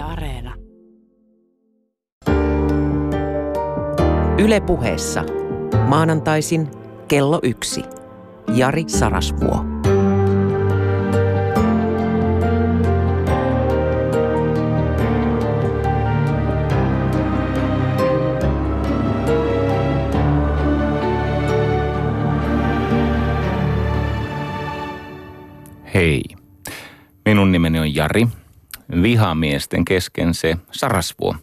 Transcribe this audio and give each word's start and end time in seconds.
Yle 0.00 0.08
Areena. 0.08 0.54
Yle 4.38 4.60
puheessa. 4.60 5.24
Maanantaisin 5.86 6.68
kello 7.08 7.40
yksi. 7.42 7.82
Jari 8.54 8.84
Sarasvuo. 8.86 9.64
Hei, 25.94 26.22
minun 27.24 27.52
nimeni 27.52 27.78
on 27.78 27.94
Jari, 27.94 28.28
vihamiesten 29.02 29.84
kesken 29.84 30.34
se 30.34 30.56
Sarasvuo. 30.72 31.36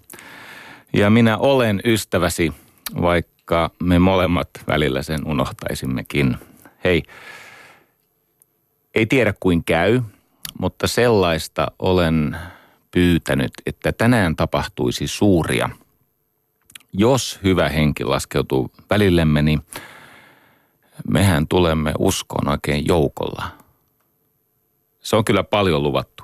Ja 0.93 1.09
minä 1.09 1.37
olen 1.37 1.81
ystäväsi, 1.85 2.53
vaikka 3.01 3.71
me 3.83 3.99
molemmat 3.99 4.49
välillä 4.67 5.03
sen 5.03 5.27
unohtaisimmekin. 5.27 6.37
Hei, 6.83 7.03
ei 8.95 9.05
tiedä 9.05 9.33
kuin 9.39 9.63
käy, 9.63 10.01
mutta 10.59 10.87
sellaista 10.87 11.71
olen 11.79 12.37
pyytänyt, 12.91 13.51
että 13.65 13.91
tänään 13.91 14.35
tapahtuisi 14.35 15.07
suuria. 15.07 15.69
Jos 16.93 17.39
hyvä 17.43 17.69
henki 17.69 18.03
laskeutuu 18.03 18.71
välillemme, 18.89 19.41
niin 19.41 19.61
mehän 21.09 21.47
tulemme 21.47 21.93
uskoon 21.99 22.47
oikein 22.47 22.87
joukolla– 22.87 23.43
se 25.07 25.15
on 25.15 25.25
kyllä 25.25 25.43
paljon 25.43 25.83
luvattu. 25.83 26.23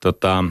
Tota, 0.00 0.44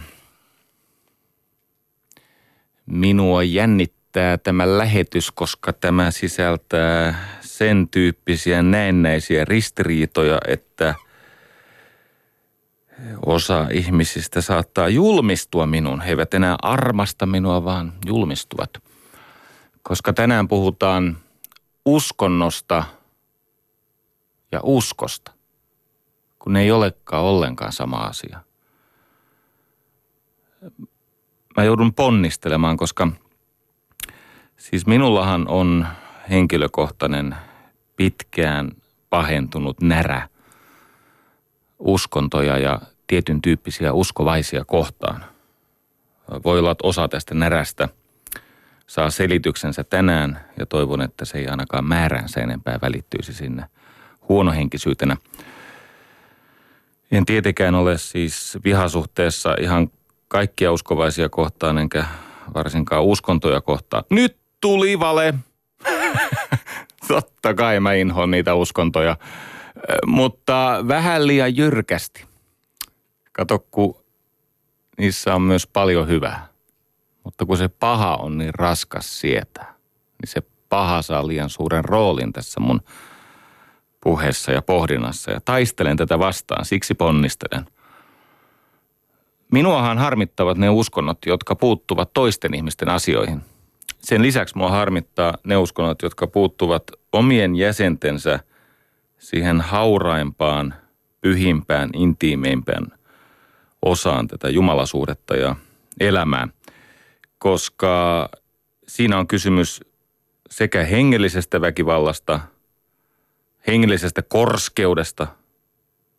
minua 2.86 3.44
jännittää 3.44 4.38
tämä 4.38 4.78
lähetys, 4.78 5.32
koska 5.32 5.74
tämä 5.74 6.12
sisältää 6.12 7.26
sen 7.42 7.88
tyyppisiä 7.92 8.62
näennäisiä 8.62 9.46
ristiriitoja, 9.46 10.38
että 10.48 10.96
osa 13.26 13.68
ihmisistä 13.72 14.42
saattaa 14.42 14.90
julmistua 14.90 15.66
minun. 15.66 16.02
He 16.02 16.10
eivät 16.10 16.34
enää 16.34 16.56
armasta 16.62 17.26
minua, 17.26 17.64
vaan 17.64 17.94
julmistuvat. 18.06 18.84
Koska 19.82 20.14
tänään 20.14 20.48
puhutaan 20.48 21.18
uskonnosta 21.86 22.84
ja 24.52 24.60
uskosta 24.64 25.32
kun 26.40 26.54
ne 26.54 26.62
ei 26.62 26.72
olekaan 26.72 27.24
ollenkaan 27.24 27.72
sama 27.72 27.98
asia. 27.98 28.40
Mä 31.60 31.64
joudun 31.64 31.94
ponnistelemaan, 31.94 32.78
koska 32.78 33.08
siis 34.58 34.88
minullahan 34.88 35.48
on 35.48 35.88
henkilökohtainen 36.30 37.36
pitkään 37.96 38.72
pahentunut 39.10 39.82
närä 39.82 40.30
uskontoja 41.80 42.58
ja 42.58 42.82
tietyn 43.08 43.42
tyyppisiä 43.42 43.94
uskovaisia 43.94 44.66
kohtaan. 44.66 45.26
Voi 46.46 46.60
olla, 46.60 46.72
että 46.72 46.88
osa 46.88 47.08
tästä 47.08 47.36
närästä 47.36 47.90
saa 48.88 49.10
selityksensä 49.10 49.84
tänään 49.84 50.40
ja 50.60 50.66
toivon, 50.66 51.02
että 51.02 51.26
se 51.26 51.38
ei 51.38 51.48
ainakaan 51.48 51.86
määränsä 51.86 52.42
enempää 52.42 52.80
välittyisi 52.82 53.34
sinne 53.34 53.66
huonohenkisyytenä– 54.30 55.18
en 57.12 57.26
tietenkään 57.26 57.76
ole 57.76 57.98
siis 57.98 58.58
vihasuhteessa 58.64 59.56
ihan 59.62 59.92
kaikkia 60.30 60.72
uskovaisia 60.72 61.30
kohtaan, 61.30 61.78
enkä 61.78 62.06
varsinkaan 62.54 63.04
uskontoja 63.04 63.62
kohtaan. 63.62 64.04
Nyt 64.10 64.38
tuli 64.62 65.00
vale! 65.00 65.34
Totta 67.08 67.54
kai 67.54 67.80
mä 67.80 67.94
inhoan 67.94 68.32
niitä 68.32 68.56
uskontoja, 68.56 69.18
mutta 70.06 70.84
vähän 70.88 71.28
liian 71.28 71.56
jyrkästi. 71.56 72.26
Kato, 73.32 73.60
kun 73.60 73.96
niissä 74.98 75.36
on 75.36 75.42
myös 75.42 75.68
paljon 75.68 76.08
hyvää. 76.08 76.48
Mutta 77.24 77.46
kun 77.46 77.58
se 77.58 77.68
paha 77.68 78.16
on 78.16 78.38
niin 78.38 78.54
raskas 78.54 79.20
sietää, 79.20 79.74
niin 80.22 80.30
se 80.30 80.42
paha 80.70 81.02
saa 81.02 81.28
liian 81.28 81.50
suuren 81.50 81.86
roolin 81.86 82.34
tässä 82.34 82.60
mun– 82.60 82.82
puheessa 84.04 84.52
ja 84.52 84.62
pohdinnassa 84.62 85.32
ja 85.32 85.42
taistelen 85.46 85.98
tätä 85.98 86.20
vastaan, 86.20 86.66
siksi 86.66 86.94
ponnistelen. 86.94 87.66
Minuahan 89.52 89.98
harmittavat 89.98 90.58
ne 90.58 90.70
uskonnot, 90.70 91.18
jotka 91.26 91.56
puuttuvat 91.56 92.14
toisten 92.14 92.54
ihmisten 92.54 92.90
asioihin. 92.90 93.42
Sen 94.00 94.22
lisäksi 94.22 94.58
mua 94.58 94.70
harmittaa 94.70 95.38
ne 95.44 95.58
uskonnot, 95.58 96.02
jotka 96.02 96.28
puuttuvat 96.28 96.84
omien 97.14 97.56
jäsentensä 97.56 98.40
siihen 99.18 99.62
hauraimpaan, 99.62 100.74
pyhimpään, 101.22 101.90
intiimeimpään 101.94 102.88
osaan 103.82 104.28
tätä 104.28 104.50
jumalasuudetta 104.50 105.36
ja 105.36 105.56
elämää. 106.00 106.48
Koska 107.38 108.30
siinä 108.88 109.18
on 109.18 109.28
kysymys 109.28 109.82
sekä 110.50 110.84
hengellisestä 110.84 111.62
väkivallasta– 111.62 112.40
hengellisestä 113.68 114.22
korskeudesta, 114.22 115.28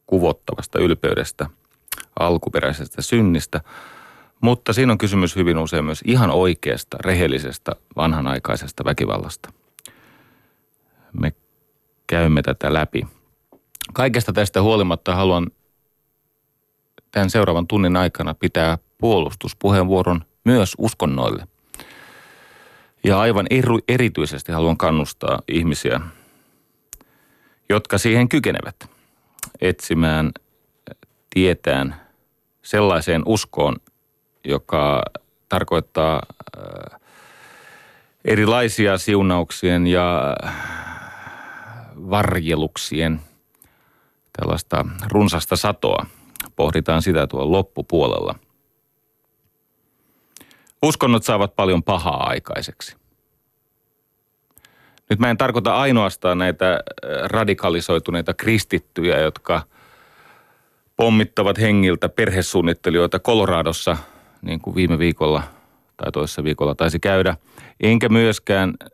kuvottavasta 0.06 0.78
ylpeydestä, 0.78 1.50
alkuperäisestä 2.18 3.02
synnistä, 3.02 3.60
mutta 4.40 4.72
siinä 4.72 4.92
on 4.92 4.98
kysymys 4.98 5.36
hyvin 5.36 5.58
usein 5.58 5.84
myös 5.84 6.00
ihan 6.04 6.30
oikeasta, 6.30 6.96
rehellisestä, 7.00 7.72
vanhanaikaisesta 7.96 8.84
väkivallasta. 8.84 9.52
Me 11.20 11.32
käymme 12.06 12.42
tätä 12.42 12.72
läpi. 12.72 13.06
Kaikesta 13.92 14.32
tästä 14.32 14.62
huolimatta 14.62 15.14
haluan 15.14 15.50
tämän 17.10 17.30
seuraavan 17.30 17.66
tunnin 17.66 17.96
aikana 17.96 18.34
pitää 18.34 18.78
puolustuspuheenvuoron 18.98 20.24
myös 20.44 20.74
uskonnoille. 20.78 21.46
Ja 23.04 23.20
aivan 23.20 23.46
erityisesti 23.88 24.52
haluan 24.52 24.76
kannustaa 24.76 25.42
ihmisiä– 25.48 26.00
jotka 27.70 27.98
siihen 27.98 28.28
kykenevät 28.28 28.90
etsimään 29.60 30.30
tietään 31.30 32.00
sellaiseen 32.62 33.22
uskoon, 33.26 33.76
joka 34.44 35.02
tarkoittaa 35.48 36.22
äh, 36.58 37.00
erilaisia 38.24 38.98
siunauksien 38.98 39.86
ja 39.86 40.36
varjeluksien 41.96 43.20
tällaista 44.40 44.86
runsasta 45.08 45.56
satoa. 45.56 46.06
Pohditaan 46.56 47.02
sitä 47.02 47.26
tuolla 47.26 47.52
loppupuolella. 47.52 48.34
Uskonnot 50.82 51.24
saavat 51.24 51.56
paljon 51.56 51.82
pahaa 51.82 52.26
aikaiseksi. 52.26 52.96
Nyt 55.10 55.18
mä 55.18 55.30
en 55.30 55.36
tarkoita 55.36 55.74
ainoastaan 55.74 56.38
näitä 56.38 56.72
äh, 56.72 56.80
radikalisoituneita 57.24 58.34
kristittyjä, 58.34 59.18
jotka 59.18 59.62
pommittavat 61.00 61.58
hengiltä 61.58 62.08
perhesuunnittelijoita 62.08 63.18
Koloradossa, 63.18 63.96
niin 64.42 64.60
kuin 64.60 64.76
viime 64.76 64.98
viikolla 64.98 65.42
tai 65.96 66.12
toisessa 66.12 66.44
viikolla 66.44 66.74
taisi 66.74 66.98
käydä. 67.00 67.36
Enkä 67.80 68.08
myöskään 68.08 68.74
äh, 68.82 68.88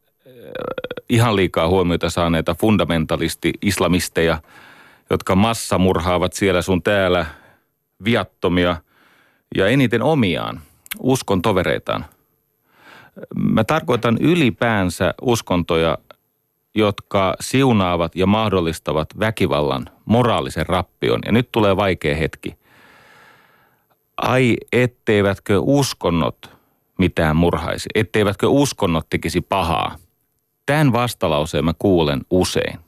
ihan 1.09 1.37
liikaa 1.37 1.69
huomiota 1.69 2.11
saaneita 2.11 2.55
fundamentalisti-islamisteja, 2.55 4.39
jotka 5.11 5.35
massamurhaavat 5.35 6.33
siellä 6.33 6.63
sun 6.63 6.83
täällä 6.83 7.27
viattomia 8.05 8.77
ja 9.57 9.67
eniten 9.67 10.03
omiaan, 10.03 10.61
uskon 10.99 11.43
tovereitaan. 11.43 12.05
Mä 13.35 13.65
tarkoitan 13.65 14.19
ylipäänsä 14.21 15.15
uskontoja, 15.23 15.99
jotka 16.77 17.35
siunaavat 17.41 18.17
ja 18.17 18.27
mahdollistavat 18.27 19.09
väkivallan, 19.19 19.87
moraalisen 20.05 20.67
rappion. 20.67 21.21
Ja 21.27 21.33
nyt 21.33 21.53
tulee 21.53 21.77
vaikea 21.77 22.17
hetki. 22.17 22.55
Ai 24.17 24.57
etteivätkö 24.73 25.59
uskonnot 25.61 26.57
mitään 26.99 27.37
murhaisi, 27.37 27.89
etteivätkö 27.95 28.49
uskonnot 28.49 29.07
tekisi 29.11 29.41
pahaa. 29.41 29.97
Tämän 30.67 30.93
vastalauseen 30.93 31.65
mä 31.65 31.73
kuulen 31.79 32.21
usein. 32.31 32.79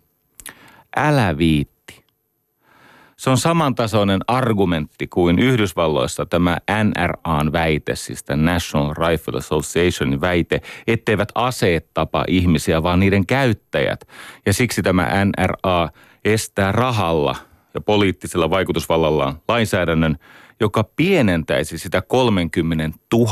Älä 0.97 1.39
viitti 1.39 1.78
se 3.19 3.31
on 3.31 3.39
samantasoinen 3.39 4.21
argumentti 4.27 5.07
kuin 5.07 5.39
Yhdysvalloissa 5.39 6.27
tämä 6.27 6.59
NRAn 6.85 7.53
väite, 7.53 7.97
siis 7.97 8.25
tämä 8.25 8.53
National 8.53 8.95
Rifle 8.95 9.39
Associationin 9.39 10.21
väite, 10.21 10.61
etteivät 10.87 11.29
aseet 11.35 11.95
tapa 11.95 12.25
ihmisiä, 12.29 12.83
vaan 12.83 13.01
niiden 13.01 13.27
käyttäjät. 13.27 14.09
Ja 14.47 14.53
siksi 14.53 14.83
tämä 14.83 15.09
NRA 15.25 15.89
estää 16.25 16.73
rahalla 16.73 17.37
ja 17.75 17.81
poliittisella 17.81 18.51
vaikutusvallallaan 18.51 19.43
lainsäädännön, 19.49 20.17
joka 20.61 20.85
pienentäisi 20.85 21.79
sitä 21.79 22.03
30 22.03 22.99
000 23.13 23.29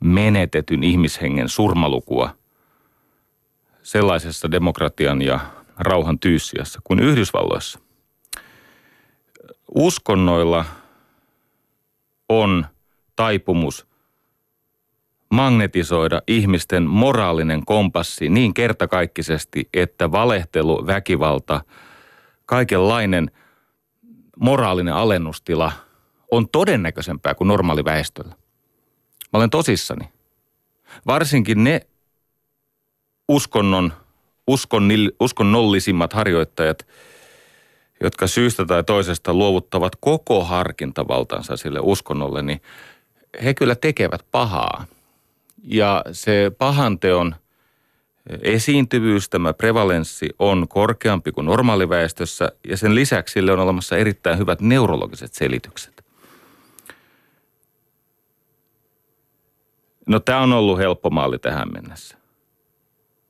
menetetyn 0.00 0.84
ihmishengen 0.84 1.48
surmalukua 1.48 2.30
sellaisessa 3.82 4.50
demokratian 4.50 5.22
ja 5.22 5.40
rauhan 5.78 6.18
tyyssiassa 6.18 6.80
kuin 6.84 7.00
Yhdysvalloissa. 7.00 7.85
Uskonnoilla 9.74 10.64
on 12.28 12.66
taipumus 13.16 13.86
magnetisoida 15.30 16.22
ihmisten 16.26 16.82
moraalinen 16.82 17.66
kompassi 17.66 18.28
niin 18.28 18.54
kertakaikkisesti, 18.54 19.68
että 19.74 20.12
valehtelu, 20.12 20.86
väkivalta, 20.86 21.60
kaikenlainen 22.46 23.30
moraalinen 24.40 24.94
alennustila 24.94 25.72
on 26.30 26.48
todennäköisempää 26.48 27.34
kuin 27.34 27.48
normaali 27.48 27.84
väestöllä. 27.84 28.34
Mä 29.32 29.38
olen 29.38 29.50
tosissani. 29.50 30.08
Varsinkin 31.06 31.64
ne 31.64 31.80
uskonnon, 33.28 33.92
uskonnil, 34.46 35.10
uskonnollisimmat 35.20 36.12
harjoittajat, 36.12 36.86
jotka 38.00 38.26
syystä 38.26 38.64
tai 38.64 38.84
toisesta 38.84 39.34
luovuttavat 39.34 39.92
koko 40.00 40.44
harkintavaltansa 40.44 41.56
sille 41.56 41.80
uskonnolle, 41.82 42.42
niin 42.42 42.62
he 43.44 43.54
kyllä 43.54 43.74
tekevät 43.74 44.26
pahaa. 44.30 44.84
Ja 45.64 46.04
se 46.12 46.52
pahanteon 46.58 47.34
esiintyvyys, 48.42 49.28
tämä 49.28 49.54
prevalenssi 49.54 50.28
on 50.38 50.68
korkeampi 50.68 51.32
kuin 51.32 51.44
normaaliväestössä 51.44 52.52
ja 52.68 52.76
sen 52.76 52.94
lisäksi 52.94 53.32
sille 53.32 53.52
on 53.52 53.58
olemassa 53.60 53.96
erittäin 53.96 54.38
hyvät 54.38 54.60
neurologiset 54.60 55.34
selitykset. 55.34 56.04
No 60.06 60.20
tämä 60.20 60.40
on 60.40 60.52
ollut 60.52 60.78
helppo 60.78 61.10
maali 61.10 61.38
tähän 61.38 61.72
mennessä. 61.72 62.16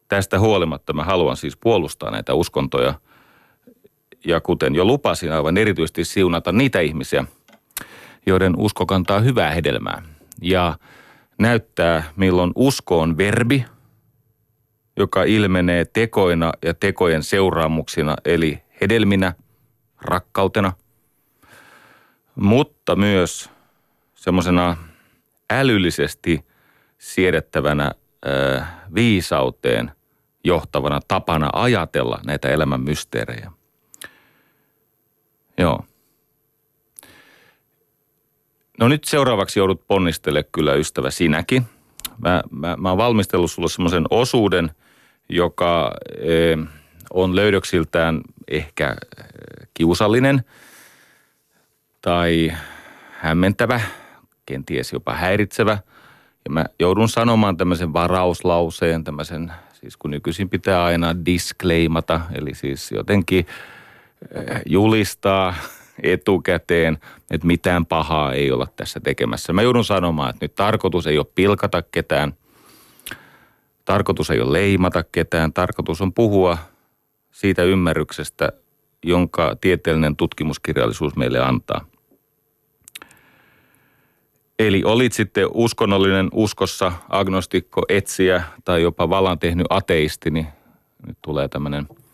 Tästä 0.09 0.39
huolimatta 0.39 0.93
mä 0.93 1.05
haluan 1.05 1.37
siis 1.37 1.57
puolustaa 1.57 2.11
näitä 2.11 2.35
uskontoja 2.35 2.95
ja 4.27 4.41
kuten 4.41 4.75
jo 4.75 4.85
lupasin 4.85 5.33
aivan 5.33 5.57
erityisesti 5.57 6.05
siunata 6.05 6.53
niitä 6.53 6.81
ihmisiä, 6.81 7.25
joiden 8.27 8.55
usko 8.57 8.87
kantaa 8.87 9.21
hyvää 9.21 9.51
hedelmää. 9.51 10.03
Ja 10.43 10.79
näyttää, 11.39 12.05
milloin 12.17 12.53
usko 12.55 13.01
on 13.01 13.19
verbi, 13.19 13.65
joka 14.97 15.25
ilmenee 15.25 15.85
tekoina 15.85 16.53
ja 16.65 16.75
tekojen 16.75 17.23
seuraamuksina, 17.23 18.17
eli 18.25 18.63
hedelminä, 18.81 19.33
rakkautena, 20.03 20.73
mutta 22.35 22.97
myös 22.97 23.51
semmoisena 24.15 24.77
älyllisesti 25.51 26.45
siedettävänä 26.99 27.91
äh, 28.29 28.69
viisauteen 28.95 29.91
johtavana 30.45 31.01
tapana 31.09 31.51
ajatella 31.53 32.21
näitä 32.27 32.49
elämän 32.49 32.81
mysteerejä. 32.81 33.56
Joo. 35.59 35.85
No 38.81 38.89
nyt 38.89 39.05
seuraavaksi 39.05 39.59
joudut 39.59 39.87
ponnistele 39.89 40.43
kyllä 40.43 40.75
ystävä 40.75 41.11
sinäkin. 41.11 41.63
Mä, 42.19 42.43
mä, 42.51 42.77
mä 42.77 42.89
oon 42.89 42.99
valmistellut 42.99 43.51
sulle 43.51 43.69
semmoisen 43.69 44.05
osuuden, 44.11 44.71
joka 45.29 45.93
e, 46.19 46.57
on 47.11 47.37
löydöksiltään 47.37 48.21
ehkä 48.49 48.97
e, 49.19 49.23
kiusallinen 49.75 50.45
tai 52.03 52.53
hämmentävä, 53.11 53.81
kenties 54.47 54.93
jopa 54.93 55.15
häiritsevä. 55.15 55.79
Ja 56.45 56.51
mä 56.51 56.65
joudun 56.81 57.09
sanomaan 57.09 57.57
tämmöisen 57.57 57.93
varauslauseen, 57.93 59.05
tämmöisen, 59.05 59.53
siis 59.73 59.97
kun 59.97 60.11
nykyisin 60.11 60.49
pitää 60.49 60.85
aina 60.85 61.25
disclaimata, 61.25 62.21
eli 62.35 62.55
siis 62.55 62.93
jotenkin 62.93 63.47
julistaa– 64.67 65.55
etukäteen, 66.03 66.99
että 67.31 67.47
mitään 67.47 67.87
pahaa 67.87 68.33
ei 68.33 68.53
olla 68.53 68.67
tässä 68.77 69.01
tekemässä. 69.01 69.53
Mä 69.53 69.63
joudun 69.63 69.85
sanomaan, 69.85 70.31
että 70.31 70.45
nyt 70.45 70.55
tarkoitus 70.55 71.07
ei 71.07 71.19
ole 71.19 71.27
pilkata 71.35 71.83
ketään, 71.83 72.35
tarkoitus 73.85 74.31
ei 74.31 74.41
ole 74.41 74.53
leimata 74.53 75.05
ketään, 75.13 75.53
tarkoitus 75.53 76.03
on 76.03 76.13
puhua 76.13 76.59
siitä 77.31 77.63
ymmärryksestä, 77.63 78.53
jonka 79.03 79.57
tieteellinen 79.61 80.17
tutkimuskirjallisuus 80.17 81.17
meille 81.17 81.41
antaa. 81.41 81.87
Eli 84.59 84.83
olit 84.85 85.13
sitten 85.13 85.49
uskonnollinen 85.55 86.29
uskossa, 86.33 86.93
agnostikko, 87.09 87.83
etsiä 87.89 88.43
tai 88.65 88.83
jopa 88.83 89.09
valan 89.09 89.39
tehnyt 89.39 89.67
ateisti, 89.71 90.31
niin 90.31 90.47
nyt 91.07 91.19
tulee 91.23 91.49
tämmöinen– 91.49 91.87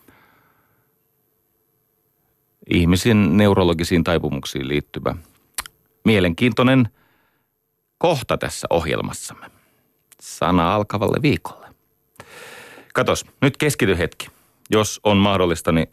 ihmisen 2.71 3.37
neurologisiin 3.37 4.05
taipumuksiin 4.05 4.69
liittyvä 4.69 5.15
mielenkiintoinen 6.05 6.89
kohta 7.99 8.39
tässä 8.39 8.67
ohjelmassamme. 8.71 9.47
Sana 10.21 10.75
alkavalle 10.75 11.23
viikolle. 11.23 11.67
Katos, 12.95 13.27
nyt 13.41 13.57
keskity 13.57 13.99
hetki. 13.99 14.29
Jos 14.71 15.01
on 15.05 15.17
mahdollista, 15.17 15.73
niin 15.73 15.87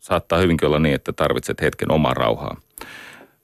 saattaa 0.00 0.38
hyvinkin 0.38 0.66
olla 0.66 0.78
niin, 0.78 0.94
että 0.94 1.12
tarvitset 1.12 1.60
hetken 1.60 1.92
omaa 1.92 2.14
rauhaa. 2.14 2.56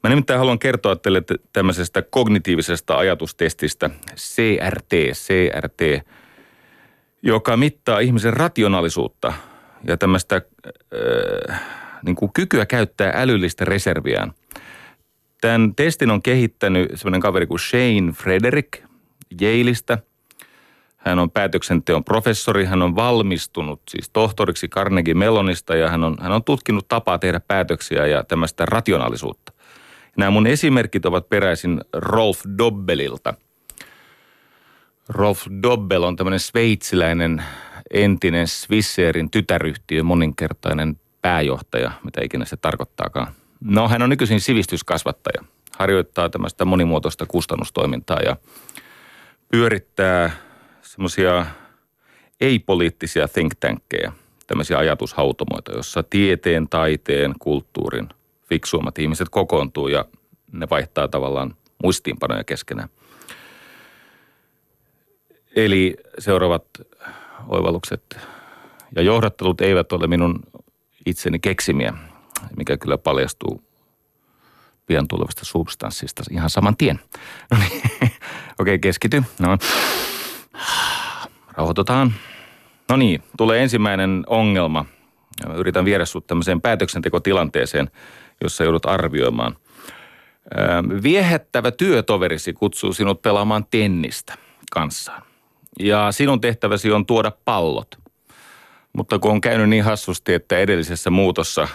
Mä 0.02 0.10
nimittäin 0.10 0.38
haluan 0.38 0.58
kertoa 0.58 0.96
teille 0.96 1.22
tämmöisestä 1.52 2.02
kognitiivisesta 2.02 2.96
ajatustestistä 2.96 3.90
CRT, 4.16 4.92
CRT, 5.12 6.06
joka 7.22 7.56
mittaa 7.56 8.00
ihmisen 8.00 8.32
rationaalisuutta– 8.32 9.32
ja 9.86 9.96
tämmöistä 9.96 10.40
äh, 11.46 11.60
niin 12.04 12.16
kuin 12.16 12.32
kykyä 12.32 12.66
käyttää 12.66 13.12
älyllistä 13.14 13.64
reserviään. 13.64 14.32
Tämän 15.40 15.74
testin 15.74 16.10
on 16.10 16.22
kehittänyt 16.22 16.90
semmoinen 16.94 17.20
kaveri 17.20 17.46
kuin 17.46 17.58
Shane 17.58 18.12
Frederick 18.12 18.82
Yaleista. 19.42 19.98
Hän 20.96 21.18
on 21.18 21.30
päätöksenteon 21.30 22.04
professori, 22.04 22.64
hän 22.64 22.82
on 22.82 22.96
valmistunut 22.96 23.80
siis 23.90 24.10
tohtoriksi 24.10 24.68
Carnegie 24.68 25.14
Mellonista 25.14 25.76
ja 25.76 25.90
hän 25.90 26.04
on, 26.04 26.16
hän 26.20 26.32
on 26.32 26.44
tutkinut 26.44 26.88
tapaa 26.88 27.18
tehdä 27.18 27.40
päätöksiä 27.40 28.06
ja 28.06 28.24
tämmöistä 28.24 28.66
rationaalisuutta. 28.66 29.52
Nämä 30.16 30.30
mun 30.30 30.46
esimerkit 30.46 31.06
ovat 31.06 31.28
peräisin 31.28 31.80
Rolf 31.92 32.40
Dobbelilta. 32.58 33.34
Rolf 35.08 35.46
Dobbel 35.62 36.02
on 36.02 36.16
tämmöinen 36.16 36.40
sveitsiläinen 36.40 37.42
entinen 37.90 38.48
Swisserin 38.48 39.30
tytäryhtiö, 39.30 40.02
moninkertainen 40.02 40.96
pääjohtaja, 41.22 41.90
mitä 42.04 42.20
ikinä 42.24 42.44
se 42.44 42.56
tarkoittaakaan. 42.56 43.32
No 43.60 43.88
hän 43.88 44.02
on 44.02 44.10
nykyisin 44.10 44.40
sivistyskasvattaja, 44.40 45.44
harjoittaa 45.78 46.28
tämmöistä 46.28 46.64
monimuotoista 46.64 47.26
kustannustoimintaa 47.26 48.20
ja 48.20 48.36
pyörittää 49.48 50.30
semmoisia 50.82 51.46
ei-poliittisia 52.40 53.28
think 53.28 53.52
tankkeja, 53.60 54.12
tämmöisiä 54.46 54.78
ajatushautomoita, 54.78 55.72
jossa 55.72 56.02
tieteen, 56.02 56.68
taiteen, 56.68 57.34
kulttuurin 57.38 58.08
fiksuimmat 58.48 58.98
ihmiset 58.98 59.28
kokoontuu 59.28 59.88
ja 59.88 60.04
ne 60.52 60.66
vaihtaa 60.70 61.08
tavallaan 61.08 61.56
muistiinpanoja 61.82 62.44
keskenään. 62.44 62.88
Eli 65.56 65.96
seuraavat 66.18 66.64
oivallukset 67.48 68.18
ja 68.96 69.02
johdattelut 69.02 69.60
eivät 69.60 69.92
ole 69.92 70.06
minun 70.06 70.40
itseni 71.06 71.38
keksimiä, 71.38 71.94
mikä 72.56 72.76
kyllä 72.76 72.98
paljastuu 72.98 73.64
pian 74.86 75.08
tulevasta 75.08 75.44
substanssista 75.44 76.22
ihan 76.30 76.50
saman 76.50 76.76
tien. 76.76 77.00
No 77.50 77.58
niin, 77.58 77.82
okei, 77.90 78.10
okay, 78.58 78.78
keskity. 78.78 79.22
No. 79.38 79.58
Rauhoitutaan. 81.52 82.14
No 82.88 82.96
niin, 82.96 83.22
tulee 83.36 83.62
ensimmäinen 83.62 84.24
ongelma. 84.26 84.84
Yritän 85.56 85.84
viedä 85.84 86.04
sinut 86.04 86.26
tämmöiseen 86.26 86.60
päätöksentekotilanteeseen, 86.60 87.90
jossa 88.42 88.64
joudut 88.64 88.86
arvioimaan. 88.86 89.56
Viehättävä 91.02 91.70
työtoverisi 91.70 92.52
kutsuu 92.52 92.92
sinut 92.92 93.22
pelaamaan 93.22 93.66
tennistä 93.70 94.34
kanssaan 94.72 95.33
ja 95.80 96.12
sinun 96.12 96.40
tehtäväsi 96.40 96.92
on 96.92 97.06
tuoda 97.06 97.32
pallot. 97.44 97.98
Mutta 98.92 99.18
kun 99.18 99.30
on 99.30 99.40
käynyt 99.40 99.68
niin 99.68 99.84
hassusti, 99.84 100.34
että 100.34 100.58
edellisessä 100.58 101.10
muutossa 101.10 101.68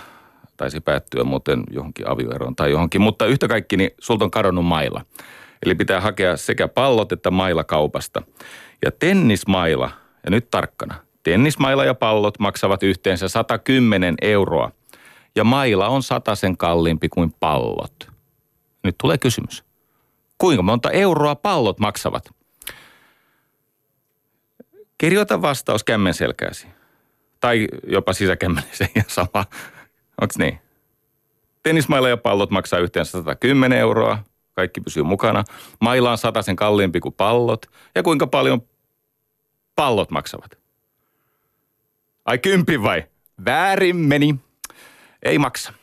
taisi 0.57 0.81
päättyä 0.81 1.23
muuten 1.23 1.63
johonkin 1.71 2.09
avioeroon 2.09 2.55
tai 2.55 2.71
johonkin, 2.71 3.01
mutta 3.01 3.25
yhtä 3.25 3.47
kaikki 3.47 3.77
niin 3.77 3.91
sulta 3.99 4.25
on 4.25 4.31
kadonnut 4.31 4.65
mailla. 4.65 5.05
Eli 5.65 5.75
pitää 5.75 6.01
hakea 6.01 6.37
sekä 6.37 6.67
pallot 6.67 7.11
että 7.11 7.31
mailla 7.31 7.63
kaupasta. 7.63 8.21
Ja 8.85 8.91
tennismaila, 8.91 9.91
ja 10.25 10.31
nyt 10.31 10.51
tarkkana, 10.51 10.95
tennismaila 11.23 11.85
ja 11.85 11.93
pallot 11.93 12.39
maksavat 12.39 12.83
yhteensä 12.83 13.27
110 13.27 14.15
euroa. 14.21 14.71
ja 15.35 15.43
maila 15.43 15.87
on 15.87 16.01
sen 16.33 16.57
kalliimpi 16.57 17.09
kuin 17.09 17.33
pallot. 17.39 18.07
Nyt 18.83 18.95
tulee 19.01 19.17
kysymys. 19.17 19.63
Kuinka 20.37 20.63
monta 20.63 20.91
euroa 20.91 21.35
pallot 21.35 21.79
maksavat? 21.79 22.38
Kirjoita 24.99 25.41
vastaus 25.41 25.83
kämmen 25.83 26.13
selkääsi. 26.13 26.67
Tai 27.39 27.67
jopa 27.87 28.13
sisäkämmenisen 28.13 28.89
ja 28.95 29.03
sama. 29.07 29.45
Onko 30.21 30.33
niin? 30.37 30.59
Tennismailla 31.63 32.09
ja 32.09 32.17
pallot 32.17 32.49
maksaa 32.49 32.79
yhteensä 32.79 33.11
110 33.11 33.77
euroa. 33.77 34.23
Kaikki 34.53 34.81
pysyy 34.81 35.03
mukana. 35.03 35.43
Maila 35.81 36.11
on 36.11 36.43
sen 36.43 36.55
kalliimpi 36.55 36.99
kuin 36.99 37.13
pallot. 37.13 37.65
Ja 37.95 38.03
kuinka 38.03 38.27
paljon 38.27 38.61
pallot 39.75 40.11
maksavat? 40.11 40.57
Ai 42.25 42.37
kympi 42.37 42.83
vai? 42.83 43.03
Väärin 43.45 43.95
meni. 43.95 44.35
Ei 45.23 45.37
maksa. 45.37 45.73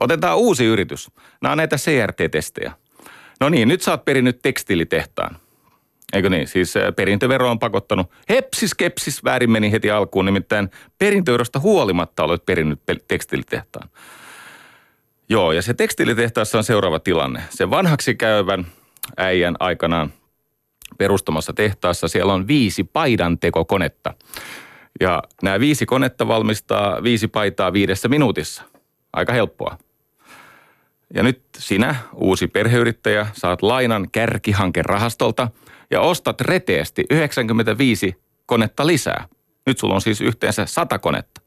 Otetaan 0.00 0.38
uusi 0.38 0.64
yritys. 0.64 1.10
Nämä 1.40 1.52
on 1.52 1.58
näitä 1.58 1.76
CRT-testejä. 1.76 2.72
No 3.40 3.48
niin, 3.48 3.68
nyt 3.68 3.82
sä 3.82 3.90
oot 3.90 4.04
perinnyt 4.04 4.42
tekstiilitehtaan. 4.42 5.36
Eikö 6.12 6.30
niin? 6.30 6.48
Siis 6.48 6.74
perintövero 6.96 7.50
on 7.50 7.58
pakottanut. 7.58 8.10
Hepsis 8.28 8.74
kepsis 8.74 9.24
väärin 9.24 9.50
meni 9.50 9.72
heti 9.72 9.90
alkuun, 9.90 10.24
nimittäin 10.24 10.70
perintöverosta 10.98 11.58
huolimatta 11.58 12.24
olet 12.24 12.46
perinnyt 12.46 12.80
tekstiilitehtaan. 13.08 13.88
Joo, 15.28 15.52
ja 15.52 15.62
se 15.62 15.74
tekstiilitehtaassa 15.74 16.58
on 16.58 16.64
seuraava 16.64 16.98
tilanne. 16.98 17.42
Se 17.50 17.70
vanhaksi 17.70 18.14
käyvän 18.14 18.66
äijän 19.16 19.56
aikanaan 19.60 20.12
perustamassa 20.98 21.52
tehtaassa 21.52 22.08
siellä 22.08 22.32
on 22.32 22.48
viisi 22.48 22.84
paidantekokonetta. 22.84 24.14
Ja 25.00 25.22
nämä 25.42 25.60
viisi 25.60 25.86
konetta 25.86 26.28
valmistaa 26.28 27.02
viisi 27.02 27.28
paitaa 27.28 27.72
viidessä 27.72 28.08
minuutissa. 28.08 28.62
Aika 29.12 29.32
helppoa. 29.32 29.78
Ja 31.14 31.22
nyt 31.22 31.42
sinä, 31.58 31.94
uusi 32.14 32.46
perheyrittäjä, 32.46 33.26
saat 33.32 33.62
lainan 33.62 34.10
kärkihankerahastolta 34.10 35.48
ja 35.92 36.00
ostat 36.00 36.40
reteesti 36.40 37.04
95 37.10 38.16
konetta 38.46 38.86
lisää. 38.86 39.28
Nyt 39.66 39.78
sulla 39.78 39.94
on 39.94 40.00
siis 40.00 40.20
yhteensä 40.20 40.66
100 40.66 40.98
konetta. 40.98 41.40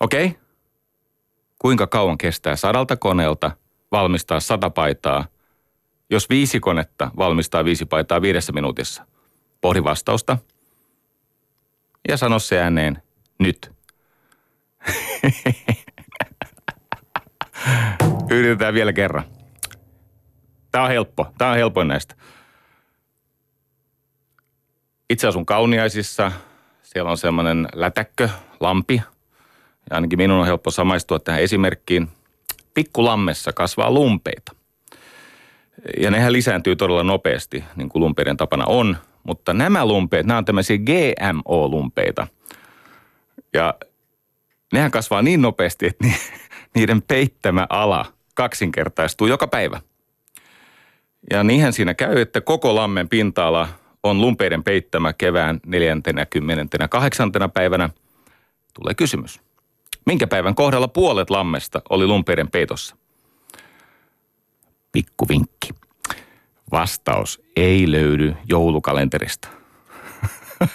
Okei? 0.00 0.26
Okay? 0.26 0.38
Kuinka 1.58 1.86
kauan 1.86 2.18
kestää 2.18 2.56
sadalta 2.56 2.96
koneelta 2.96 3.50
valmistaa 3.92 4.40
sata 4.40 4.70
paitaa, 4.70 5.26
jos 6.10 6.30
viisi 6.30 6.60
konetta 6.60 7.10
valmistaa 7.16 7.64
viisi 7.64 7.84
paitaa 7.86 8.22
viidessä 8.22 8.52
minuutissa? 8.52 9.06
Pohdi 9.60 9.84
vastausta– 9.84 10.38
ja 12.08 12.16
sano 12.16 12.38
se 12.38 12.60
ääneen 12.60 13.02
nyt. 13.38 13.72
Yritetään 18.30 18.74
vielä 18.74 18.92
kerran. 18.92 19.24
Tämä 20.72 20.84
on 20.84 20.90
helppo. 20.90 21.32
Tämä 21.38 21.50
on 21.50 21.56
helpoin 21.56 21.88
näistä. 21.88 22.14
Itse 25.12 25.28
asun 25.28 25.46
Kauniaisissa. 25.46 26.32
Siellä 26.82 27.10
on 27.10 27.18
semmoinen 27.18 27.68
lätäkkö, 27.74 28.28
lampi. 28.60 29.02
Ja 29.90 29.96
ainakin 29.96 30.18
minun 30.18 30.40
on 30.40 30.46
helppo 30.46 30.70
samaistua 30.70 31.18
tähän 31.18 31.42
esimerkkiin. 31.42 32.08
Pikkulammessa 32.74 33.52
kasvaa 33.52 33.90
lumpeita. 33.90 34.52
Ja 36.00 36.10
nehän 36.10 36.32
lisääntyy 36.32 36.76
todella 36.76 37.02
nopeasti, 37.02 37.64
niin 37.76 37.88
kuin 37.88 38.00
lumpeiden 38.00 38.36
tapana 38.36 38.64
on– 38.66 38.96
mutta 39.24 39.54
nämä 39.54 39.86
lumpeet, 39.86 40.26
nämä 40.26 40.38
on 40.38 40.44
tämmöisiä 40.44 40.76
GMO-lumpeita. 40.78 42.26
Ja 43.52 43.74
nehän 44.72 44.90
kasvaa 44.90 45.22
niin 45.22 45.42
nopeasti, 45.42 45.86
että 45.86 46.06
niiden 46.74 47.02
peittämä 47.02 47.66
ala 47.70 48.04
kaksinkertaistuu 48.34 49.26
joka 49.26 49.46
päivä. 49.46 49.80
Ja 51.30 51.44
niinhän 51.44 51.72
siinä 51.72 51.94
käy, 51.94 52.20
että 52.20 52.40
koko 52.40 52.74
lammen 52.74 53.08
pinta-ala 53.08 53.68
on 54.02 54.20
lumpeiden 54.20 54.64
peittämä 54.64 55.12
kevään 55.12 55.60
48. 55.66 57.32
päivänä. 57.54 57.90
Tulee 58.74 58.94
kysymys. 58.94 59.40
Minkä 60.06 60.26
päivän 60.26 60.54
kohdalla 60.54 60.88
puolet 60.88 61.30
lammesta 61.30 61.82
oli 61.90 62.06
lumpeiden 62.06 62.50
peitossa? 62.50 62.96
Pikku 64.92 65.28
vinkki. 65.28 65.68
Vastaus 66.72 67.42
ei 67.56 67.92
löydy 67.92 68.34
joulukalenterista. 68.48 69.48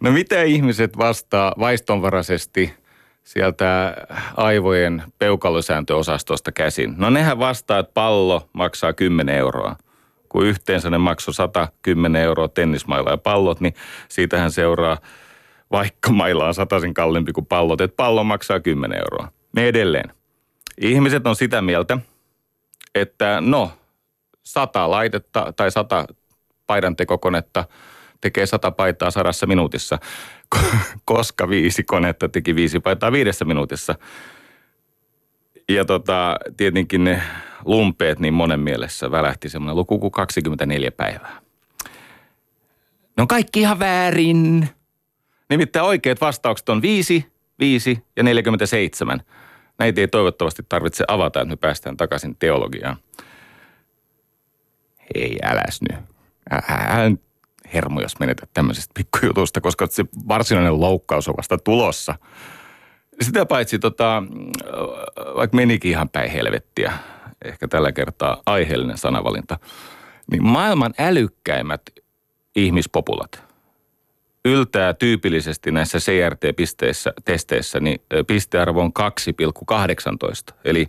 no 0.00 0.10
mitä 0.10 0.42
ihmiset 0.42 0.98
vastaa 0.98 1.54
vaistonvaraisesti 1.58 2.74
sieltä 3.24 3.96
aivojen 4.36 5.02
peukalosääntöosastosta 5.18 6.52
käsin? 6.52 6.94
No 6.96 7.10
nehän 7.10 7.38
vastaa, 7.38 7.78
että 7.78 7.92
pallo 7.94 8.48
maksaa 8.52 8.92
10 8.92 9.34
euroa. 9.34 9.76
Kun 10.36 10.46
yhteensä 10.46 10.90
ne 10.90 10.98
maksoi 10.98 11.34
110 11.34 12.22
euroa 12.22 12.48
tennismailla 12.48 13.10
ja 13.10 13.16
pallot, 13.16 13.60
niin 13.60 13.74
siitähän 14.08 14.50
seuraa, 14.50 14.98
vaikka 15.72 16.12
mailla 16.12 16.46
on 16.46 16.54
sataisen 16.54 16.94
kalliimpi 16.94 17.32
kuin 17.32 17.46
pallot, 17.46 17.80
että 17.80 17.96
pallo 17.96 18.24
maksaa 18.24 18.60
10 18.60 18.98
euroa. 18.98 19.28
Me 19.52 19.68
edelleen. 19.68 20.12
Ihmiset 20.80 21.26
on 21.26 21.36
sitä 21.36 21.62
mieltä, 21.62 21.98
että 22.94 23.38
no, 23.40 23.70
sata 24.42 24.90
laitetta 24.90 25.52
tai 25.56 25.70
sata 25.70 26.06
paidantekokonetta 26.66 27.64
tekee 28.20 28.46
sata 28.46 28.70
paitaa 28.70 29.10
sadassa 29.10 29.46
minuutissa, 29.46 29.98
koska 31.04 31.48
viisi 31.48 31.82
konetta 31.82 32.28
teki 32.28 32.54
viisi 32.54 32.80
paitaa 32.80 33.12
viidessä 33.12 33.44
minuutissa. 33.44 33.94
Ja 35.68 35.84
tota, 35.84 36.36
tietenkin 36.56 37.04
ne 37.04 37.22
lumpeet 37.64 38.18
niin 38.18 38.34
monen 38.34 38.60
mielessä 38.60 39.10
välähti 39.10 39.48
semmoinen 39.48 39.76
luku 39.76 39.98
kuin 39.98 40.10
24 40.10 40.90
päivää. 40.90 41.40
No 43.16 43.26
kaikki 43.26 43.60
ihan 43.60 43.78
väärin. 43.78 44.68
Nimittäin 45.50 45.84
oikeat 45.84 46.20
vastaukset 46.20 46.68
on 46.68 46.82
5, 46.82 47.26
5 47.58 48.04
ja 48.16 48.22
47. 48.22 49.20
Näitä 49.78 50.00
ei 50.00 50.08
toivottavasti 50.08 50.62
tarvitse 50.68 51.04
avata, 51.08 51.40
että 51.40 51.52
me 51.52 51.56
päästään 51.56 51.96
takaisin 51.96 52.36
teologiaan. 52.36 52.96
Ei 55.14 55.38
äläs 55.42 55.80
nyt. 55.90 55.98
Älä 56.50 57.16
hermo, 57.72 58.00
jos 58.00 58.18
menetät 58.20 58.50
tämmöisestä 58.54 58.92
pikkujutusta, 58.94 59.60
koska 59.60 59.86
se 59.90 60.04
varsinainen 60.28 60.80
loukkaus 60.80 61.28
on 61.28 61.34
vasta 61.36 61.58
tulossa. 61.58 62.14
Sitä 63.20 63.46
paitsi 63.46 63.78
tota, 63.78 64.22
vaikka 65.36 65.56
menikin 65.56 65.90
ihan 65.90 66.08
päin 66.08 66.30
helvettiä, 66.30 66.92
ehkä 67.44 67.68
tällä 67.68 67.92
kertaa 67.92 68.42
aiheellinen 68.46 68.98
sanavalinta, 68.98 69.58
niin 70.30 70.44
maailman 70.44 70.94
älykkäimmät 70.98 71.82
ihmispopulat 72.56 73.46
yltää 74.44 74.94
tyypillisesti 74.94 75.70
näissä 75.70 75.98
CRT-pisteissä, 75.98 77.12
testeissä, 77.24 77.80
niin 77.80 78.02
pistearvo 78.26 78.80
on 78.80 78.92
2,18. 80.52 80.56
Eli 80.64 80.86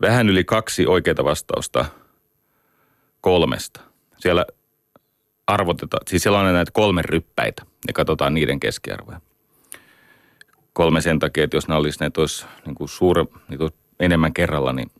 vähän 0.00 0.28
yli 0.28 0.44
kaksi 0.44 0.86
oikeita 0.86 1.24
vastausta 1.24 1.84
kolmesta. 3.20 3.80
Siellä 4.18 4.46
arvotetaan, 5.46 6.02
siis 6.08 6.22
siellä 6.22 6.38
on 6.38 6.52
näitä 6.52 6.72
kolme 6.74 7.02
ryppäitä 7.02 7.62
ja 7.86 7.92
katsotaan 7.92 8.34
niiden 8.34 8.60
keskiarvoja. 8.60 9.20
Kolme 10.72 11.00
sen 11.00 11.18
takia, 11.18 11.44
että 11.44 11.56
jos 11.56 11.68
ne 11.68 11.74
olisi, 11.74 11.98
ne 12.00 12.10
olisi 12.16 12.46
niin 12.66 12.74
kuin 12.74 12.88
suure, 12.88 13.26
niin 13.48 13.70
enemmän 14.00 14.32
kerralla, 14.32 14.72
niin 14.72 14.90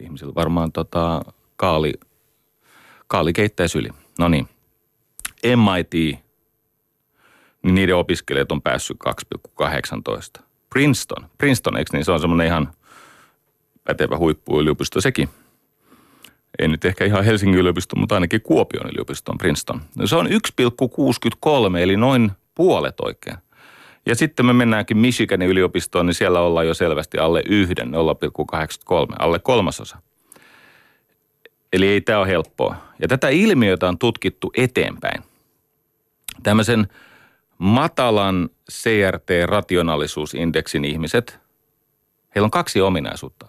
ihmisillä 0.00 0.34
varmaan 0.34 0.72
tota, 0.72 1.22
kaali, 1.56 1.92
kaali 3.06 3.32
keittäisi 3.32 3.78
yli. 3.78 3.88
No 4.18 4.28
niin, 4.28 4.48
MIT 5.44 6.24
niin 7.64 7.74
niiden 7.74 7.96
opiskelijat 7.96 8.52
on 8.52 8.62
päässyt 8.62 8.96
2,18. 10.36 10.42
Princeton, 10.70 11.28
Princeton, 11.38 11.76
eikö 11.76 11.90
niin? 11.92 12.04
Se 12.04 12.12
on 12.12 12.20
semmoinen 12.20 12.46
ihan 12.46 12.72
pätevä 13.84 14.18
huippuyliopisto 14.18 15.00
sekin. 15.00 15.28
Ei 16.58 16.68
nyt 16.68 16.84
ehkä 16.84 17.04
ihan 17.04 17.24
Helsingin 17.24 17.58
yliopisto, 17.58 17.96
mutta 17.96 18.14
ainakin 18.14 18.42
Kuopion 18.42 18.90
yliopiston 18.92 19.38
Princeton. 19.38 19.80
Se 20.04 20.16
on 20.16 20.26
1,63, 20.26 21.76
eli 21.78 21.96
noin 21.96 22.32
puolet 22.54 23.00
oikein. 23.00 23.36
Ja 24.06 24.14
sitten 24.14 24.46
me 24.46 24.52
mennäänkin 24.52 24.98
Michiganin 24.98 25.48
yliopistoon, 25.48 26.06
niin 26.06 26.14
siellä 26.14 26.40
ollaan 26.40 26.66
jo 26.66 26.74
selvästi 26.74 27.18
alle 27.18 27.42
yhden, 27.46 27.88
0,83, 27.88 27.94
alle 29.18 29.38
kolmasosa. 29.38 29.98
Eli 31.72 31.88
ei 31.88 32.00
tämä 32.00 32.18
ole 32.18 32.28
helppoa. 32.28 32.76
Ja 32.98 33.08
tätä 33.08 33.28
ilmiötä 33.28 33.88
on 33.88 33.98
tutkittu 33.98 34.52
eteenpäin. 34.56 35.22
Tämmöisen 36.42 36.88
matalan 37.58 38.48
CRT-rationaalisuusindeksin 38.72 40.84
ihmiset, 40.84 41.38
heillä 42.34 42.44
on 42.44 42.50
kaksi 42.50 42.80
ominaisuutta. 42.80 43.46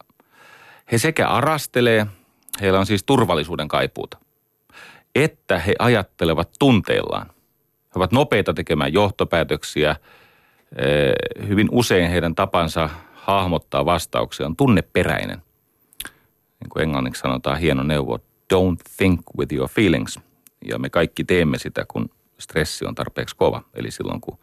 He 0.92 0.98
sekä 0.98 1.28
arastelee, 1.28 2.08
heillä 2.62 2.80
on 2.80 2.86
siis 2.86 3.04
turvallisuuden 3.04 3.68
kaipuuta, 3.68 4.18
että 5.16 5.60
he 5.60 5.76
ajattelevat 5.80 6.50
tunteillaan. 6.60 7.28
He 7.68 7.92
ovat 7.96 8.12
nopeita 8.12 8.54
tekemään 8.54 8.94
johtopäätöksiä 8.94 9.96
hyvin 11.48 11.68
usein 11.72 12.10
heidän 12.10 12.36
tapansa 12.36 12.90
hahmottaa 13.14 13.86
vastauksia 13.86 14.46
on 14.46 14.56
tunneperäinen. 14.56 15.42
Niin 16.60 16.70
kuin 16.70 16.84
englanniksi 16.84 17.22
sanotaan 17.22 17.60
hieno 17.60 17.84
neuvo, 17.84 18.18
don't 18.54 18.96
think 18.98 19.22
with 19.38 19.54
your 19.54 19.70
feelings. 19.70 20.20
Ja 20.66 20.80
me 20.80 20.90
kaikki 20.90 21.24
teemme 21.24 21.58
sitä, 21.58 21.86
kun 21.88 22.10
stressi 22.38 22.86
on 22.86 22.96
tarpeeksi 22.96 23.36
kova, 23.36 23.62
eli 23.74 23.92
silloin 23.92 24.22
kun 24.22 24.38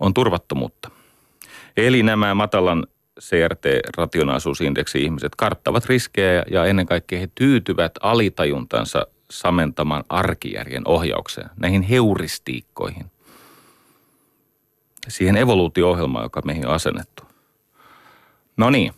on 0.00 0.14
turvattomuutta. 0.14 0.90
Eli 1.76 2.02
nämä 2.02 2.34
matalan 2.34 2.86
CRT-rationaalisuusindeksi 3.20 5.02
ihmiset 5.02 5.34
karttavat 5.36 5.86
riskejä 5.86 6.44
ja 6.50 6.64
ennen 6.64 6.86
kaikkea 6.86 7.20
he 7.20 7.28
tyytyvät 7.34 7.92
alitajuntansa 8.00 9.06
samentamaan 9.30 10.04
arkijärjen 10.08 10.88
ohjaukseen, 10.88 11.50
näihin 11.56 11.82
heuristiikkoihin. 11.82 13.10
Siihen 15.08 15.36
evoluutio-ohjelmaan, 15.36 16.24
joka 16.24 16.42
meihin 16.44 16.66
on 16.66 16.74
asennettu. 16.74 17.22
No 18.56 18.70
niin, 18.70 18.92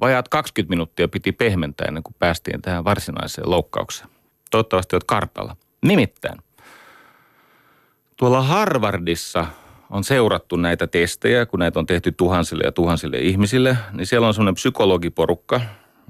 vajaat 0.00 0.28
20 0.28 0.70
minuuttia 0.70 1.08
piti 1.08 1.32
pehmentää 1.32 1.84
ennen 1.88 2.02
kuin 2.02 2.16
päästiin 2.18 2.62
tähän 2.62 2.84
varsinaiseen 2.84 3.50
loukkaukseen. 3.50 4.10
Toivottavasti 4.50 4.96
olet 4.96 5.04
kartalla. 5.04 5.56
Nimittäin, 5.82 6.38
tuolla 8.16 8.42
Harvardissa 8.42 9.46
on 9.90 10.04
seurattu 10.04 10.56
näitä 10.56 10.86
testejä, 10.86 11.46
kun 11.46 11.60
näitä 11.60 11.78
on 11.78 11.86
tehty 11.86 12.12
tuhansille 12.12 12.64
ja 12.64 12.72
tuhansille 12.72 13.18
ihmisille, 13.18 13.76
niin 13.92 14.06
siellä 14.06 14.26
on 14.26 14.34
semmoinen 14.34 14.54
psykologiporukka, 14.54 15.60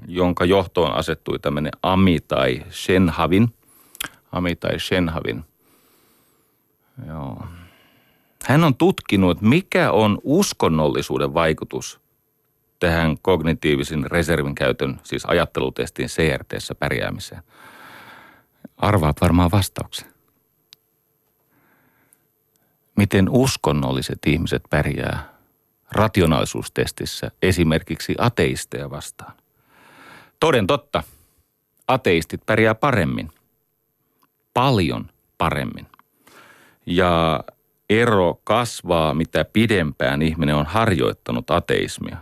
jonka 0.07 0.45
johtoon 0.45 0.93
asettui 0.93 1.39
tämmöinen 1.39 1.71
Amitai 1.83 2.63
Shenhavin. 2.71 3.53
Amitai 4.31 4.79
Shenhavin. 4.79 5.45
Joo. 7.07 7.43
Hän 8.45 8.63
on 8.63 8.75
tutkinut, 8.75 9.41
mikä 9.41 9.91
on 9.91 10.17
uskonnollisuuden 10.23 11.33
vaikutus 11.33 11.99
tähän 12.79 13.17
kognitiivisen 13.21 14.11
reservin 14.11 14.55
käytön, 14.55 14.99
siis 15.03 15.25
ajattelutestin 15.25 16.07
CRTssä 16.07 16.75
pärjäämiseen. 16.75 17.43
Arvaat 18.77 19.21
varmaan 19.21 19.51
vastauksen. 19.51 20.07
Miten 22.95 23.29
uskonnolliset 23.29 24.19
ihmiset 24.25 24.63
pärjää 24.69 25.37
rationaalisuustestissä 25.91 27.31
esimerkiksi 27.41 28.15
ateisteja 28.17 28.89
vastaan? 28.89 29.33
Toden 30.39 30.67
totta, 30.67 31.03
ateistit 31.87 32.45
pärjää 32.45 32.75
paremmin. 32.75 33.31
Paljon 34.53 35.09
paremmin. 35.37 35.87
Ja 36.85 37.43
ero 37.89 38.39
kasvaa, 38.43 39.13
mitä 39.13 39.45
pidempään 39.45 40.21
ihminen 40.21 40.55
on 40.55 40.65
harjoittanut 40.65 41.51
ateismia. 41.51 42.17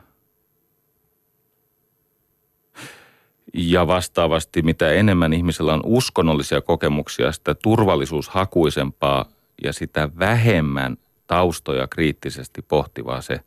Ja 3.53 3.87
vastaavasti, 3.87 4.61
mitä 4.61 4.89
enemmän 4.89 5.33
ihmisellä 5.33 5.73
on 5.73 5.81
uskonnollisia 5.83 6.61
kokemuksia, 6.61 7.31
sitä 7.31 7.55
turvallisuushakuisempaa 7.55 9.25
ja 9.63 9.73
sitä 9.73 10.09
vähemmän 10.19 10.97
taustoja 11.27 11.87
kriittisesti 11.87 12.61
pohtivaa 12.61 13.21
se 13.21 13.39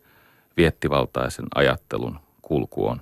viettivaltaisen 0.56 1.46
ajattelun 1.54 2.18
kulku 2.42 2.86
on. 2.86 3.00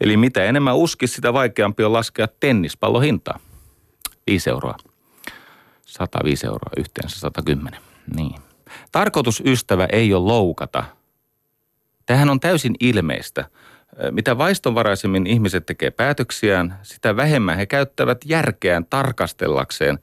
Eli 0.00 0.16
mitä 0.16 0.44
enemmän 0.44 0.76
uskis, 0.76 1.14
sitä 1.14 1.32
vaikeampi 1.32 1.84
on 1.84 1.92
laskea 1.92 2.28
tennispallon 2.40 3.02
hintaa. 3.02 3.38
5 4.26 4.50
euroa. 4.50 4.76
105 5.84 6.46
euroa 6.46 6.70
yhteensä 6.76 7.18
110. 7.18 7.80
Niin. 8.16 8.40
Tarkoitus 8.92 9.42
ystävä 9.46 9.88
ei 9.92 10.14
ole 10.14 10.26
loukata. 10.26 10.84
Tähän 12.06 12.30
on 12.30 12.40
täysin 12.40 12.74
ilmeistä. 12.80 13.44
Mitä 14.10 14.38
vaistonvaraisemmin 14.38 15.26
ihmiset 15.26 15.66
tekee 15.66 15.90
päätöksiään, 15.90 16.78
sitä 16.82 17.16
vähemmän 17.16 17.56
he 17.56 17.66
käyttävät 17.66 18.18
järkeään 18.24 18.86
tarkastellakseen 18.86 19.98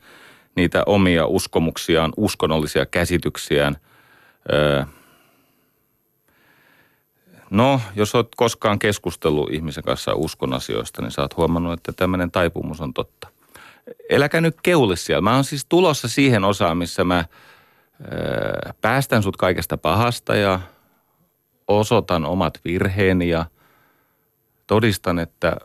niitä 0.55 0.83
omia 0.85 1.25
uskomuksiaan, 1.25 2.13
uskonnollisia 2.17 2.85
käsityksiään. 2.85 3.77
No, 7.49 7.81
jos 7.95 8.15
olet 8.15 8.27
koskaan 8.35 8.79
keskustellut 8.79 9.53
ihmisen 9.53 9.83
kanssa 9.83 10.13
uskon 10.13 10.53
asioista, 10.53 11.01
niin 11.01 11.11
oot 11.17 11.37
huomannut, 11.37 11.73
että 11.73 11.91
tämmöinen 11.91 12.31
taipumus 12.31 12.81
on 12.81 12.93
totta. 12.93 13.27
Eläkä 14.09 14.41
nyt 14.41 14.57
keuli 14.63 14.97
siellä. 14.97 15.21
Mä 15.21 15.35
oon 15.35 15.43
siis 15.43 15.65
tulossa 15.65 16.07
siihen 16.07 16.43
osaan, 16.43 16.77
missä 16.77 17.03
mä 17.03 17.25
päästän 18.81 19.23
sut 19.23 19.37
kaikesta 19.37 19.77
pahasta 19.77 20.35
ja 20.35 20.59
osoitan 21.67 22.25
omat 22.25 22.59
virheeni 22.65 23.29
ja– 23.29 23.45
todistan, 24.71 25.19
että 25.19 25.57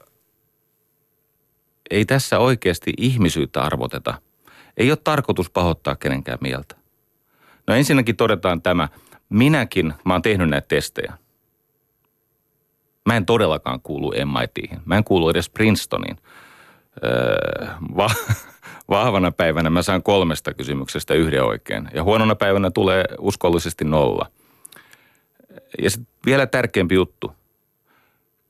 ei 1.91 2.05
tässä 2.05 2.39
oikeasti 2.39 2.93
ihmisyyttä 2.97 3.63
arvoteta. 3.63 4.15
Ei 4.77 4.91
ole 4.91 4.99
tarkoitus 5.05 5.51
pahoittaa 5.51 5.97
kenenkään 5.97 6.39
mieltä. 6.41 6.77
No 7.67 7.75
ensinnäkin 7.75 8.17
todetaan 8.17 8.63
tämä. 8.63 8.89
Minäkin, 9.29 9.95
mä 10.05 10.15
oon 10.15 10.23
tehnyt 10.23 10.49
näitä 10.49 10.69
testejä. 10.69 11.19
Mä 13.07 13.17
en 13.17 13.27
todellakaan 13.27 13.81
kuulu 13.81 14.13
MITihin. 14.13 14.81
Mä 14.85 14.97
en 14.97 15.05
kuulu 15.05 15.29
edes 15.29 15.51
Princetoniin. 15.51 16.17
Öö, 17.05 17.67
va- 17.97 18.11
vahvana 18.89 19.31
päivänä 19.31 19.71
mä 19.71 19.83
saan 19.83 20.03
kolmesta 20.03 20.55
kysymyksestä 20.55 21.15
yhden 21.15 21.45
oikein. 21.45 21.89
Ja 21.95 22.03
huonona 22.03 22.35
päivänä 22.35 22.71
tulee 22.71 23.05
uskollisesti 23.19 23.85
nolla. 23.85 24.31
Ja 25.83 25.91
sitten 25.91 26.17
vielä 26.27 26.47
tärkeämpi 26.47 26.95
juttu– 26.95 27.33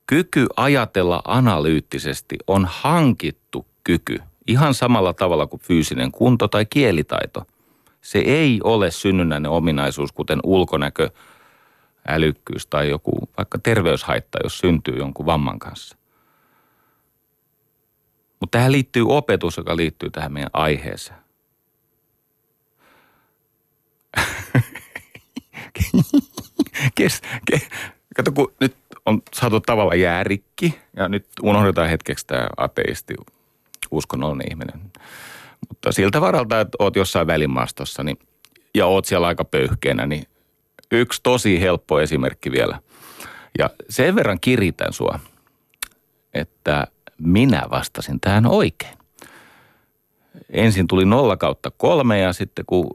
kyky 0.07 0.47
ajatella 0.57 1.23
analyyttisesti 1.25 2.37
on 2.47 2.67
hankittu 2.71 3.67
kyky 3.85 4.19
ihan 4.47 4.75
samalla 4.75 5.13
tavalla 5.13 5.47
kuin 5.47 5.61
fyysinen 5.61 6.13
kunto 6.13 6.49
tai 6.49 6.67
kielitaito. 6.67 7.43
Se 8.01 8.19
ei 8.19 8.61
ole 8.65 8.91
synnynnäinen 8.91 9.51
ominaisuus, 9.51 10.13
kuten 10.13 10.41
ulkonäkö, 10.43 11.11
älykkyys 12.09 12.67
tai 12.67 12.91
joku 12.91 13.29
vaikka 13.37 13.59
terveyshaitta, 13.59 14.39
jos 14.45 14.59
syntyy 14.59 14.97
jonkun 14.97 15.27
vamman 15.27 15.59
kanssa. 15.59 15.96
Mutta 18.41 18.59
tähän 18.59 18.73
liittyy 18.73 19.05
opetus, 19.09 19.57
joka 19.57 19.77
liittyy 19.77 20.11
tähän 20.11 20.33
meidän 20.33 20.51
aiheeseen. 20.53 21.19
kes, 26.95 27.23
kes, 27.51 27.69
kato, 28.17 28.33
kun 28.33 28.53
nyt 28.61 28.77
on 29.07 29.23
saatu 29.35 29.61
tavalla 29.61 29.95
jäärikki 29.95 30.79
ja 30.97 31.09
nyt 31.09 31.27
unohdetaan 31.43 31.89
hetkeksi 31.89 32.27
tämä 32.27 32.49
ateisti, 32.57 33.15
uskonnollinen 33.91 34.51
ihminen. 34.51 34.93
Mutta 35.69 35.93
siltä 35.93 36.21
varalta, 36.21 36.61
että 36.61 36.77
oot 36.79 36.97
jossain 36.97 37.27
välimaastossa 37.27 38.03
niin, 38.03 38.19
ja 38.75 38.87
oot 38.87 39.05
siellä 39.05 39.27
aika 39.27 39.45
pöyhkeänä, 39.45 40.07
niin 40.07 40.25
yksi 40.93 41.21
tosi 41.23 41.61
helppo 41.61 42.01
esimerkki 42.01 42.53
vielä. 42.53 42.81
Ja 43.59 43.71
sen 43.89 44.15
verran 44.15 44.41
kiritän 44.41 44.93
sua, 44.93 45.19
että 46.35 46.87
minä 47.19 47.63
vastasin 47.71 48.21
tähän 48.21 48.47
oikein. 48.47 48.99
Ensin 50.51 50.87
tuli 50.87 51.05
nolla 51.05 51.37
kautta 51.37 51.71
kolme 51.71 52.19
ja 52.19 52.33
sitten 52.33 52.65
kun 52.67 52.91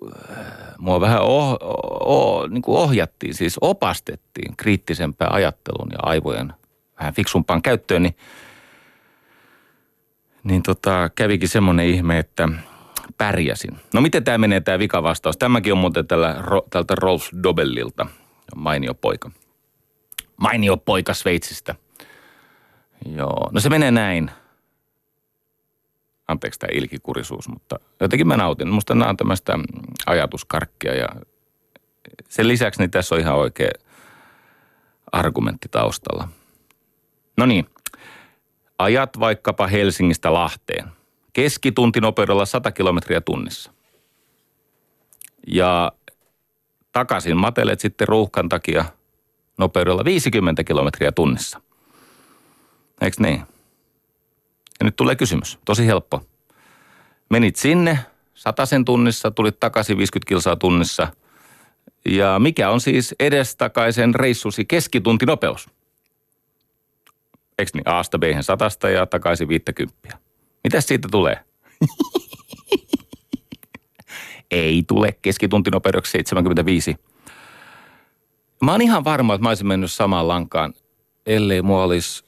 mua 0.78 1.02
vähän 1.02 1.22
oh, 1.22 1.58
oh, 2.00 2.50
niin 2.50 2.62
kuin 2.62 2.78
ohjattiin, 2.78 3.34
siis 3.34 3.58
opastettiin 3.62 4.58
kriittisempään 4.58 5.34
ajatteluun 5.34 5.90
ja 5.92 6.00
aivojen 6.02 6.54
vähän 7.00 7.14
fiksumpaan 7.14 7.62
käyttöön, 7.62 8.04
niin, 8.04 8.16
niin 10.44 10.64
tota, 10.64 11.10
kävikin 11.16 11.50
semmoinen 11.50 11.86
ihme, 11.88 12.20
että 12.20 12.50
pärjäsin. 13.18 13.78
No 13.94 14.02
miten 14.02 14.24
tämä 14.24 14.38
menee 14.38 14.62
tämä 14.62 14.80
vikavastaus? 14.80 15.38
Tämäkin 15.38 15.74
on 15.74 15.80
muuten 15.80 16.08
tällä, 16.08 16.36
tältä 16.70 16.96
Rolf 16.96 17.28
Dobellilta, 17.44 18.08
mainio 18.56 18.94
poika. 18.94 19.32
Mainio 20.38 20.78
poika 20.78 21.14
Sveitsistä. 21.14 21.76
Joo, 23.06 23.50
no 23.52 23.60
se 23.60 23.70
menee 23.70 23.92
näin 23.92 24.32
anteeksi 26.28 26.60
tämä 26.60 26.70
ilkikurisuus, 26.74 27.50
mutta 27.50 27.80
jotenkin 28.00 28.28
mä 28.28 28.38
nautin. 28.38 28.68
Musta 28.68 28.96
nämä 28.96 29.10
on 29.10 29.18
tämmöistä 29.18 29.60
ajatuskarkkia 30.06 30.96
ja 30.96 31.08
sen 32.30 32.48
lisäksi 32.48 32.80
niin 32.82 32.92
tässä 32.92 33.16
on 33.16 33.22
ihan 33.22 33.36
oikea 33.36 33.72
argumentti 35.12 35.68
taustalla. 35.72 36.28
No 37.38 37.46
niin, 37.46 37.66
ajat 38.80 39.20
vaikkapa 39.20 39.68
Helsingistä 39.68 40.34
Lahteen. 40.34 40.88
Keskitunti 41.34 42.00
100 42.46 42.72
kilometriä 42.72 43.22
tunnissa. 43.22 43.72
Ja 45.48 45.92
takaisin 46.92 47.38
matelet 47.38 47.80
sitten 47.80 48.08
ruuhkan 48.08 48.50
takia 48.50 48.86
nopeudella 49.58 50.06
50 50.06 50.64
kilometriä 50.64 51.12
tunnissa. 51.12 51.62
Eikö 53.02 53.18
niin? 53.20 53.44
Ja 54.80 54.84
nyt 54.86 54.96
tulee 54.96 55.16
kysymys, 55.16 55.60
tosi 55.66 55.88
helppo. 55.88 56.22
Menit 57.30 57.56
sinne, 57.56 58.00
sen 58.64 58.86
tunnissa, 58.86 59.32
tulit 59.32 59.60
takaisin 59.60 59.98
50 59.98 60.30
kilsaa 60.30 60.56
tunnissa. 60.56 61.08
Ja 62.06 62.40
mikä 62.40 62.70
on 62.70 62.82
siis 62.82 63.16
edestakaisen 63.20 64.16
reissusi 64.16 64.66
keskituntinopeus? 64.66 65.70
Eikö 67.60 67.72
niin? 67.74 67.90
Aasta 67.90 68.20
b 68.20 68.24
satasta 68.42 68.90
ja 68.90 69.06
takaisin 69.06 69.48
50. 69.48 70.18
Mitäs 70.64 70.88
siitä 70.88 71.08
tulee? 71.12 71.40
Ei 74.52 74.84
tule 74.88 75.18
keskituntinopeudessa 75.22 76.12
75. 76.12 76.96
Mä 78.64 78.72
oon 78.72 78.82
ihan 78.82 79.04
varma, 79.04 79.34
että 79.34 79.44
mä 79.44 79.50
olisin 79.50 79.68
mennyt 79.68 79.92
samaan 79.92 80.28
lankaan, 80.28 80.74
ellei 81.26 81.62
mua 81.62 81.84
olisi 81.84 82.24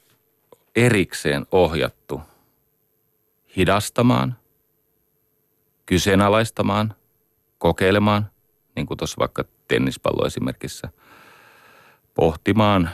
erikseen 0.76 1.46
ohjattu 1.52 2.22
hidastamaan, 3.56 4.36
kyseenalaistamaan, 5.86 6.96
kokeilemaan, 7.58 8.32
niin 8.76 8.88
kuin 8.88 8.98
tuossa 8.98 9.20
vaikka 9.20 9.44
tennispalloesimerkissä, 9.68 10.90
pohtimaan 12.14 12.90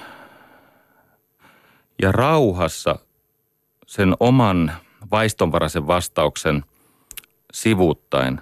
ja 2.01 2.11
rauhassa 2.11 2.99
sen 3.87 4.15
oman 4.19 4.71
vaistonvaraisen 5.11 5.87
vastauksen 5.87 6.65
sivuuttaen 7.53 8.41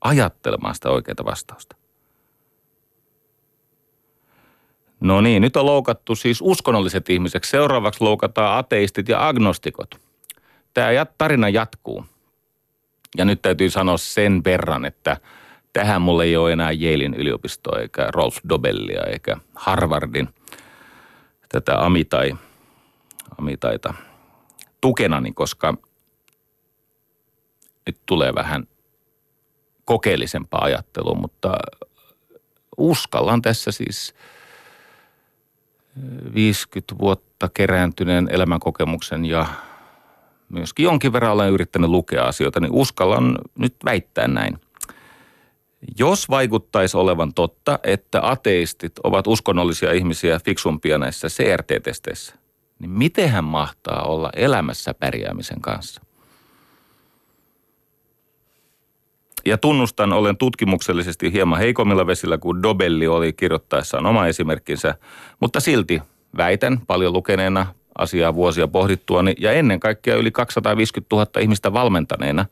ajattelemaan 0.00 0.74
sitä 0.74 0.90
oikeaa 0.90 1.24
vastausta. 1.24 1.81
No 5.02 5.20
niin, 5.20 5.42
nyt 5.42 5.56
on 5.56 5.66
loukattu 5.66 6.14
siis 6.14 6.38
uskonnolliset 6.42 7.10
ihmiset. 7.10 7.44
Seuraavaksi 7.44 8.04
loukataan 8.04 8.58
ateistit 8.58 9.08
ja 9.08 9.28
agnostikot. 9.28 10.00
Tämä 10.74 11.06
tarina 11.18 11.48
jatkuu. 11.48 12.04
Ja 13.16 13.24
nyt 13.24 13.42
täytyy 13.42 13.70
sanoa 13.70 13.96
sen 13.96 14.44
verran, 14.44 14.84
että 14.84 15.16
tähän 15.72 16.02
mulle 16.02 16.24
ei 16.24 16.36
ole 16.36 16.52
enää 16.52 16.70
Yalein 16.72 17.14
yliopistoa, 17.14 17.78
eikä 17.78 18.08
Rolf 18.10 18.36
Dobellia, 18.48 19.02
eikä 19.02 19.36
Harvardin 19.54 20.28
tätä 21.48 21.84
Amitai, 21.84 22.36
Amitaita 23.38 23.94
tukenani, 24.80 25.32
koska 25.32 25.74
nyt 27.86 27.98
tulee 28.06 28.34
vähän 28.34 28.68
kokeellisempaa 29.84 30.64
ajattelua, 30.64 31.14
mutta 31.14 31.52
uskallan 32.76 33.42
tässä 33.42 33.72
siis– 33.72 34.14
50 36.34 36.94
vuotta 36.98 37.48
kerääntyneen 37.54 38.28
elämänkokemuksen 38.30 39.24
ja 39.24 39.46
myöskin 40.48 40.84
jonkin 40.84 41.12
verran 41.12 41.32
olen 41.32 41.52
yrittänyt 41.52 41.90
lukea 41.90 42.24
asioita, 42.24 42.60
niin 42.60 42.72
uskallan 42.72 43.38
nyt 43.58 43.74
väittää 43.84 44.28
näin. 44.28 44.58
Jos 45.98 46.30
vaikuttaisi 46.30 46.96
olevan 46.96 47.34
totta, 47.34 47.78
että 47.82 48.30
ateistit 48.30 48.92
ovat 49.04 49.26
uskonnollisia 49.26 49.92
ihmisiä 49.92 50.40
fiksumpia 50.44 50.98
näissä 50.98 51.28
CRT-testeissä, 51.28 52.34
niin 52.78 52.90
miten 52.90 53.28
hän 53.30 53.44
mahtaa 53.44 54.02
olla 54.02 54.30
elämässä 54.36 54.94
pärjäämisen 54.94 55.60
kanssa? 55.60 56.02
Ja 59.44 59.58
tunnustan, 59.58 60.12
olen 60.12 60.36
tutkimuksellisesti 60.36 61.32
hieman 61.32 61.58
heikommilla 61.58 62.06
vesillä 62.06 62.38
kuin 62.38 62.62
Dobelli 62.62 63.06
oli 63.06 63.32
kirjoittaessaan 63.32 64.06
oma 64.06 64.26
esimerkkinsä, 64.26 64.94
mutta 65.40 65.60
silti 65.60 66.02
väitän 66.36 66.80
paljon 66.86 67.12
lukeneena 67.12 67.66
asiaa 67.98 68.34
vuosia 68.34 68.68
pohdittuani 68.68 69.34
ja 69.38 69.52
ennen 69.52 69.80
kaikkea 69.80 70.16
yli 70.16 70.30
250 70.30 71.16
000 71.16 71.40
ihmistä 71.40 71.72
valmentaneena 71.72 72.46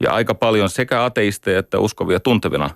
ja 0.00 0.12
aika 0.12 0.34
paljon 0.34 0.70
sekä 0.70 1.04
ateisteja 1.04 1.58
että 1.58 1.78
uskovia 1.78 2.20
tuntevina. 2.20 2.70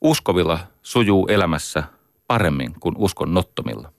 Uskovilla 0.00 0.58
sujuu 0.82 1.26
elämässä 1.26 1.82
paremmin 2.26 2.74
kuin 2.80 2.94
uskonnottomilla. 2.98 3.92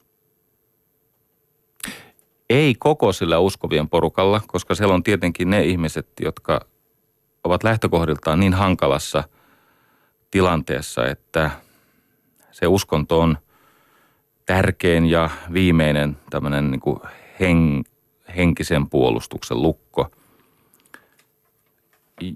Ei 2.49 2.75
koko 2.79 3.13
sillä 3.13 3.39
uskovien 3.39 3.89
porukalla, 3.89 4.41
koska 4.47 4.75
siellä 4.75 4.93
on 4.93 5.03
tietenkin 5.03 5.49
ne 5.49 5.63
ihmiset, 5.63 6.07
jotka 6.21 6.65
ovat 7.43 7.63
lähtökohdiltaan 7.63 8.39
niin 8.39 8.53
hankalassa 8.53 9.23
tilanteessa, 10.31 11.07
että 11.07 11.51
se 12.51 12.67
uskonto 12.67 13.19
on 13.19 13.37
tärkein 14.45 15.05
ja 15.05 15.29
viimeinen 15.53 16.17
tämmöinen 16.29 16.71
niin 16.71 16.81
kuin 16.81 16.99
hen, 17.39 17.83
henkisen 18.37 18.89
puolustuksen 18.89 19.61
lukko. 19.61 20.07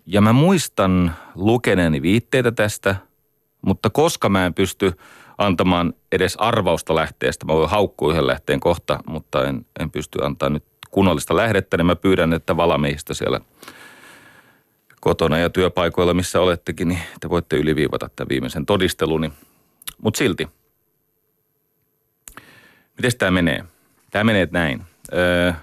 Ja 0.05 0.21
mä 0.21 0.33
muistan 0.33 1.15
lukeneeni 1.35 2.01
viitteitä 2.01 2.51
tästä, 2.51 2.95
mutta 3.61 3.89
koska 3.89 4.29
mä 4.29 4.45
en 4.45 4.53
pysty 4.53 4.93
antamaan 5.37 5.93
edes 6.11 6.35
arvausta 6.35 6.95
lähteestä, 6.95 7.45
mä 7.45 7.53
voin 7.53 7.69
haukkua 7.69 8.11
yhden 8.11 8.27
lähteen 8.27 8.59
kohta, 8.59 8.99
mutta 9.07 9.47
en, 9.47 9.65
en 9.79 9.91
pysty 9.91 10.25
antaa 10.25 10.49
nyt 10.49 10.63
kunnollista 10.91 11.35
lähdettä, 11.35 11.77
niin 11.77 11.85
mä 11.85 11.95
pyydän, 11.95 12.33
että 12.33 12.57
valamiehistä 12.57 13.13
siellä– 13.13 13.39
kotona 15.03 15.37
ja 15.37 15.49
työpaikoilla, 15.49 16.13
missä 16.13 16.41
olettekin, 16.41 16.87
niin 16.87 16.99
te 17.19 17.29
voitte 17.29 17.57
yliviivata 17.57 18.09
tämän 18.15 18.29
viimeisen 18.29 18.65
todisteluni. 18.65 19.31
Mutta 20.01 20.17
silti. 20.17 20.47
Miten 22.97 23.11
tämä 23.17 23.31
menee? 23.31 23.63
Tämä 24.11 24.23
menee 24.23 24.47
näin. 24.51 24.83
Öö, 25.13 25.53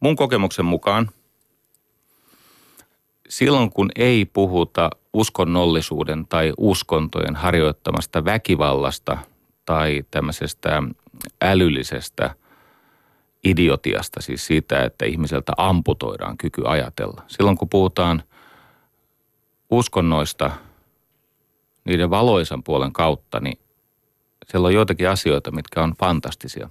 mun 0.00 0.16
kokemuksen 0.16 0.64
mukaan 0.64 1.10
silloin 3.28 3.70
kun 3.70 3.90
ei 3.96 4.24
puhuta 4.24 4.90
uskonnollisuuden 5.12 6.26
tai 6.26 6.52
uskontojen 6.58 7.36
harjoittamasta 7.36 8.24
väkivallasta 8.24 9.18
tai 9.64 10.04
tämmöisestä 10.10 10.82
älyllisestä– 11.42 12.34
idiotiasta, 13.50 14.22
siis 14.22 14.46
siitä, 14.46 14.84
että 14.84 15.04
ihmiseltä 15.04 15.52
amputoidaan 15.56 16.38
kyky 16.38 16.62
ajatella. 16.64 17.22
Silloin 17.28 17.56
kun 17.56 17.68
puhutaan 17.68 18.22
uskonnoista 19.70 20.50
niiden 21.84 22.10
valoisan 22.10 22.62
puolen 22.62 22.92
kautta, 22.92 23.40
niin 23.40 23.58
siellä 24.46 24.66
on 24.66 24.74
joitakin 24.74 25.08
asioita, 25.08 25.50
mitkä 25.50 25.82
on 25.82 25.94
fantastisia, 25.98 26.70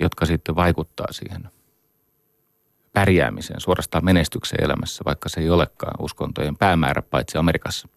jotka 0.00 0.26
sitten 0.26 0.56
vaikuttaa 0.56 1.06
siihen 1.10 1.48
pärjäämiseen, 2.92 3.60
suorastaan 3.60 4.04
menestykseen 4.04 4.64
elämässä, 4.64 5.04
vaikka 5.04 5.28
se 5.28 5.40
ei 5.40 5.50
olekaan 5.50 5.94
uskontojen 5.98 6.56
päämäärä 6.56 7.02
paitsi 7.02 7.38
Amerikassa. 7.38 7.88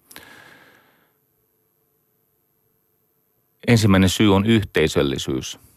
Ensimmäinen 3.68 4.10
syy 4.10 4.36
on 4.36 4.46
yhteisöllisyys– 4.46 5.60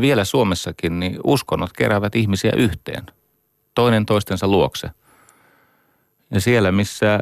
vielä 0.00 0.24
Suomessakin, 0.24 1.00
niin 1.00 1.18
uskonnot 1.24 1.72
keräävät 1.72 2.16
ihmisiä 2.16 2.52
yhteen, 2.56 3.06
toinen 3.74 4.06
toistensa 4.06 4.48
luokse. 4.48 4.90
Ja 6.30 6.40
siellä, 6.40 6.72
missä 6.72 7.20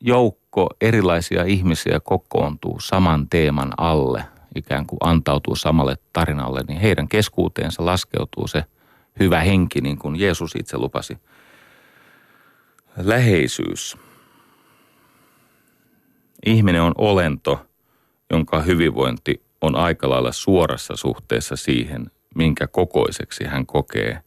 joukko 0.00 0.68
erilaisia 0.80 1.44
ihmisiä 1.44 2.00
kokoontuu 2.00 2.80
saman 2.80 3.28
teeman 3.28 3.72
alle, 3.76 4.24
ikään 4.54 4.86
kuin 4.86 4.98
antautuu 5.00 5.56
samalle 5.56 5.96
tarinalle, 6.12 6.60
niin 6.68 6.80
heidän 6.80 7.08
keskuuteensa 7.08 7.86
laskeutuu 7.86 8.46
se 8.46 8.64
hyvä 9.20 9.40
henki, 9.40 9.80
niin 9.80 9.98
kuin 9.98 10.20
Jeesus 10.20 10.54
itse 10.56 10.78
lupasi. 10.78 11.18
Läheisyys. 12.96 13.96
Ihminen 16.46 16.82
on 16.82 16.92
olento, 16.98 17.66
jonka 18.30 18.60
hyvinvointi 18.60 19.43
on 19.64 19.76
aika 19.76 20.10
lailla 20.10 20.32
suorassa 20.32 20.96
suhteessa 20.96 21.56
siihen, 21.56 22.10
minkä 22.34 22.66
kokoiseksi 22.66 23.44
hän 23.44 23.66
kokee 23.66 24.20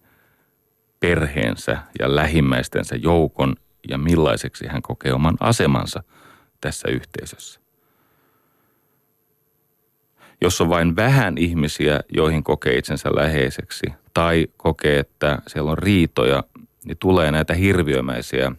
perheensä 1.00 1.78
ja 2.00 2.15
lähimmäistensä 2.15 2.95
joukon 2.95 3.56
ja 3.89 3.97
millaiseksi 3.97 4.67
hän 4.67 4.82
kokee 4.82 5.13
oman 5.13 5.38
asemansa 5.39 6.04
tässä 6.62 6.89
yhteisössä. 6.89 7.60
Jos 10.41 10.62
on 10.62 10.69
vain 10.69 10.95
vähän 10.95 11.38
ihmisiä, 11.38 12.00
joihin 12.13 12.43
kokee 12.43 12.78
itsensä 12.78 13.10
läheiseksi 13.15 13.86
tai 14.13 14.47
kokee, 14.58 15.00
että 15.00 15.39
siellä 15.47 15.71
on 15.71 15.78
riitoja, 15.78 16.43
niin 16.86 16.97
tulee 17.00 17.32
näitä 17.32 17.54
hirviömäisiä 17.54 18.52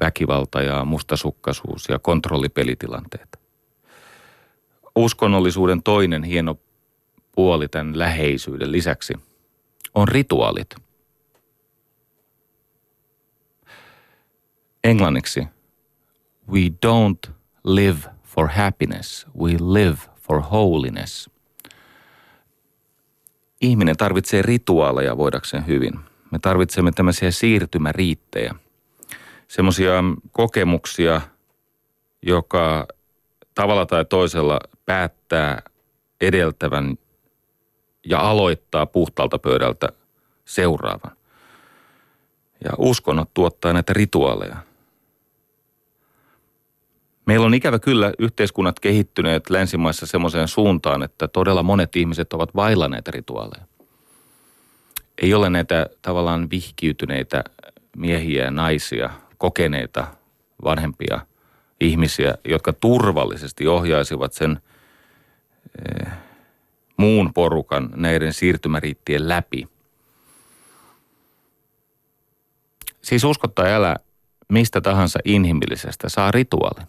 väkivalta- 0.00 0.62
ja 0.62 0.84
mustasukkaisuus- 0.84 1.88
ja 1.88 1.98
kontrollipelitilanteita 1.98 3.35
uskonnollisuuden 4.96 5.82
toinen 5.82 6.22
hieno 6.22 6.58
puoli 7.32 7.68
tämän 7.68 7.98
läheisyyden 7.98 8.72
lisäksi 8.72 9.14
on 9.94 10.08
rituaalit. 10.08 10.74
Englanniksi 14.84 15.46
We 16.52 16.60
don't 16.86 17.30
live 17.64 17.98
for 18.24 18.48
happiness, 18.48 19.26
we 19.38 19.50
live 19.52 19.98
for 20.16 20.42
holiness. 20.42 21.30
Ihminen 23.60 23.96
tarvitsee 23.96 24.42
rituaaleja 24.42 25.16
voidakseen 25.16 25.66
hyvin. 25.66 25.92
Me 26.30 26.38
tarvitsemme 26.38 26.92
tämmöisiä 26.92 27.30
siirtymäriittejä. 27.30 28.54
semmoisia 29.48 30.04
kokemuksia, 30.32 31.20
joka 32.22 32.86
tavalla 33.54 33.86
tai 33.86 34.04
toisella 34.04 34.60
päättää 34.86 35.62
edeltävän 36.20 36.98
ja 38.06 38.20
aloittaa 38.20 38.86
puhtaalta 38.86 39.38
pöydältä 39.38 39.88
seuraavan. 40.44 41.16
Ja 42.64 42.70
uskonnot 42.78 43.34
tuottaa 43.34 43.72
näitä 43.72 43.92
rituaaleja. 43.92 44.56
Meillä 47.26 47.46
on 47.46 47.54
ikävä 47.54 47.78
kyllä 47.78 48.12
yhteiskunnat 48.18 48.80
kehittyneet 48.80 49.50
länsimaissa 49.50 50.06
semmoiseen 50.06 50.48
suuntaan, 50.48 51.02
että 51.02 51.28
todella 51.28 51.62
monet 51.62 51.96
ihmiset 51.96 52.32
ovat 52.32 52.54
vailla 52.56 52.88
näitä 52.88 53.10
rituaaleja. 53.10 53.66
Ei 55.22 55.34
ole 55.34 55.50
näitä 55.50 55.86
tavallaan 56.02 56.50
vihkiytyneitä 56.50 57.44
miehiä 57.96 58.44
ja 58.44 58.50
naisia, 58.50 59.10
kokeneita 59.38 60.06
vanhempia 60.64 61.20
ihmisiä, 61.80 62.34
jotka 62.44 62.72
turvallisesti 62.72 63.66
ohjaisivat 63.66 64.32
sen 64.32 64.60
muun 66.96 67.32
porukan 67.34 67.90
näiden 67.94 68.32
siirtymäriittien 68.32 69.28
läpi. 69.28 69.68
Siis 73.02 73.24
uskottaa 73.24 73.66
älä 73.66 73.96
mistä 74.48 74.80
tahansa 74.80 75.18
inhimillisestä 75.24 76.08
saa 76.08 76.30
rituaalin 76.30 76.86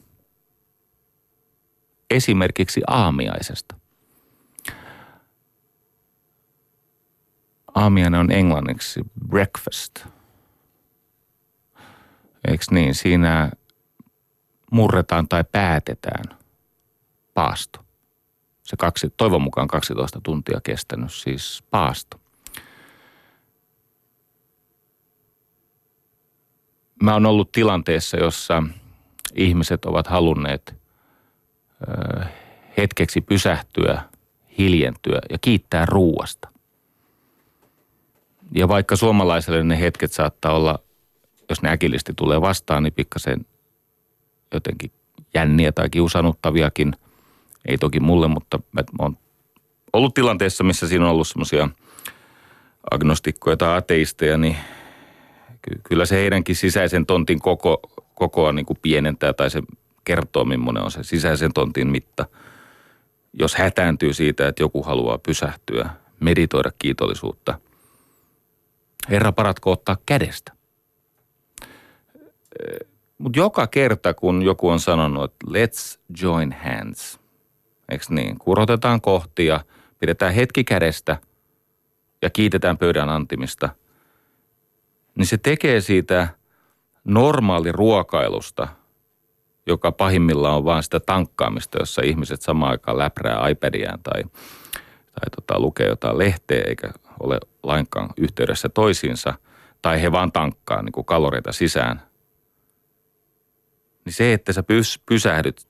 esimerkiksi 2.10 2.82
aamiaisesta. 2.88 3.76
Aamiainen 7.76 8.20
on 8.20 8.32
englanniksi 8.32 9.02
breakfast. 9.28 10.06
Eikö 12.48 12.66
niin? 12.72 12.96
Siinä 12.96 13.52
murretaan 14.72 15.28
tai 15.28 15.44
päätetään 15.52 16.38
paasto. 17.34 17.87
Se 18.68 18.78
kaksi, 18.78 19.10
toivon 19.18 19.42
mukaan 19.42 19.68
12 19.68 20.20
tuntia 20.24 20.60
kestänyt 20.64 21.14
siis 21.14 21.64
paasto. 21.72 22.20
Mä 27.04 27.14
oon 27.14 27.26
ollut 27.26 27.52
tilanteessa, 27.52 28.18
jossa 28.18 28.64
ihmiset 29.36 29.86
ovat 29.86 30.08
halunneet– 30.08 30.76
hetkeksi 32.78 33.22
pysähtyä, 33.22 34.02
hiljentyä 34.58 35.22
ja 35.30 35.38
kiittää 35.42 35.86
ruuasta. 35.86 36.50
Ja 38.52 38.68
vaikka 38.68 38.96
suomalaiselle 38.96 39.64
ne 39.64 39.80
hetket 39.80 40.12
saattaa 40.12 40.54
olla, 40.54 40.80
jos 41.50 41.62
ne 41.62 41.70
äkillisesti 41.70 42.14
tulee 42.16 42.42
vastaan, 42.42 42.84
niin 42.84 42.94
pikkasen 42.94 43.46
jotenkin 44.54 44.92
jänniä 45.34 45.72
tai 45.72 45.90
kiusanuttaviakin. 45.90 46.94
Ei 47.68 47.78
toki 47.78 48.00
mulle, 48.00 48.28
mutta 48.28 48.60
mä 48.72 48.82
oon 49.00 49.18
ollut 49.94 50.14
tilanteessa, 50.14 50.64
missä 50.64 50.88
siinä 50.88 51.06
on 51.06 51.12
ollut 51.12 51.28
semmoisia 51.28 51.70
agnostikkoja 52.92 53.58
tai 53.58 53.78
ateisteja, 53.78 54.38
niin 54.38 54.58
kyllä 55.84 56.06
se 56.06 56.16
heidänkin 56.16 56.56
sisäisen 56.56 57.06
tontin 57.06 57.40
koko, 57.40 57.80
kokoa 58.16 58.52
niin 58.52 58.66
kuin 58.66 58.80
pienentää 58.82 59.34
tai 59.34 59.50
se 59.50 59.62
kertoo, 60.04 60.46
millainen 60.46 60.84
on 60.84 60.92
se 60.92 61.04
sisäisen 61.04 61.54
tontin 61.54 61.88
mitta. 61.88 62.26
Jos 63.34 63.56
hätääntyy 63.56 64.14
siitä, 64.14 64.48
että 64.48 64.64
joku 64.64 64.84
haluaa 64.84 65.18
pysähtyä, 65.18 65.90
meditoida 66.20 66.72
kiitollisuutta, 66.80 67.60
Herra 69.10 69.32
paratko 69.32 69.72
ottaa 69.72 69.98
kädestä. 70.06 70.52
Mutta 73.18 73.40
joka 73.40 73.68
kerta, 73.68 74.14
kun 74.14 74.42
joku 74.42 74.70
on 74.70 74.80
sanonut, 74.80 75.24
että 75.24 75.46
let's 75.48 76.00
join 76.22 76.56
hands, 76.64 77.20
eikö 77.92 78.06
niin, 78.10 78.40
kurotetaan 78.40 79.02
kohti 79.02 79.46
ja 79.46 79.60
pidetään 80.00 80.34
hetki 80.34 80.64
kädestä 80.64 81.18
ja 82.22 82.30
kiitetään 82.30 82.78
pöydän 82.78 83.10
antimista, 83.10 83.70
niin 85.16 85.26
se 85.26 85.38
tekee 85.38 85.82
siitä 85.82 86.28
normaali 87.04 87.72
ruokailusta– 87.72 88.68
joka 89.68 89.92
pahimmillaan 89.92 90.56
on 90.56 90.66
vain 90.66 90.84
sitä 90.84 91.00
tankkaamista, 91.00 91.78
jossa 91.80 92.02
ihmiset 92.06 92.42
samaan 92.42 92.72
aikaan 92.72 92.98
läprää 92.98 93.50
iPadiään 93.50 94.00
tai, 94.04 94.24
tai 95.14 95.30
tota, 95.36 95.60
lukee 95.60 95.88
jotain 95.88 96.18
lehteä 96.18 96.64
eikä 96.68 96.92
ole 97.20 97.40
lainkaan 97.64 98.10
yhteydessä 98.18 98.70
toisiinsa, 98.70 99.34
tai 99.82 100.02
he 100.02 100.12
vaan 100.12 100.32
tankkaa 100.32 100.82
niin 100.82 100.92
kuin 100.92 101.06
kaloreita 101.06 101.52
sisään. 101.52 102.02
Niin 104.06 104.14
se, 104.14 104.34
että 104.34 104.54
sä 104.54 104.64
pys, 104.64 105.02
pysähdyt, 105.06 105.67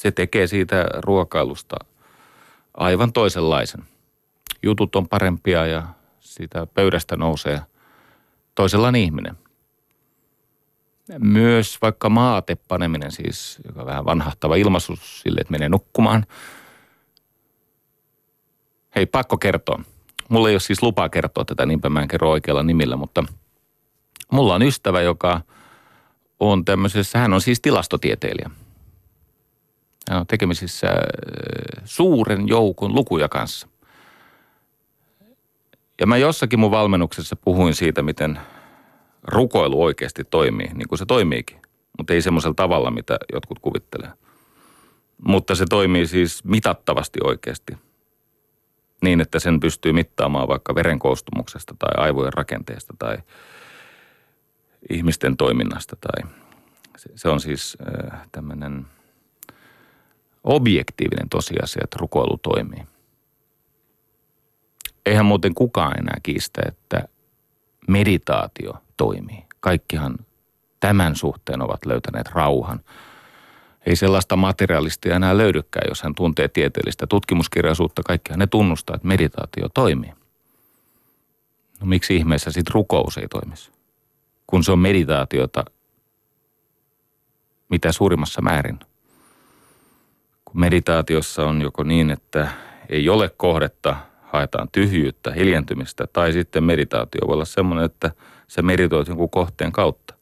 se 0.00 0.10
tekee 0.10 0.46
siitä 0.46 0.86
ruokailusta 0.98 1.76
aivan 2.74 3.12
toisenlaisen. 3.12 3.84
Jutut 4.62 4.96
on 4.96 5.08
parempia 5.08 5.66
ja 5.66 5.86
siitä 6.20 6.66
pöydästä 6.66 7.16
nousee 7.16 7.60
toisenlainen 8.54 9.02
ihminen– 9.02 9.38
myös 11.18 11.78
vaikka 11.82 12.08
maatepaneminen 12.08 13.12
siis, 13.12 13.58
joka 13.66 13.80
on 13.80 13.86
vähän 13.86 14.04
vanhahtava 14.04 14.56
ilmaisu 14.56 14.96
sille, 14.96 15.40
että 15.40 15.50
menee 15.50 15.68
nukkumaan. 15.68 16.26
Hei, 18.94 19.06
pakko 19.06 19.38
kertoa. 19.38 19.82
Mulla 20.28 20.48
ei 20.48 20.54
ole 20.54 20.60
siis 20.60 20.82
lupaa 20.82 21.08
kertoa 21.08 21.44
tätä, 21.44 21.66
niinpä 21.66 21.88
mä 21.88 22.02
en 22.02 22.08
kerro 22.08 22.30
oikealla 22.30 22.62
nimillä, 22.62 22.96
mutta 22.96 23.24
mulla 24.32 24.54
on 24.54 24.62
ystävä, 24.62 25.00
joka 25.00 25.40
on 26.40 26.64
tämmöisessä, 26.64 27.18
hän 27.18 27.32
on 27.32 27.40
siis 27.40 27.60
tilastotieteilijä. 27.60 28.50
Hän 30.08 30.20
on 30.20 30.26
tekemisissä 30.26 30.86
äh, 30.86 31.82
suuren 31.84 32.48
joukon 32.48 32.94
lukuja 32.94 33.28
kanssa. 33.28 33.68
Ja 36.00 36.06
mä 36.06 36.16
jossakin 36.16 36.58
mun 36.58 36.70
valmennuksessa 36.70 37.36
puhuin 37.36 37.74
siitä, 37.74 38.02
miten 38.02 38.40
rukoilu 39.22 39.82
oikeasti 39.82 40.24
toimii, 40.24 40.70
niin 40.74 40.88
kuin 40.88 40.98
se 40.98 41.06
toimiikin. 41.06 41.60
Mutta 41.98 42.12
ei 42.12 42.22
semmoisella 42.22 42.54
tavalla, 42.54 42.90
mitä 42.90 43.18
jotkut 43.32 43.58
kuvittelee. 43.58 44.10
Mutta 45.26 45.54
se 45.54 45.64
toimii 45.70 46.06
siis 46.06 46.44
mitattavasti 46.44 47.18
oikeasti. 47.24 47.72
Niin, 49.02 49.20
että 49.20 49.38
sen 49.38 49.60
pystyy 49.60 49.92
mittaamaan 49.92 50.48
vaikka 50.48 50.74
verenkoostumuksesta 50.74 51.74
tai 51.78 51.90
aivojen 51.96 52.32
rakenteesta 52.32 52.94
tai 52.98 53.18
ihmisten 54.90 55.36
toiminnasta. 55.36 55.96
Tai 55.96 56.30
se 57.14 57.28
on 57.28 57.40
siis 57.40 57.76
äh, 58.12 58.28
tämmöinen 58.32 58.86
objektiivinen 60.44 61.28
tosiasia, 61.28 61.80
että 61.84 61.96
rukoilu 62.00 62.38
toimii. 62.42 62.82
Eihän 65.06 65.26
muuten 65.26 65.54
kukaan 65.54 65.98
enää 65.98 66.16
kiistä, 66.22 66.62
että 66.68 67.08
meditaatio 67.88 68.72
toimii. 68.96 69.44
Kaikkihan 69.60 70.16
tämän 70.80 71.16
suhteen 71.16 71.62
ovat 71.62 71.86
löytäneet 71.86 72.28
rauhan. 72.28 72.80
Ei 73.86 73.96
sellaista 73.96 74.36
materialistia 74.36 75.16
enää 75.16 75.36
löydykään, 75.36 75.88
jos 75.88 76.02
hän 76.02 76.14
tuntee 76.14 76.48
tieteellistä 76.48 77.06
tutkimuskirjallisuutta. 77.06 78.02
Kaikkihan 78.02 78.38
ne 78.38 78.46
tunnustaa, 78.46 78.96
että 78.96 79.08
meditaatio 79.08 79.68
toimii. 79.68 80.12
No 81.80 81.86
miksi 81.86 82.16
ihmeessä 82.16 82.50
sitten 82.50 82.74
rukous 82.74 83.18
ei 83.18 83.28
toimisi? 83.28 83.70
Kun 84.46 84.64
se 84.64 84.72
on 84.72 84.78
meditaatiota 84.78 85.64
mitä 87.70 87.92
suurimmassa 87.92 88.42
määrin. 88.42 88.80
Kun 90.50 90.60
meditaatiossa 90.60 91.46
on 91.46 91.62
joko 91.62 91.82
niin, 91.82 92.10
että 92.10 92.48
ei 92.88 93.08
ole 93.08 93.30
kohdetta, 93.36 93.96
haetaan 94.22 94.68
tyhjyyttä, 94.72 95.32
hiljentymistä, 95.32 96.06
tai 96.06 96.32
sitten 96.32 96.64
meditaatio 96.64 97.20
voi 97.26 97.34
olla 97.34 97.44
semmoinen, 97.44 97.84
että– 97.84 98.10
sä 98.50 98.62
meritoit 98.62 99.08
jonkun 99.08 99.30
kohteen 99.30 99.72
kautta. 99.72 100.14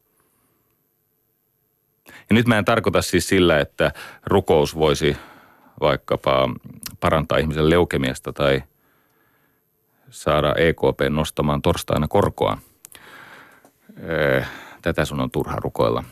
Ja 2.07 2.35
nyt 2.35 2.47
mä 2.47 2.59
en 2.59 2.65
tarkoita 2.65 3.03
siis 3.03 3.29
sillä, 3.29 3.61
että 3.61 3.93
rukous 4.27 4.77
voisi 4.77 5.17
vaikkapa 5.81 6.49
parantaa 7.01 7.39
ihmisen 7.39 7.71
leukemiasta 7.71 8.33
tai 8.33 8.63
saada 10.11 10.55
EKP 10.55 11.01
nostamaan 11.11 11.63
torstaina 11.63 12.09
korkoa. 12.09 12.59
Öö, 14.03 14.43
tätä 14.83 15.05
sun 15.05 15.21
on 15.21 15.31
turha 15.31 15.57
rukoilla. 15.57 16.05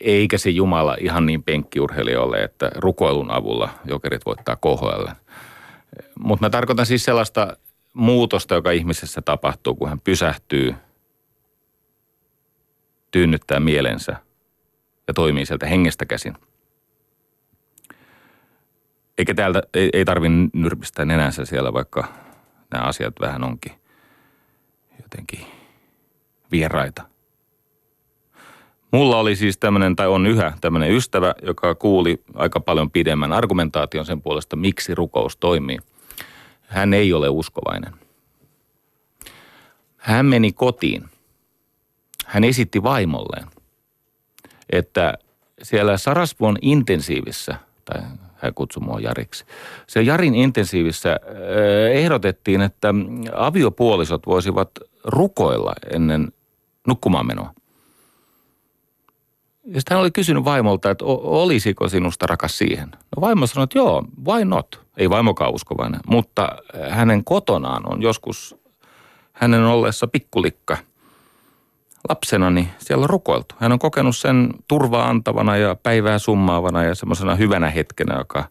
Eikä 0.00 0.38
se 0.38 0.50
Jumala 0.50 0.96
ihan 1.00 1.26
niin 1.26 1.42
penkkiurheilija 1.42 2.20
ole, 2.20 2.42
että 2.42 2.70
rukoilun 2.74 3.30
avulla 3.30 3.70
jokerit 3.84 4.26
voittaa 4.26 4.56
KHL. 4.56 5.06
Mutta 6.18 6.46
mä 6.46 6.50
tarkoitan 6.50 6.86
siis 6.86 7.04
sellaista 7.04 7.56
muutosta, 7.92 8.54
joka 8.54 8.70
ihmisessä 8.70 9.22
tapahtuu, 9.22 9.74
kun 9.74 9.88
hän 9.88 10.00
pysähtyy– 10.00 10.74
tyynnyttää 13.12 13.60
mielensä 13.60 14.16
ja 15.08 15.14
toimii 15.14 15.46
sieltä 15.46 15.66
hengestä 15.66 16.06
käsin. 16.06 16.34
Eikä 19.18 19.34
täältä, 19.34 19.62
ei, 19.74 19.90
ei 19.92 20.04
tarvi 20.04 20.28
nyrpistää 20.52 21.04
nenänsä 21.04 21.44
siellä, 21.44 21.72
vaikka 21.72 22.04
nämä 22.70 22.84
asiat 22.84 23.14
vähän 23.20 23.44
onkin 23.44 23.72
jotenkin 25.02 25.46
vieraita. 26.50 27.02
Mulla 28.92 29.18
oli 29.18 29.36
siis 29.36 29.58
tämmöinen, 29.58 29.96
tai 29.96 30.06
on 30.08 30.26
yhä 30.26 30.52
tämmöinen 30.60 30.90
ystävä, 30.90 31.34
joka 31.42 31.74
kuuli 31.74 32.22
aika 32.34 32.60
paljon 32.60 32.90
pidemmän 32.90 33.32
argumentaation 33.32 34.06
sen 34.06 34.22
puolesta, 34.22 34.56
miksi 34.56 34.94
rukous 34.94 35.36
toimii. 35.36 35.78
Hän 36.60 36.94
ei 36.94 37.12
ole 37.12 37.28
uskovainen. 37.28 37.92
Hän 39.96 40.26
meni 40.26 40.52
kotiin. 40.52 41.04
Hän 42.26 42.44
esitti 42.44 42.82
vaimolleen, 42.82 43.46
että 44.70 45.14
siellä 45.62 45.96
Sarasvuon 45.96 46.56
intensiivissä, 46.62 47.54
tai 47.84 48.02
hän 48.34 48.54
kutsui 48.54 48.82
mua 48.82 49.00
Jariksi. 49.00 49.44
Se 49.86 50.02
Jarin 50.02 50.34
intensiivissä 50.34 51.20
ehdotettiin, 51.92 52.60
että 52.62 52.94
aviopuolisot 53.36 54.26
voisivat 54.26 54.70
rukoilla 55.04 55.72
ennen 55.94 56.32
nukkumaan 56.86 57.26
menoa. 57.26 57.54
Ja 59.64 59.80
sitten 59.80 59.94
hän 59.94 60.00
oli 60.00 60.10
kysynyt 60.10 60.44
vaimolta, 60.44 60.90
että 60.90 61.04
olisiko 61.04 61.88
sinusta 61.88 62.26
rakas 62.26 62.58
siihen. 62.58 62.88
No 62.90 63.20
vaimo 63.20 63.46
sanoi, 63.46 63.64
että 63.64 63.78
joo, 63.78 64.04
why 64.26 64.44
not? 64.44 64.80
Ei 64.96 65.10
vaimokaan 65.10 65.54
uskovainen, 65.54 66.00
mutta 66.06 66.48
hänen 66.90 67.24
kotonaan 67.24 67.82
on 67.92 68.02
joskus 68.02 68.56
hänen 69.32 69.64
ollessa 69.64 70.06
pikkulikka 70.06 70.76
lapsena, 72.08 72.50
niin 72.50 72.68
siellä 72.78 73.02
on 73.02 73.10
rukoiltu. 73.10 73.54
Hän 73.58 73.72
on 73.72 73.78
kokenut 73.78 74.16
sen 74.16 74.48
turvaa 74.68 75.08
antavana 75.08 75.56
ja 75.56 75.76
päivää 75.82 76.18
summaavana 76.18 76.84
ja 76.84 76.94
semmoisena 76.94 77.34
hyvänä 77.34 77.70
hetkenä, 77.70 78.18
joka 78.18 78.44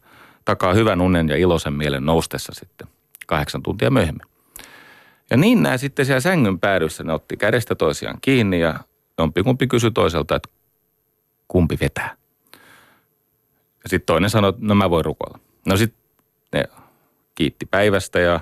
takaa 0.46 0.74
hyvän 0.74 1.02
unen 1.02 1.30
ja 1.30 1.38
iloisen 1.38 1.74
mielen 1.74 2.06
noustessa 2.06 2.54
sitten 2.56 2.88
kahdeksan 3.28 3.64
tuntia 3.64 3.92
myöhemmin. 3.92 4.28
Ja 5.30 5.38
niin 5.38 5.64
nämä 5.64 5.78
sitten 5.78 6.06
siellä 6.06 6.20
sängyn 6.20 6.60
päädyssä, 6.60 7.04
ne 7.04 7.14
otti 7.14 7.38
kädestä 7.38 7.76
toisiaan 7.76 8.18
kiinni 8.22 8.60
ja 8.60 8.80
jompikumpi 9.18 9.68
kysyi 9.68 9.92
toiselta, 9.92 10.36
että 10.36 10.50
kumpi 11.52 11.78
vetää. 11.82 12.16
Ja 13.84 13.90
sitten 13.90 14.06
toinen 14.06 14.30
sanoi, 14.30 14.50
että 14.50 14.62
no 14.66 14.76
mä 14.76 14.90
voin 14.90 15.06
rukoilla. 15.06 15.40
No 15.66 15.78
sitten 15.78 16.02
ne 16.54 16.64
kiitti 17.36 17.66
päivästä 17.66 18.20
ja 18.20 18.40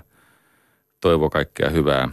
toivo 1.02 1.30
kaikkea 1.30 1.70
hyvää 1.70 2.10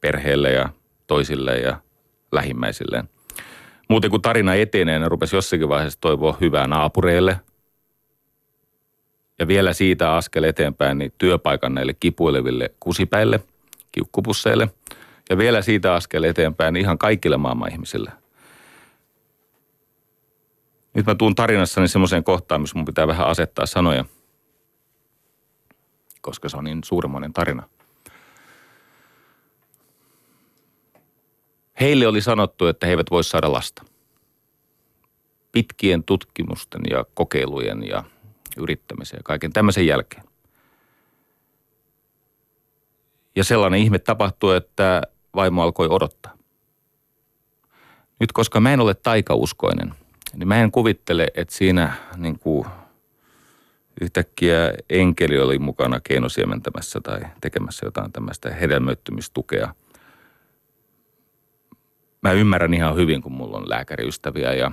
perheelle 0.00 0.50
ja 0.50 0.68
toisille 1.06 1.58
ja 1.58 1.80
lähimmäisilleen. 2.32 3.08
Muuten 3.88 4.10
kun 4.10 4.22
tarina 4.22 4.54
etenee, 4.54 4.98
ne 4.98 5.08
rupesi 5.08 5.36
jossakin 5.36 5.68
vaiheessa 5.68 6.00
toivoa 6.00 6.36
hyvää 6.40 6.66
naapureille. 6.66 7.40
Ja 9.38 9.48
vielä 9.48 9.72
siitä 9.72 10.14
askel 10.14 10.44
eteenpäin 10.44 10.98
niin 10.98 11.12
työpaikan 11.18 11.74
näille 11.74 11.94
kipuileville 11.94 12.70
kusipäille, 12.80 13.40
kiukkupusseille. 13.92 14.68
Ja 15.30 15.38
vielä 15.38 15.62
siitä 15.62 15.94
askel 15.94 16.22
eteenpäin 16.22 16.76
ihan 16.76 16.98
kaikille 16.98 17.36
maailman 17.36 17.72
ihmisille. 17.72 18.19
Nyt 20.94 21.06
mä 21.06 21.14
tuun 21.14 21.34
tarinassani 21.34 21.88
semmoiseen 21.88 22.24
kohtaan, 22.24 22.60
missä 22.60 22.78
mun 22.78 22.84
pitää 22.84 23.06
vähän 23.06 23.26
asettaa 23.26 23.66
sanoja, 23.66 24.04
koska 26.20 26.48
se 26.48 26.56
on 26.56 26.64
niin 26.64 26.84
suuremmoinen 26.84 27.32
tarina. 27.32 27.68
Heille 31.80 32.06
oli 32.06 32.20
sanottu, 32.20 32.66
että 32.66 32.86
he 32.86 32.92
eivät 32.92 33.10
voi 33.10 33.24
saada 33.24 33.52
lasta. 33.52 33.84
Pitkien 35.52 36.04
tutkimusten 36.04 36.80
ja 36.90 37.04
kokeilujen 37.14 37.88
ja 37.88 38.04
yrittämisen 38.56 39.16
ja 39.16 39.22
kaiken 39.22 39.52
tämmöisen 39.52 39.86
jälkeen. 39.86 40.24
Ja 43.36 43.44
sellainen 43.44 43.80
ihme 43.80 43.98
tapahtui, 43.98 44.56
että 44.56 45.02
vaimo 45.34 45.62
alkoi 45.62 45.88
odottaa. 45.90 46.36
Nyt 48.18 48.32
koska 48.32 48.60
mä 48.60 48.72
en 48.72 48.80
ole 48.80 48.94
taikauskoinen, 48.94 49.94
niin 50.34 50.48
mä 50.48 50.56
en 50.56 50.70
kuvittele, 50.70 51.28
että 51.34 51.54
siinä 51.54 51.92
niin 52.16 52.38
kuin 52.38 52.66
yhtäkkiä 54.00 54.72
enkeli 54.90 55.38
oli 55.38 55.58
mukana 55.58 56.00
keinosiementämässä 56.00 57.00
tai 57.00 57.20
tekemässä 57.40 57.86
jotain 57.86 58.12
tämmöistä 58.12 58.50
hedelmöittymistukea. 58.50 59.74
Mä 62.22 62.32
ymmärrän 62.32 62.74
ihan 62.74 62.96
hyvin, 62.96 63.22
kun 63.22 63.32
mulla 63.32 63.56
on 63.56 63.70
lääkäriystäviä 63.70 64.52
ja 64.52 64.72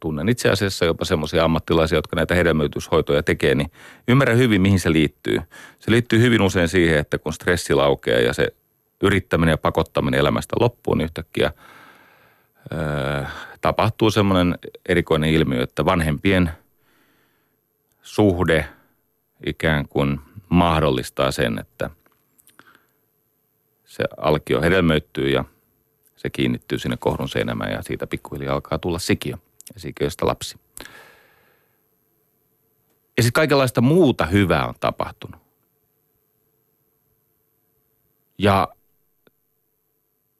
tunnen 0.00 0.28
itse 0.28 0.50
asiassa 0.50 0.84
jopa 0.84 1.04
semmoisia 1.04 1.44
ammattilaisia, 1.44 1.98
jotka 1.98 2.16
näitä 2.16 2.34
hedelmöityshoitoja 2.34 3.22
tekee, 3.22 3.54
niin 3.54 3.70
ymmärrän 4.08 4.38
hyvin, 4.38 4.62
mihin 4.62 4.80
se 4.80 4.92
liittyy. 4.92 5.38
Se 5.78 5.90
liittyy 5.90 6.20
hyvin 6.20 6.42
usein 6.42 6.68
siihen, 6.68 6.98
että 6.98 7.18
kun 7.18 7.32
stressi 7.32 7.74
laukeaa 7.74 8.20
ja 8.20 8.32
se 8.32 8.48
yrittäminen 9.02 9.52
ja 9.52 9.58
pakottaminen 9.58 10.20
elämästä 10.20 10.56
loppuu, 10.60 10.94
niin 10.94 11.04
yhtäkkiä– 11.04 11.52
tapahtuu 13.60 14.10
semmoinen 14.10 14.58
erikoinen 14.88 15.30
ilmiö, 15.30 15.62
että 15.62 15.84
vanhempien 15.84 16.50
suhde 18.02 18.68
ikään 19.46 19.88
kuin 19.88 20.20
mahdollistaa 20.48 21.30
sen, 21.30 21.58
että 21.58 21.90
se 23.84 24.04
alkio 24.16 24.60
hedelmöittyy 24.60 25.28
ja 25.28 25.44
se 26.16 26.30
kiinnittyy 26.30 26.78
sinne 26.78 26.96
kohdun 26.96 27.28
seinämään 27.28 27.72
ja 27.72 27.82
siitä 27.82 28.06
pikkuhiljaa 28.06 28.54
alkaa 28.54 28.78
tulla 28.78 28.98
sikiö 28.98 29.36
ja 29.74 29.80
sikiöstä 29.80 30.26
lapsi. 30.26 30.58
Ja 33.16 33.22
sitten 33.22 33.32
kaikenlaista 33.32 33.80
muuta 33.80 34.26
hyvää 34.26 34.66
on 34.66 34.74
tapahtunut. 34.80 35.40
Ja 38.38 38.68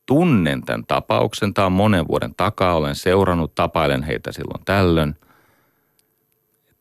tunnen 0.06 0.62
tämän 0.62 0.86
tapauksen. 0.86 1.54
Tämä 1.54 1.66
on 1.66 1.72
monen 1.72 2.08
vuoden 2.08 2.34
takaa. 2.34 2.74
Olen 2.74 2.94
seurannut, 2.94 3.54
tapailen 3.54 4.02
heitä 4.02 4.32
silloin 4.32 4.64
tällöin. 4.64 5.16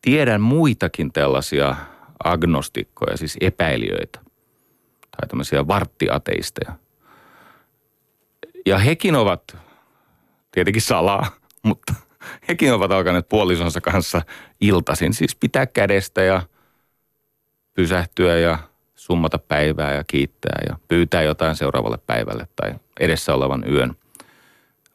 Tiedän 0.01 0.41
muitakin 0.41 1.11
tällaisia 1.11 1.75
agnostikkoja, 2.23 3.17
siis 3.17 3.37
epäilijöitä 3.41 4.19
tai 5.17 5.27
tämmöisiä 5.27 5.67
varttiateisteja. 5.67 6.73
Ja 8.65 8.77
hekin 8.77 9.15
ovat, 9.15 9.57
tietenkin 10.51 10.81
salaa, 10.81 11.27
mutta 11.63 11.93
hekin 12.47 12.73
ovat 12.73 12.91
alkaneet 12.91 13.29
puolisonsa 13.29 13.81
kanssa 13.81 14.21
iltasin, 14.61 15.13
siis 15.13 15.35
pitää 15.35 15.65
kädestä 15.65 16.21
ja 16.21 16.41
pysähtyä 17.73 18.37
ja 18.37 18.57
summata 19.03 19.39
päivää 19.39 19.93
ja 19.93 20.03
kiittää 20.03 20.61
ja 20.69 20.79
pyytää 20.87 21.21
jotain 21.21 21.55
seuraavalle 21.55 21.97
päivälle 21.97 22.47
tai 22.55 22.75
edessä 22.99 23.33
olevan 23.33 23.63
yön. 23.71 23.95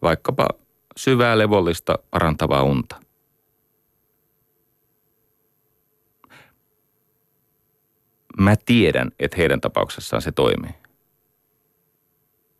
Vaikkapa 0.02 0.48
syvää 0.96 1.38
levollista 1.38 1.98
parantavaa 2.10 2.62
unta. 2.62 2.96
Mä 8.38 8.54
tiedän, 8.66 9.10
että 9.18 9.36
heidän 9.36 9.60
tapauksessaan 9.60 10.22
se 10.22 10.32
toimii. 10.32 10.74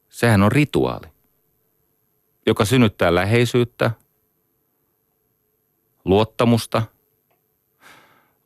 Sehän 0.09 0.43
on 0.43 0.53
rituaali, 0.53 1.07
joka 2.47 2.65
synnyttää 2.65 3.15
läheisyyttä, 3.15 3.91
luottamusta, 6.05 6.83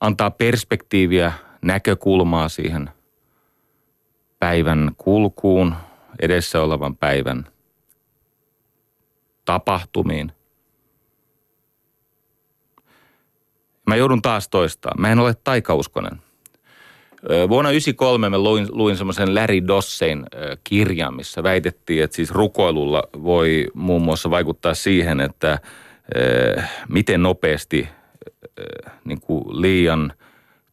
antaa 0.00 0.30
perspektiiviä, 0.30 1.32
näkökulmaa 1.62 2.48
siihen 2.48 2.90
päivän 4.40 4.90
kulkuun– 4.96 5.74
edessä 6.18 6.60
olevan 6.60 6.96
päivän 6.96 7.46
tapahtumiin. 9.44 10.32
Mä 13.86 13.96
joudun 13.96 14.22
taas 14.22 14.48
toistamaan. 14.48 15.00
Mä 15.00 15.12
en 15.12 15.18
ole 15.18 15.34
taikauskonen. 15.44 16.22
Vuonna 17.48 17.70
1993 17.70 18.30
mä 18.30 18.38
luin, 18.38 18.66
luin 18.70 18.96
semmoisen 18.96 19.34
Larry 19.34 19.66
Dossein 19.66 20.26
kirjan, 20.64 21.16
missä 21.16 21.42
väitettiin, 21.42 22.04
että 22.04 22.16
siis 22.16 22.30
rukoilulla 22.30 23.02
voi 23.22 23.66
muun 23.74 24.02
muassa 24.02 24.30
vaikuttaa 24.30 24.74
siihen, 24.74 25.20
että 25.20 25.58
miten 26.88 27.22
nopeasti 27.22 27.88
niin 29.04 29.20
kuin 29.20 29.62
liian– 29.62 30.12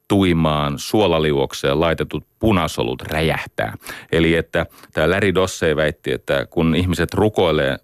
tuimaan 0.09 0.79
suolaliuokseen 0.79 1.79
laitetut 1.79 2.25
punasolut 2.39 3.01
räjähtää. 3.01 3.73
Eli 4.11 4.35
että 4.35 4.65
tämä 4.93 5.09
Larry 5.09 5.35
Dossey 5.35 5.75
väitti, 5.75 6.11
että 6.11 6.45
kun 6.45 6.75
ihmiset 6.75 7.13
rukoilee 7.13 7.77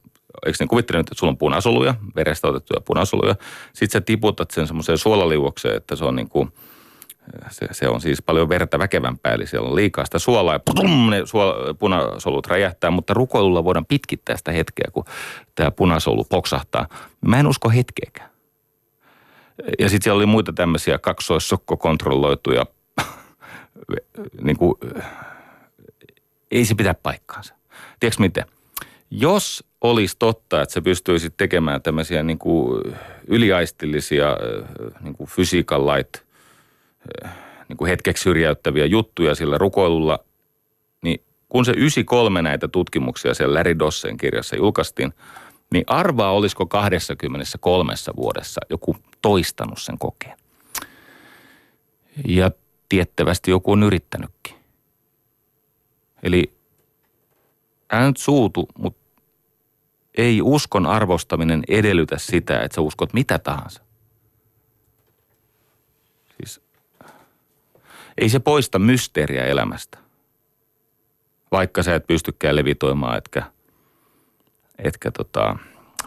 eikö 0.46 0.58
ne 0.60 0.68
kuvittele 0.68 1.00
että 1.00 1.16
sulla 1.16 1.32
on 1.32 1.38
punasoluja, 1.38 1.96
verestä 2.16 2.48
otettuja 2.48 2.82
punasoluja. 2.82 3.36
Sitten 3.74 4.00
sä 4.00 4.02
tiputat 4.02 4.52
sen 4.52 4.68
semmoiseen 4.68 4.98
suolaliuokseen, 4.98 5.78
että 5.78 5.96
se 5.96 6.06
on 6.06 6.16
niin 6.16 6.30
kuin, 6.30 6.50
se, 7.50 7.68
se, 7.72 7.90
on 7.90 8.02
siis 8.02 8.22
paljon 8.22 8.50
verta 8.50 8.80
väkevämpää, 8.80 9.34
eli 9.34 9.48
siellä 9.48 9.70
on 9.70 9.76
liikaa 9.76 10.06
sitä 10.06 10.20
suolaa 10.20 10.56
ja 10.56 10.60
pum, 10.60 11.10
ne 11.10 11.22
suola, 11.26 11.74
punasolut 11.74 12.48
räjähtää, 12.48 12.92
mutta 12.92 13.14
rukoilulla 13.14 13.64
voidaan 13.64 13.86
pitkittää 13.86 14.38
sitä 14.38 14.52
hetkeä, 14.52 14.88
kun 14.94 15.06
tämä 15.56 15.72
punasolu 15.72 16.24
poksahtaa. 16.24 16.88
Mä 17.22 17.40
en 17.40 17.48
usko 17.48 17.70
hetkeäkään. 17.70 18.35
Ja 19.80 19.90
sitten 19.90 20.04
siellä 20.04 20.18
oli 20.18 20.26
muita 20.26 20.54
tämmöisiä 20.54 20.98
kaksoissokkokontrolloituja, 20.98 22.66
niin 24.42 24.58
kuin, 24.58 24.76
ei 26.52 26.66
se 26.66 26.76
pitää 26.76 26.94
paikkaansa. 26.94 27.56
Tiedätkö 28.00 28.22
miten? 28.22 28.46
Jos 29.12 29.64
olisi 29.82 30.16
totta, 30.20 30.62
että 30.62 30.74
sä 30.74 30.82
pystyisit 30.82 31.34
tekemään 31.38 31.82
tämmöisiä 31.82 32.24
niin 32.24 32.38
kuin 32.38 32.84
yliaistillisia 33.28 34.38
niin 35.02 35.14
kuin 35.14 35.30
fysiikan 35.30 35.86
lait, 35.86 36.24
niin 37.70 37.78
kuin 37.78 37.90
hetkeksi 37.90 38.24
syrjäyttäviä 38.24 38.86
juttuja 38.86 39.36
sillä 39.36 39.58
rukoilulla, 39.58 40.20
niin 41.02 41.22
kun 41.50 41.66
se 41.66 41.72
93 41.72 42.42
näitä 42.42 42.68
tutkimuksia 42.68 43.34
siellä 43.34 43.54
Larry 43.54 43.80
Dossen 43.80 44.18
kirjassa 44.18 44.56
julkaistiin, 44.56 45.14
niin 45.72 45.84
arvaa 45.88 46.32
olisiko 46.32 46.66
23 46.66 47.94
vuodessa 48.16 48.62
joku 48.70 48.98
toistanut 49.22 49.82
sen 49.82 49.98
kokeen. 49.98 50.38
Ja 52.28 52.52
tiettävästi 52.90 53.52
joku 53.52 53.72
on 53.72 53.84
yrittänytkin. 53.84 54.56
Eli 56.24 56.54
älä 57.92 58.08
nyt 58.08 58.18
suutu, 58.18 58.68
mutta 58.78 59.06
ei 60.18 60.42
uskon 60.42 60.86
arvostaminen 60.86 61.64
edellytä 61.68 62.18
sitä, 62.18 62.62
että 62.62 62.76
sä 62.76 62.82
uskot 62.82 63.14
mitä 63.14 63.40
tahansa. 63.40 63.82
Siis 66.38 66.62
ei 68.18 68.30
se 68.30 68.40
poista 68.40 68.80
mysteeriä 68.80 69.46
elämästä. 69.46 69.98
Vaikka 71.52 71.84
sä 71.84 71.96
et 71.96 72.08
pystykään 72.08 72.56
levitoimaan, 72.56 73.18
etkä, 73.18 73.52
etkä 74.78 75.12
tota, 75.12 75.58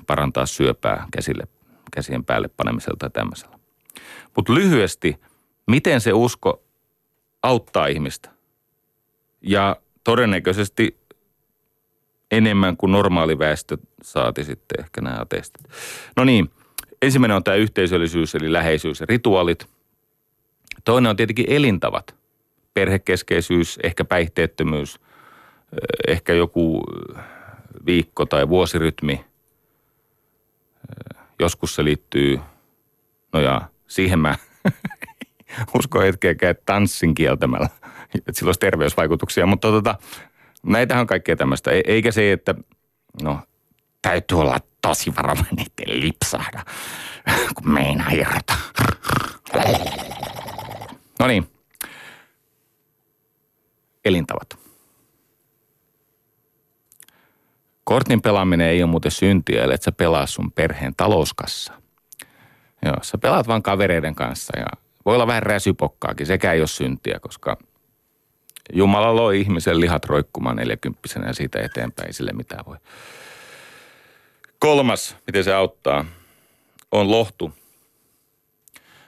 parantaa 0.06 0.46
syöpää 0.46 1.06
käsille, 1.12 1.44
käsien 1.92 2.24
päälle 2.24 2.48
panemisella 2.48 2.96
tai 2.98 3.10
tämmöisellä. 3.10 3.58
Mutta 4.36 4.54
lyhyesti, 4.54 5.20
miten 5.66 6.00
se 6.00 6.12
usko 6.12 6.62
auttaa 7.42 7.86
ihmistä? 7.86 8.30
Ja 9.40 9.76
todennäköisesti 10.04 11.00
enemmän 12.30 12.76
kuin 12.76 12.92
normaali 12.92 13.38
väestö 13.38 13.78
saati 14.02 14.44
sitten 14.44 14.80
ehkä 14.80 15.00
nämä 15.00 15.18
ateistit. 15.20 15.68
No 16.16 16.24
niin, 16.24 16.50
ensimmäinen 17.02 17.36
on 17.36 17.44
tämä 17.44 17.54
yhteisöllisyys 17.54 18.34
eli 18.34 18.52
läheisyys 18.52 19.00
ja 19.00 19.06
rituaalit. 19.08 19.66
Toinen 20.84 21.10
on 21.10 21.16
tietenkin 21.16 21.46
elintavat. 21.48 22.14
Perhekeskeisyys, 22.74 23.78
ehkä 23.82 24.04
päihteettömyys, 24.04 25.00
eh, 25.72 26.12
ehkä 26.12 26.32
joku 26.32 26.82
viikko- 27.86 28.26
tai 28.26 28.48
vuosirytmi. 28.48 29.24
Joskus 31.38 31.74
se 31.74 31.84
liittyy, 31.84 32.40
no 33.32 33.40
ja 33.40 33.60
siihen 33.86 34.18
mä 34.18 34.36
uskon 35.78 36.02
hetkeäkään, 36.02 36.50
että 36.50 36.62
tanssin 36.66 37.14
kieltämällä, 37.14 37.68
että 38.14 38.32
sillä 38.32 38.48
olisi 38.48 38.60
terveysvaikutuksia, 38.60 39.46
mutta 39.46 39.68
tota, 39.68 39.94
näitähän 40.62 41.00
on 41.00 41.06
kaikkea 41.06 41.36
tämmöistä. 41.36 41.70
E- 41.70 41.82
eikä 41.86 42.12
se, 42.12 42.32
että 42.32 42.54
no 43.22 43.40
täytyy 44.02 44.40
olla 44.40 44.58
tosi 44.82 45.16
varovainen, 45.16 45.66
ettei 45.66 46.00
lipsahda, 46.00 46.64
kun 47.54 47.72
meinaa 47.72 48.10
irrota. 48.10 48.54
No 51.20 51.26
niin. 51.26 51.50
Elintavat. 54.04 54.57
Kortin 57.88 58.22
pelaaminen 58.22 58.68
ei 58.68 58.82
ole 58.82 58.90
muuten 58.90 59.10
syntiä, 59.10 59.62
ellei 59.62 59.78
sä 59.80 59.92
pelaa 59.92 60.26
sun 60.26 60.52
perheen 60.52 60.94
talouskassa. 60.96 61.72
Joo, 62.84 62.96
sä 63.02 63.18
pelaat 63.18 63.48
vaan 63.48 63.62
kavereiden 63.62 64.14
kanssa 64.14 64.58
ja 64.58 64.66
voi 65.06 65.14
olla 65.14 65.26
vähän 65.26 65.42
räsypokkaakin, 65.42 66.26
sekä 66.26 66.52
ei 66.52 66.60
ole 66.60 66.66
syntiä, 66.66 67.18
koska 67.20 67.56
Jumala 68.72 69.16
loi 69.16 69.40
ihmisen 69.40 69.80
lihat 69.80 70.04
roikkumaan 70.04 70.56
neljäkymppisenä 70.56 71.26
ja 71.26 71.32
siitä 71.32 71.60
eteenpäin 71.60 72.06
ei 72.06 72.12
sille 72.12 72.32
mitään 72.32 72.66
voi. 72.66 72.76
Kolmas, 74.58 75.16
miten 75.26 75.44
se 75.44 75.54
auttaa, 75.54 76.04
on 76.92 77.10
lohtu. 77.10 77.52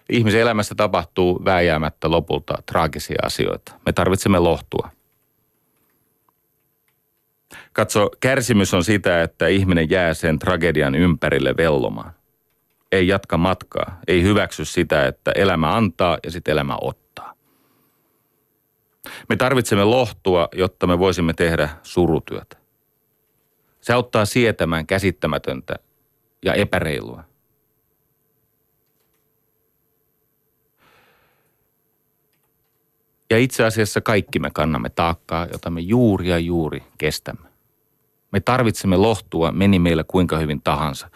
Ihmisen 0.08 0.40
elämässä 0.40 0.74
tapahtuu 0.74 1.44
vääjäämättä 1.44 2.10
lopulta 2.10 2.54
traagisia 2.66 3.18
asioita. 3.22 3.72
Me 3.86 3.92
tarvitsemme 3.92 4.38
lohtua. 4.38 4.90
Katso, 7.72 8.10
kärsimys 8.20 8.74
on 8.74 8.84
sitä, 8.84 9.22
että 9.22 9.46
ihminen 9.46 9.90
jää 9.90 10.14
sen 10.14 10.38
tragedian 10.38 10.94
ympärille 10.94 11.54
vellomaan. 11.56 12.12
Ei 12.92 13.08
jatka 13.08 13.38
matkaa, 13.38 14.00
ei 14.08 14.22
hyväksy 14.22 14.64
sitä, 14.64 15.06
että 15.06 15.32
elämä 15.32 15.76
antaa 15.76 16.18
ja 16.24 16.30
sitten 16.30 16.52
elämä 16.52 16.76
ottaa. 16.80 17.34
Me 19.28 19.36
tarvitsemme 19.36 19.84
lohtua, 19.84 20.48
jotta 20.54 20.86
me 20.86 20.98
voisimme 20.98 21.32
tehdä 21.32 21.68
surutyötä. 21.82 22.56
Se 23.80 23.92
auttaa 23.92 24.24
sietämään 24.24 24.86
käsittämätöntä 24.86 25.74
ja 26.44 26.54
epäreilua. 26.54 27.24
Ja 33.30 33.38
itse 33.38 33.64
asiassa 33.64 34.00
kaikki 34.00 34.38
me 34.38 34.50
kannamme 34.54 34.88
taakkaa, 34.88 35.46
jota 35.52 35.70
me 35.70 35.80
juuri 35.80 36.28
ja 36.28 36.38
juuri 36.38 36.82
kestämme. 36.98 37.49
Me 38.30 38.40
tarvitsemme 38.40 38.96
lohtua, 38.96 39.52
meni 39.52 39.78
meillä 39.78 40.04
kuinka 40.08 40.38
hyvin 40.38 40.62
tahansa. 40.62 41.10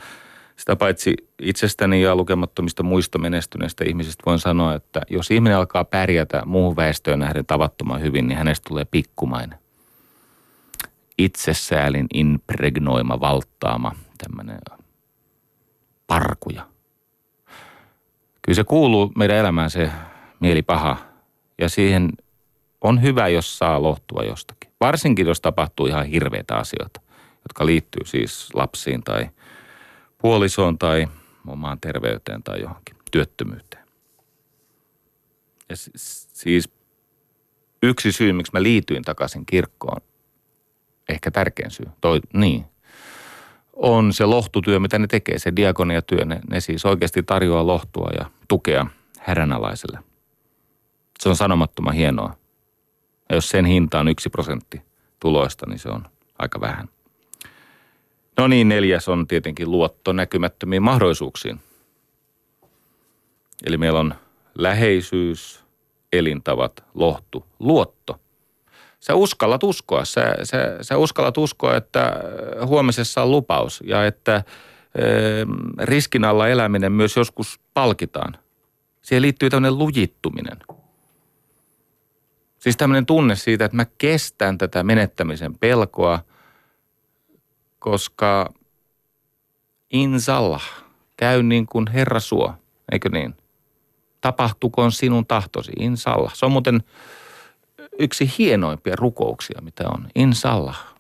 Sitä 0.57 0.77
paitsi 0.77 1.15
itsestäni 1.43 2.03
ja 2.03 2.17
lukemattomista 2.17 2.83
muista 2.83 3.19
menestyneistä 3.19 3.85
ihmisistä 3.85 4.23
voin 4.27 4.39
sanoa, 4.39 4.75
että 4.75 5.03
jos 5.11 5.31
ihminen 5.31 5.59
alkaa 5.59 5.85
pärjätä 5.85 6.43
muuhun 6.47 6.77
väestöön 6.77 7.19
nähden 7.19 7.47
tavattoman 7.47 8.01
hyvin, 8.01 8.29
niin 8.29 8.39
hänestä 8.39 8.69
tulee 8.69 8.85
pikkumainen 8.85 9.59
itsesäälin 11.19 12.07
impregnoima, 12.15 13.21
valttaama, 13.21 13.93
tämmöinen 14.19 14.59
parkuja. 16.07 16.67
Kyllä 18.43 18.57
se 18.57 18.65
kuuluu 18.65 19.13
meidän 19.17 19.37
elämään 19.37 19.71
se 19.71 19.91
mieli 20.41 20.63
paha 20.63 20.97
ja 21.59 21.69
siihen 21.69 22.13
on 22.81 23.03
hyvä, 23.03 23.29
jos 23.29 23.59
saa 23.59 23.83
lohtua 23.83 24.23
jostakin. 24.23 24.64
Varsinkin, 24.81 25.27
jos 25.27 25.41
tapahtuu 25.41 25.87
ihan 25.87 26.07
hirveitä 26.07 26.57
asioita, 26.57 27.01
jotka 27.37 27.67
liittyy 27.67 28.05
siis 28.07 28.55
lapsiin 28.55 29.03
tai 29.03 29.31
puolisoon 30.19 30.79
tai 30.79 31.07
omaan 31.47 31.81
terveyteen 31.81 32.43
tai 32.43 32.61
johonkin 32.61 32.97
työttömyyteen. 33.13 33.85
Ja 35.69 35.77
siis 36.33 36.69
yksi 37.83 38.13
syy, 38.13 38.33
miksi 38.33 38.53
mä 38.53 38.63
liityin 38.63 39.03
takaisin 39.03 39.47
kirkkoon, 39.47 40.01
ehkä 41.09 41.31
tärkein 41.31 41.71
syy, 41.71 41.87
toi, 42.01 42.21
niin, 42.33 42.65
on 43.77 44.13
se 44.13 44.25
lohtutyö, 44.25 44.81
mitä 44.81 44.99
ne 44.99 45.07
tekee, 45.07 45.39
se 45.39 45.57
diakoniatyö. 45.57 46.25
Ne, 46.25 46.41
ne 46.51 46.61
siis 46.61 46.85
oikeasti 46.85 47.23
tarjoaa 47.23 47.67
lohtua 47.67 48.11
ja 48.19 48.31
tukea 48.49 48.87
hädänalaiselle. 49.21 49.99
Se 51.19 51.29
on 51.29 51.37
sanomattoman 51.37 51.95
hienoa. 51.95 52.37
Ja 53.29 53.35
jos 53.37 53.49
sen 53.49 53.65
hinta 53.65 54.01
on 54.01 54.09
yksi 54.09 54.31
prosentti 54.31 54.83
tuloista, 55.21 55.67
niin 55.67 55.79
se 55.79 55.89
on 55.89 56.07
aika 56.39 56.61
vähän. 56.61 56.89
No 58.37 58.47
niin, 58.49 58.69
neljäs 58.69 59.09
on 59.09 59.27
tietenkin 59.27 59.71
luotto 59.71 60.13
näkymättömiin 60.13 60.83
mahdollisuuksiin. 60.83 61.61
Eli 63.67 63.77
meillä 63.77 64.01
on 64.01 64.15
läheisyys, 64.55 65.65
elintavat, 66.13 66.85
lohtu, 66.95 67.47
luotto 67.59 68.21
sä 69.07 69.15
uskallat 69.15 69.63
uskoa. 69.63 70.05
Sä, 70.05 70.35
sä, 70.43 70.79
sä 70.83 70.97
uskallat 70.97 71.39
uskoa, 71.39 71.77
että 71.77 72.13
huomisessa 72.67 73.23
on 73.23 73.31
lupaus 73.31 73.83
ja 73.87 74.07
että 74.07 74.35
ö, 74.35 75.47
riskin 75.83 76.25
alla 76.25 76.49
eläminen 76.49 76.93
myös 76.93 77.17
joskus 77.17 77.61
palkitaan. 77.75 78.37
Siihen 79.03 79.23
liittyy 79.23 79.51
tämmöinen 79.51 79.79
lujittuminen. 79.79 80.57
Siis 82.65 82.77
tämmöinen 82.77 83.07
tunne 83.07 83.37
siitä, 83.37 83.65
että 83.65 83.77
mä 83.77 83.85
kestän 83.99 84.59
tätä 84.59 84.83
menettämisen 84.83 85.59
pelkoa, 85.59 86.21
koska 87.79 88.53
insalla 89.91 90.61
käy 91.17 91.43
niin 91.43 91.67
kuin 91.67 91.87
Herra 91.87 92.21
suo, 92.21 92.55
eikö 92.93 93.09
niin? 93.09 93.35
Tapahtukoon 94.21 94.93
sinun 94.93 95.27
tahtosi, 95.27 95.73
insalla. 95.79 96.31
Se 96.35 96.47
on 96.47 96.53
muuten 96.53 96.83
yksi 97.99 98.33
hienoimpia 98.39 98.97
rukouksia, 98.97 99.61
mitä 99.63 99.85
on. 99.89 100.09
Inshallah. 100.15 100.95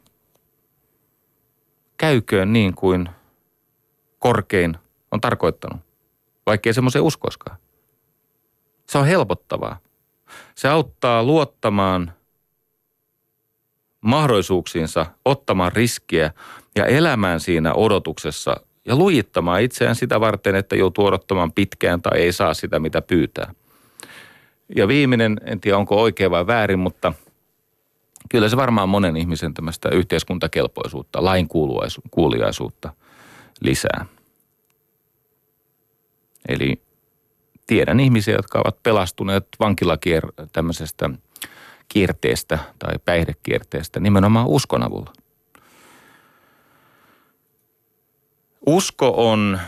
Käyköön 1.96 2.52
niin 2.52 2.74
kuin 2.74 3.08
korkein 4.18 4.78
on 5.10 5.20
tarkoittanut, 5.20 5.80
vaikkei 6.46 6.74
semmoisen 6.74 7.02
uskoiskaan. 7.02 7.56
Se 8.86 8.98
on 8.98 9.06
helpottavaa. 9.06 9.78
Se 10.54 10.68
auttaa 10.68 11.22
luottamaan 11.22 12.12
mahdollisuuksiinsa, 14.00 15.06
ottamaan 15.24 15.72
riskiä 15.72 16.30
ja 16.76 16.86
elämään 16.86 17.40
siinä 17.40 17.74
odotuksessa 17.74 18.56
ja 18.84 18.96
lujittamaan 18.96 19.62
itseään 19.62 19.96
sitä 19.96 20.20
varten, 20.20 20.54
että 20.54 20.76
joutuu 20.76 21.06
odottamaan 21.06 21.52
pitkään 21.52 22.02
tai 22.02 22.18
ei 22.20 22.32
saa 22.32 22.54
sitä, 22.54 22.78
mitä 22.78 23.02
pyytää. 23.02 23.54
Ja 24.76 24.88
viimeinen, 24.88 25.40
en 25.44 25.60
tiedä 25.60 25.78
onko 25.78 26.02
oikein 26.02 26.30
vai 26.30 26.46
väärin, 26.46 26.78
mutta 26.78 27.12
kyllä 28.30 28.48
se 28.48 28.56
varmaan 28.56 28.88
monen 28.88 29.16
ihmisen 29.16 29.54
tämmöistä 29.54 29.88
yhteiskuntakelpoisuutta, 29.88 31.24
lain 31.24 31.48
kuuliaisuutta 32.10 32.92
lisää. 33.60 34.06
Eli 36.48 36.83
tiedän 37.66 38.00
ihmisiä, 38.00 38.34
jotka 38.34 38.58
ovat 38.58 38.82
pelastuneet 38.82 39.46
vankilakier 39.60 40.26
tämmöisestä 40.52 41.10
kierteestä 41.88 42.58
tai 42.78 42.94
päihdekierteestä 43.04 44.00
nimenomaan 44.00 44.46
uskon 44.46 44.82
avulla. 44.82 45.12
Usko 48.66 49.14
on 49.30 49.60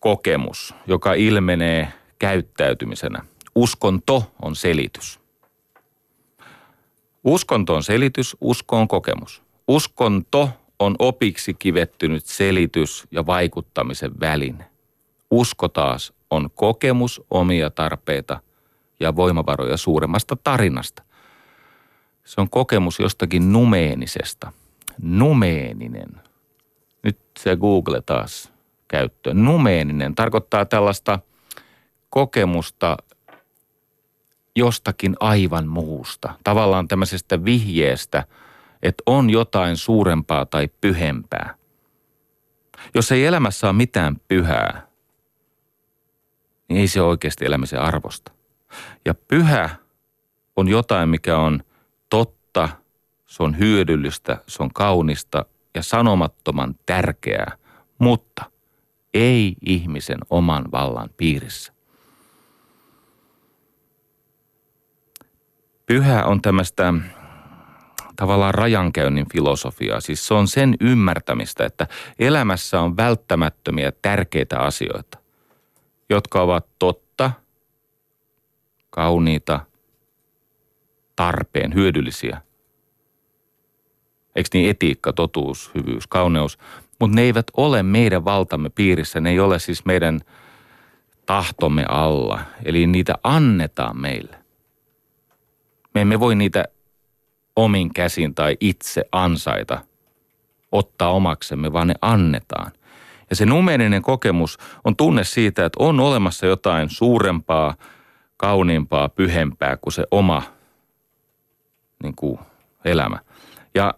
kokemus, 0.00 0.74
joka 0.86 1.14
ilmenee 1.14 1.92
käyttäytymisenä. 2.18 3.24
Uskonto 3.54 4.32
on 4.42 4.56
selitys. 4.56 5.20
Uskonto 7.24 7.74
on 7.74 7.82
selitys, 7.82 8.36
usko 8.40 8.78
on 8.78 8.88
kokemus. 8.88 9.42
Uskonto 9.68 10.50
on 10.78 10.96
opiksi 10.98 11.54
kivettynyt 11.54 12.26
selitys 12.26 13.06
ja 13.10 13.26
vaikuttamisen 13.26 14.20
väline. 14.20 14.64
Usko 15.30 15.68
taas 15.68 16.12
on 16.32 16.50
kokemus 16.54 17.22
omia 17.30 17.70
tarpeita 17.70 18.40
ja 19.00 19.16
voimavaroja 19.16 19.76
suuremmasta 19.76 20.36
tarinasta. 20.44 21.02
Se 22.24 22.40
on 22.40 22.50
kokemus 22.50 23.00
jostakin 23.00 23.52
numeenisesta. 23.52 24.52
Numeeninen. 25.02 26.20
Nyt 27.02 27.18
se 27.38 27.56
Google 27.56 28.00
taas 28.00 28.52
käyttöön. 28.88 29.44
Numeeninen 29.44 30.14
tarkoittaa 30.14 30.64
tällaista 30.64 31.18
kokemusta 32.10 32.96
jostakin 34.56 35.16
aivan 35.20 35.68
muusta. 35.68 36.34
Tavallaan 36.44 36.88
tämmöisestä 36.88 37.44
vihjeestä, 37.44 38.24
että 38.82 39.02
on 39.06 39.30
jotain 39.30 39.76
suurempaa 39.76 40.46
tai 40.46 40.68
pyhempää. 40.80 41.54
Jos 42.94 43.12
ei 43.12 43.26
elämässä 43.26 43.66
ole 43.66 43.76
mitään 43.76 44.16
pyhää, 44.28 44.91
niin 46.72 46.80
ei 46.80 46.88
se 46.88 47.02
oikeasti 47.02 47.44
elämisen 47.44 47.80
arvosta. 47.80 48.32
Ja 49.04 49.14
pyhä 49.14 49.70
on 50.56 50.68
jotain, 50.68 51.08
mikä 51.08 51.38
on 51.38 51.62
totta, 52.10 52.68
se 53.26 53.42
on 53.42 53.58
hyödyllistä, 53.58 54.38
se 54.46 54.62
on 54.62 54.70
kaunista 54.74 55.44
ja 55.74 55.82
sanomattoman 55.82 56.74
tärkeää, 56.86 57.56
mutta 57.98 58.44
ei 59.14 59.54
ihmisen 59.66 60.18
oman 60.30 60.64
vallan 60.72 61.10
piirissä. 61.16 61.72
Pyhä 65.86 66.24
on 66.24 66.42
tämmöistä 66.42 66.94
tavallaan 68.16 68.54
rajankäynnin 68.54 69.26
filosofiaa. 69.32 70.00
Siis 70.00 70.26
se 70.26 70.34
on 70.34 70.48
sen 70.48 70.74
ymmärtämistä, 70.80 71.66
että 71.66 71.86
elämässä 72.18 72.80
on 72.80 72.96
välttämättömiä 72.96 73.92
tärkeitä 74.02 74.58
asioita, 74.58 75.21
jotka 76.12 76.42
ovat 76.42 76.66
totta, 76.78 77.30
kauniita, 78.90 79.60
tarpeen, 81.16 81.74
hyödyllisiä. 81.74 82.42
Eikö 84.36 84.48
niin 84.54 84.70
etiikka, 84.70 85.12
totuus, 85.12 85.70
hyvyys, 85.74 86.06
kauneus? 86.06 86.58
Mutta 87.00 87.16
ne 87.16 87.22
eivät 87.22 87.46
ole 87.56 87.82
meidän 87.82 88.24
valtamme 88.24 88.70
piirissä, 88.70 89.20
ne 89.20 89.30
ei 89.30 89.40
ole 89.40 89.58
siis 89.58 89.84
meidän 89.84 90.20
tahtomme 91.26 91.84
alla. 91.88 92.40
Eli 92.64 92.86
niitä 92.86 93.14
annetaan 93.22 93.96
meille. 94.00 94.36
Me 95.94 96.00
emme 96.00 96.20
voi 96.20 96.34
niitä 96.34 96.64
omin 97.56 97.94
käsin 97.94 98.34
tai 98.34 98.56
itse 98.60 99.04
ansaita, 99.12 99.78
ottaa 100.72 101.10
omaksemme, 101.10 101.72
vaan 101.72 101.86
ne 101.86 101.94
annetaan. 102.00 102.72
Ja 103.32 103.36
se 103.36 103.46
numerinen 103.46 104.02
kokemus 104.02 104.58
on 104.84 104.96
tunne 104.96 105.24
siitä, 105.24 105.64
että 105.64 105.76
on 105.84 106.00
olemassa 106.00 106.46
jotain 106.46 106.90
suurempaa, 106.90 107.74
kauniimpaa, 108.36 109.08
pyhempää 109.08 109.76
kuin 109.76 109.92
se 109.92 110.04
oma 110.10 110.42
niin 112.02 112.14
kuin, 112.16 112.38
elämä. 112.84 113.18
Ja 113.74 113.94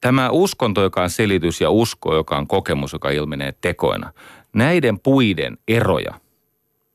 tämä 0.00 0.30
uskonto, 0.30 0.82
joka 0.82 1.02
on 1.02 1.10
selitys 1.10 1.60
ja 1.60 1.70
usko, 1.70 2.14
joka 2.14 2.36
on 2.36 2.46
kokemus, 2.46 2.92
joka 2.92 3.10
ilmenee 3.10 3.54
tekoina, 3.60 4.12
näiden 4.52 5.00
puiden 5.00 5.58
eroja 5.68 6.14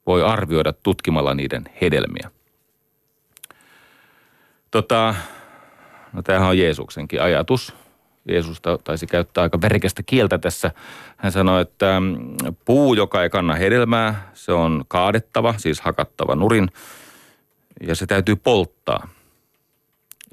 voi 0.07 0.23
arvioida 0.23 0.73
tutkimalla 0.73 1.33
niiden 1.33 1.63
hedelmiä. 1.81 2.31
Tota, 4.71 5.15
no 6.13 6.21
tämähän 6.21 6.49
on 6.49 6.57
Jeesuksenkin 6.57 7.21
ajatus. 7.21 7.84
Jeesus 8.30 8.61
taisi 8.84 9.07
käyttää 9.07 9.41
aika 9.41 9.61
verikästä 9.61 10.03
kieltä 10.03 10.38
tässä. 10.38 10.71
Hän 11.17 11.32
sanoi, 11.32 11.61
että 11.61 11.99
mm, 11.99 12.36
puu, 12.65 12.93
joka 12.93 13.23
ei 13.23 13.30
kanna 13.30 13.55
hedelmää, 13.55 14.32
se 14.34 14.51
on 14.51 14.86
kaadettava, 14.88 15.53
siis 15.57 15.82
hakattava 15.82 16.36
nurin, 16.36 16.69
ja 17.88 17.95
se 17.95 18.05
täytyy 18.05 18.36
polttaa. 18.36 19.07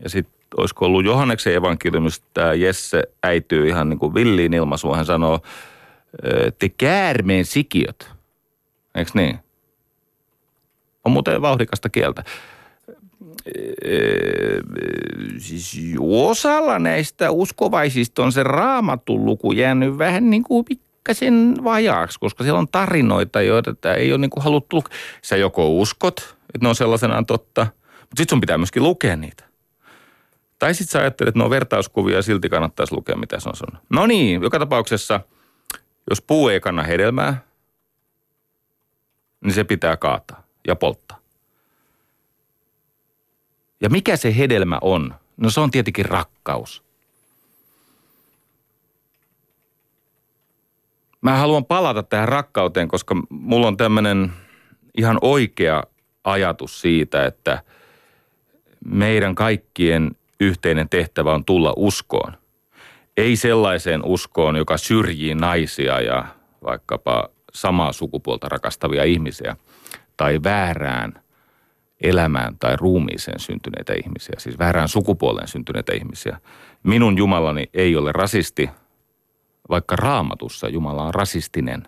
Ja 0.02 0.10
sitten 0.10 0.34
olisiko 0.56 0.86
ollut 0.86 1.04
Johanneksen 1.04 1.54
evankeliumista 1.54 2.26
tämä 2.34 2.54
Jesse 2.54 3.02
äityy 3.22 3.68
ihan 3.68 3.88
niin 3.88 3.98
kuin 3.98 4.14
villiin 4.14 4.54
ilmaisuun. 4.54 4.96
Hän 4.96 5.06
sanoo, 5.06 5.40
te 6.58 6.68
käärmeen 6.68 7.44
sikiöt. 7.44 8.10
Eikö 8.94 9.10
niin? 9.14 9.38
On 11.04 11.12
muuten 11.12 11.42
vauhdikasta 11.42 11.88
kieltä 11.88 12.24
siis 15.38 15.76
osalla 16.00 16.78
näistä 16.78 17.30
uskovaisista 17.30 18.22
on 18.22 18.32
se 18.32 18.42
raamatun 18.42 19.24
luku 19.24 19.52
jäänyt 19.52 19.98
vähän 19.98 20.30
niin 20.30 20.42
kuin 20.42 20.64
pikkasen 20.64 21.56
vajaaksi, 21.64 22.20
koska 22.20 22.44
siellä 22.44 22.58
on 22.58 22.68
tarinoita, 22.68 23.42
joita 23.42 23.94
ei 23.94 24.12
ole 24.12 24.18
niin 24.18 24.30
kuin 24.30 24.44
haluttu 24.44 24.76
lukea. 24.76 24.96
Sä 25.22 25.36
joko 25.36 25.68
uskot, 25.68 26.20
että 26.20 26.58
ne 26.60 26.68
on 26.68 26.74
sellaisenaan 26.74 27.26
totta, 27.26 27.66
mutta 28.00 28.16
sitten 28.16 28.30
sun 28.30 28.40
pitää 28.40 28.58
myöskin 28.58 28.82
lukea 28.82 29.16
niitä. 29.16 29.44
Tai 30.58 30.74
sitten 30.74 30.92
sä 30.92 30.98
ajattelet, 30.98 31.28
että 31.28 31.38
ne 31.38 31.44
on 31.44 31.50
vertauskuvia 31.50 32.16
ja 32.16 32.22
silti 32.22 32.48
kannattaisi 32.48 32.94
lukea, 32.94 33.16
mitä 33.16 33.40
se 33.40 33.48
on 33.48 33.56
sanonut. 33.56 33.82
No 33.90 34.06
niin, 34.06 34.42
joka 34.42 34.58
tapauksessa, 34.58 35.20
jos 36.10 36.22
puu 36.22 36.48
ei 36.48 36.60
kanna 36.60 36.82
hedelmää, 36.82 37.44
niin 39.44 39.54
se 39.54 39.64
pitää 39.64 39.96
kaataa 39.96 40.42
ja 40.68 40.76
polttaa. 40.76 41.21
Ja 43.82 43.90
mikä 43.90 44.16
se 44.16 44.36
hedelmä 44.36 44.78
on? 44.80 45.14
No 45.36 45.50
se 45.50 45.60
on 45.60 45.70
tietenkin 45.70 46.04
rakkaus. 46.04 46.82
Mä 51.20 51.36
haluan 51.36 51.64
palata 51.64 52.02
tähän 52.02 52.28
rakkauteen, 52.28 52.88
koska 52.88 53.14
mulla 53.30 53.66
on 53.66 53.76
tämmöinen 53.76 54.32
ihan 54.98 55.18
oikea 55.22 55.82
ajatus 56.24 56.80
siitä, 56.80 57.26
että 57.26 57.62
meidän 58.84 59.34
kaikkien 59.34 60.10
yhteinen 60.40 60.88
tehtävä 60.88 61.34
on 61.34 61.44
tulla 61.44 61.72
uskoon. 61.76 62.32
Ei 63.16 63.36
sellaiseen 63.36 64.04
uskoon, 64.04 64.56
joka 64.56 64.76
syrjii 64.76 65.34
naisia 65.34 66.00
ja 66.00 66.24
vaikkapa 66.64 67.28
samaa 67.54 67.92
sukupuolta 67.92 68.48
rakastavia 68.48 69.04
ihmisiä 69.04 69.56
tai 70.16 70.40
väärään 70.44 71.21
elämään 72.02 72.56
tai 72.58 72.76
ruumiiseen 72.76 73.40
syntyneitä 73.40 73.92
ihmisiä, 74.04 74.34
siis 74.38 74.58
väärään 74.58 74.88
sukupuoleen 74.88 75.48
syntyneitä 75.48 75.94
ihmisiä. 75.94 76.40
Minun 76.82 77.18
Jumalani 77.18 77.70
ei 77.74 77.96
ole 77.96 78.12
rasisti, 78.12 78.70
vaikka 79.68 79.96
raamatussa 79.96 80.68
Jumala 80.68 81.02
on 81.02 81.14
rasistinen. 81.14 81.82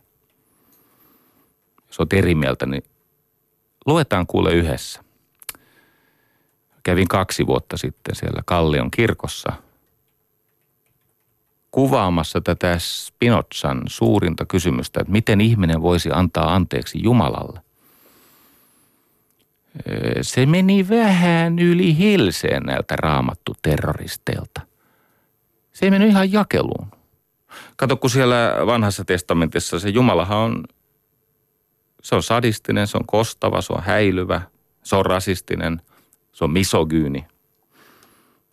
Jos 1.87 2.01
olet 2.01 2.13
eri 2.13 2.35
mieltä, 2.35 2.67
niin 2.67 2.83
luetaan 3.87 4.27
kuule 4.27 4.53
yhdessä. 4.53 5.05
Kävin 6.83 7.09
kaksi 7.09 7.47
vuotta 7.47 7.77
sitten 7.77 8.15
siellä 8.15 8.43
Kallion 8.47 8.91
kirkossa 8.91 9.53
kuvaamassa 11.71 12.41
tätä 12.41 12.79
Spinozan 12.79 13.83
suurinta 13.87 14.45
kysymystä, 14.47 15.01
että 15.01 15.13
miten 15.13 15.41
ihminen 15.41 15.83
voisi 15.83 16.11
antaa 16.13 16.55
anteeksi 16.55 17.03
Jumalalle 17.03 17.64
se 20.23 20.47
meni 20.47 20.89
vähän 20.89 21.59
yli 21.59 21.99
hilseen 21.99 22.63
näiltä 22.63 22.97
raamattu 22.97 23.53
terroristeilta. 23.63 24.61
Se 25.73 25.87
ei 25.87 25.91
mennyt 25.91 26.11
ihan 26.11 26.33
jakeluun. 26.33 26.89
Kato, 27.77 27.97
kun 27.97 28.11
siellä 28.11 28.57
vanhassa 28.67 29.05
testamentissa 29.05 29.79
se 29.79 29.89
Jumalahan 29.89 30.39
on, 30.39 30.65
se 32.03 32.15
on 32.15 32.23
sadistinen, 32.23 32.87
se 32.87 32.97
on 32.97 33.07
kostava, 33.07 33.61
se 33.61 33.73
on 33.73 33.83
häilyvä, 33.83 34.41
se 34.83 34.97
on 34.97 35.07
rasistinen, 35.07 35.81
se 36.33 36.45
on 36.45 36.51
misogyyni. 36.51 37.27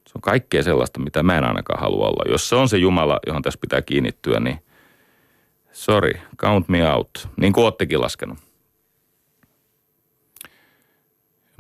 Se 0.06 0.12
on 0.16 0.22
kaikkea 0.22 0.64
sellaista, 0.64 1.00
mitä 1.00 1.24
mä 1.24 1.38
en 1.38 1.44
ainakaan 1.44 1.80
halua 1.80 2.08
olla. 2.08 2.32
Jos 2.32 2.50
se 2.50 2.56
on 2.56 2.70
se 2.70 2.78
Jumala, 2.78 3.20
johon 3.28 3.42
tässä 3.42 3.60
pitää 3.62 3.82
kiinnittyä, 3.82 4.40
niin 4.40 4.60
sorry, 5.72 6.12
count 6.38 6.70
me 6.70 6.92
out. 6.94 7.30
Niin 7.38 7.54
kuin 7.54 7.64
oottekin 7.64 8.02
laskenut. 8.02 8.51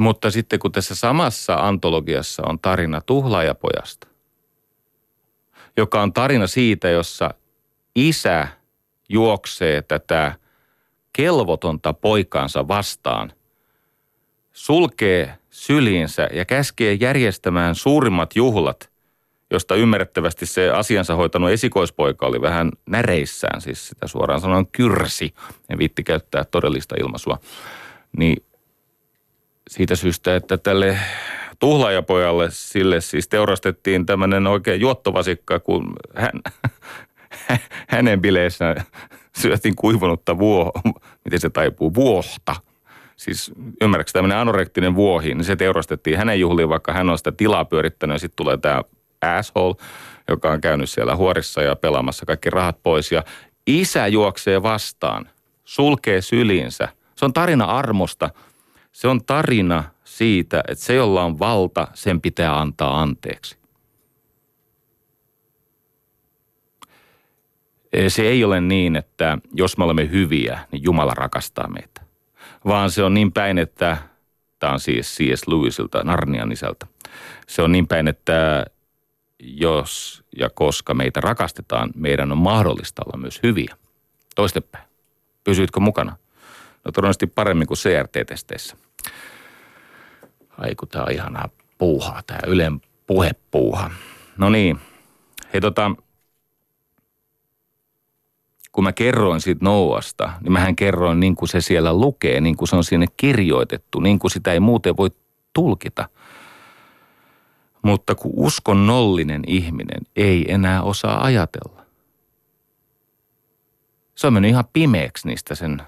Mutta 0.01 0.31
sitten 0.31 0.59
kun 0.59 0.71
tässä 0.71 0.95
samassa 0.95 1.55
antologiassa 1.55 2.43
on 2.45 2.59
tarina 2.59 3.01
tuhlaajapojasta, 3.01 4.07
joka 5.77 6.01
on 6.01 6.13
tarina 6.13 6.47
siitä, 6.47 6.89
jossa 6.89 7.33
isä 7.95 8.47
juoksee 9.09 9.81
tätä 9.81 10.35
kelvotonta 11.13 11.93
poikaansa 11.93 12.67
vastaan, 12.67 13.33
sulkee 14.53 15.37
syliinsä 15.49 16.27
ja 16.33 16.45
käskee 16.45 16.93
järjestämään 16.93 17.75
suurimmat 17.75 18.35
juhlat, 18.35 18.91
josta 19.51 19.75
ymmärrettävästi 19.75 20.45
se 20.45 20.69
asiansa 20.69 21.15
hoitanut 21.15 21.49
esikoispoika 21.49 22.25
oli 22.25 22.41
vähän 22.41 22.71
näreissään, 22.85 23.61
siis 23.61 23.87
sitä 23.87 24.07
suoraan 24.07 24.41
sanoen 24.41 24.67
kyrsi, 24.67 25.33
en 25.69 25.77
viitti 25.77 26.03
käyttää 26.03 26.43
todellista 26.45 26.95
ilmaisua, 26.99 27.39
niin 28.17 28.43
siitä 29.69 29.95
syystä, 29.95 30.35
että 30.35 30.57
tälle 30.57 30.97
tuhlaajapojalle 31.59 32.47
sille 32.51 33.01
siis 33.01 33.27
teurastettiin 33.27 34.05
tämmöinen 34.05 34.47
oikein 34.47 34.81
juottovasikka, 34.81 35.59
kun 35.59 35.93
hän, 36.15 36.31
hänen 37.87 38.21
bileissä 38.21 38.75
syötiin 39.37 39.75
kuivunutta 39.75 40.37
vuo, 40.37 40.71
miten 41.25 41.39
se 41.39 41.49
taipuu, 41.49 41.93
vuohta. 41.93 42.55
Siis 43.15 43.51
ymmärrätkö 43.81 44.11
tämmöinen 44.11 44.37
anorektinen 44.37 44.95
vuohi, 44.95 45.33
niin 45.35 45.45
se 45.45 45.55
teurastettiin 45.55 46.17
hänen 46.17 46.39
juhliin, 46.39 46.69
vaikka 46.69 46.93
hän 46.93 47.09
on 47.09 47.17
sitä 47.17 47.31
tilaa 47.31 47.65
pyörittänyt 47.65 48.15
ja 48.15 48.19
sitten 48.19 48.35
tulee 48.35 48.57
tämä 48.57 48.81
asshole, 49.21 49.75
joka 50.27 50.51
on 50.51 50.61
käynyt 50.61 50.89
siellä 50.89 51.15
huorissa 51.15 51.61
ja 51.61 51.75
pelaamassa 51.75 52.25
kaikki 52.25 52.49
rahat 52.49 52.83
pois 52.83 53.11
ja 53.11 53.23
isä 53.67 54.07
juoksee 54.07 54.63
vastaan, 54.63 55.29
sulkee 55.63 56.21
syliinsä. 56.21 56.87
Se 57.15 57.25
on 57.25 57.33
tarina 57.33 57.65
armosta. 57.65 58.29
Se 58.91 59.07
on 59.07 59.25
tarina 59.25 59.83
siitä, 60.03 60.63
että 60.67 60.83
se, 60.83 60.93
jolla 60.93 61.23
on 61.23 61.39
valta, 61.39 61.87
sen 61.93 62.21
pitää 62.21 62.59
antaa 62.59 63.01
anteeksi. 63.01 63.57
Se 68.07 68.21
ei 68.21 68.43
ole 68.43 68.61
niin, 68.61 68.95
että 68.95 69.37
jos 69.53 69.77
me 69.77 69.83
olemme 69.83 70.09
hyviä, 70.11 70.59
niin 70.71 70.83
Jumala 70.83 71.13
rakastaa 71.13 71.67
meitä. 71.67 72.01
Vaan 72.65 72.91
se 72.91 73.03
on 73.03 73.13
niin 73.13 73.31
päin, 73.31 73.57
että 73.57 73.97
tämä 74.59 74.73
on 74.73 74.79
siis 74.79 75.17
C.S. 75.17 75.47
Lewisilta, 75.47 76.03
Narnian 76.03 76.51
isältä. 76.51 76.87
Se 77.47 77.61
on 77.61 77.71
niin 77.71 77.87
päin, 77.87 78.07
että 78.07 78.65
jos 79.39 80.23
ja 80.37 80.49
koska 80.49 80.93
meitä 80.93 81.21
rakastetaan, 81.21 81.91
meidän 81.95 82.31
on 82.31 82.37
mahdollista 82.37 83.01
olla 83.05 83.17
myös 83.17 83.39
hyviä. 83.43 83.75
Toistepäin. 84.35 84.85
Pysyitkö 85.43 85.79
mukana? 85.79 86.17
No 86.85 86.91
todennäköisesti 86.91 87.27
paremmin 87.27 87.67
kuin 87.67 87.77
CRT-testeissä. 87.77 88.77
Ai 90.57 90.75
kun 90.75 90.87
tää 90.87 91.03
on 91.03 91.11
ihanaa 91.11 91.49
puuhaa, 91.77 92.21
tää 92.27 92.39
Ylen 92.47 92.81
puhepuuha. 93.07 93.91
No 94.37 94.49
niin, 94.49 94.79
hei 95.53 95.61
tota, 95.61 95.91
kun 98.71 98.83
mä 98.83 98.93
kerroin 98.93 99.41
siitä 99.41 99.65
Noasta, 99.65 100.33
niin 100.41 100.51
mähän 100.51 100.75
kerroin 100.75 101.19
niin 101.19 101.35
kuin 101.35 101.49
se 101.49 101.61
siellä 101.61 101.93
lukee, 101.93 102.41
niin 102.41 102.57
kuin 102.57 102.67
se 102.67 102.75
on 102.75 102.83
sinne 102.83 103.05
kirjoitettu, 103.17 103.99
niin 103.99 104.19
kuin 104.19 104.31
sitä 104.31 104.53
ei 104.53 104.59
muuten 104.59 104.97
voi 104.97 105.09
tulkita. 105.53 106.09
Mutta 107.81 108.15
kun 108.15 108.31
uskonnollinen 108.35 109.41
ihminen 109.47 110.01
ei 110.15 110.51
enää 110.51 110.83
osaa 110.83 111.23
ajatella. 111.23 111.85
Se 114.15 114.27
on 114.27 114.33
mennyt 114.33 114.49
ihan 114.49 114.63
pimeäksi 114.73 115.27
niistä 115.27 115.55
sen 115.55 115.81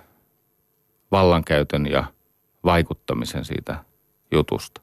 vallankäytön 1.12 1.86
ja 1.92 2.04
vaikuttamisen 2.66 3.46
siitä 3.46 3.84
jutusta. 4.32 4.82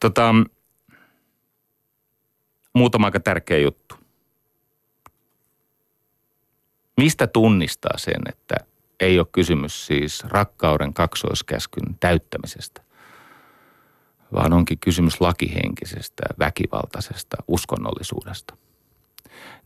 Tota, 0.00 0.34
muutama 2.74 3.06
aika 3.06 3.20
tärkeä 3.20 3.58
juttu. 3.58 3.94
Mistä 6.96 7.26
tunnistaa 7.26 7.98
sen, 7.98 8.22
että 8.28 8.54
ei 9.00 9.18
ole 9.18 9.26
kysymys 9.32 9.86
siis 9.86 10.24
rakkauden 10.24 10.94
kaksoiskäskyn 10.94 11.96
täyttämisestä, 12.00 12.82
vaan 14.32 14.52
onkin 14.52 14.78
kysymys 14.78 15.20
lakihenkisestä, 15.20 16.22
väkivaltaisesta 16.38 17.36
uskonnollisuudesta. 17.48 18.56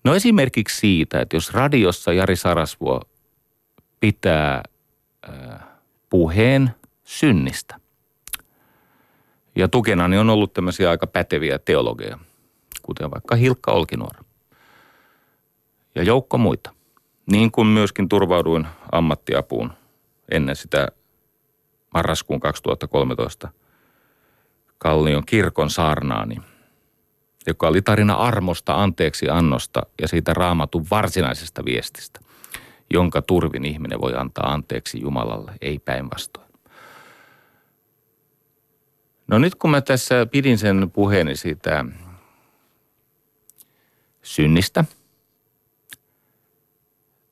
No 0.04 0.14
esimerkiksi 0.14 0.78
siitä, 0.78 1.20
että 1.20 1.36
jos 1.36 1.54
radiossa 1.54 2.12
Jari 2.12 2.36
Sarasvuo 2.36 3.00
pitää 4.04 4.62
äh, 5.28 5.60
puheen 6.10 6.70
synnistä, 7.04 7.76
ja 9.56 9.68
tukenani 9.68 10.18
on 10.18 10.30
ollut 10.30 10.52
tämmöisiä 10.52 10.90
aika 10.90 11.06
päteviä 11.06 11.58
teologeja– 11.58 12.18
kuten 12.84 13.10
vaikka 13.10 13.36
Hilkka 13.36 13.72
Olkinuora. 13.72 14.24
Ja 15.94 16.02
joukko 16.02 16.38
muita. 16.38 16.70
Niin 17.30 17.52
kuin 17.52 17.66
myöskin 17.66 18.08
turvauduin 18.08 18.66
ammattiapuun 18.92 19.72
ennen 20.30 20.56
sitä 20.56 20.88
marraskuun 21.94 22.40
2013 22.40 23.48
Kallion 24.78 25.26
kirkon 25.26 25.70
saarnaani, 25.70 26.36
joka 27.46 27.68
oli 27.68 27.82
tarina 27.82 28.14
armosta, 28.14 28.82
anteeksi 28.82 29.28
annosta 29.28 29.82
ja 30.02 30.08
siitä 30.08 30.34
raamatun 30.34 30.86
varsinaisesta 30.90 31.64
viestistä, 31.64 32.20
jonka 32.90 33.22
turvin 33.22 33.64
ihminen 33.64 34.00
voi 34.00 34.14
antaa 34.16 34.52
anteeksi 34.52 35.00
Jumalalle, 35.00 35.52
ei 35.60 35.78
päinvastoin. 35.78 36.48
No 39.26 39.38
nyt 39.38 39.54
kun 39.54 39.70
mä 39.70 39.80
tässä 39.80 40.26
pidin 40.26 40.58
sen 40.58 40.90
puheeni 40.90 41.36
siitä 41.36 41.84
synnistä. 44.22 44.84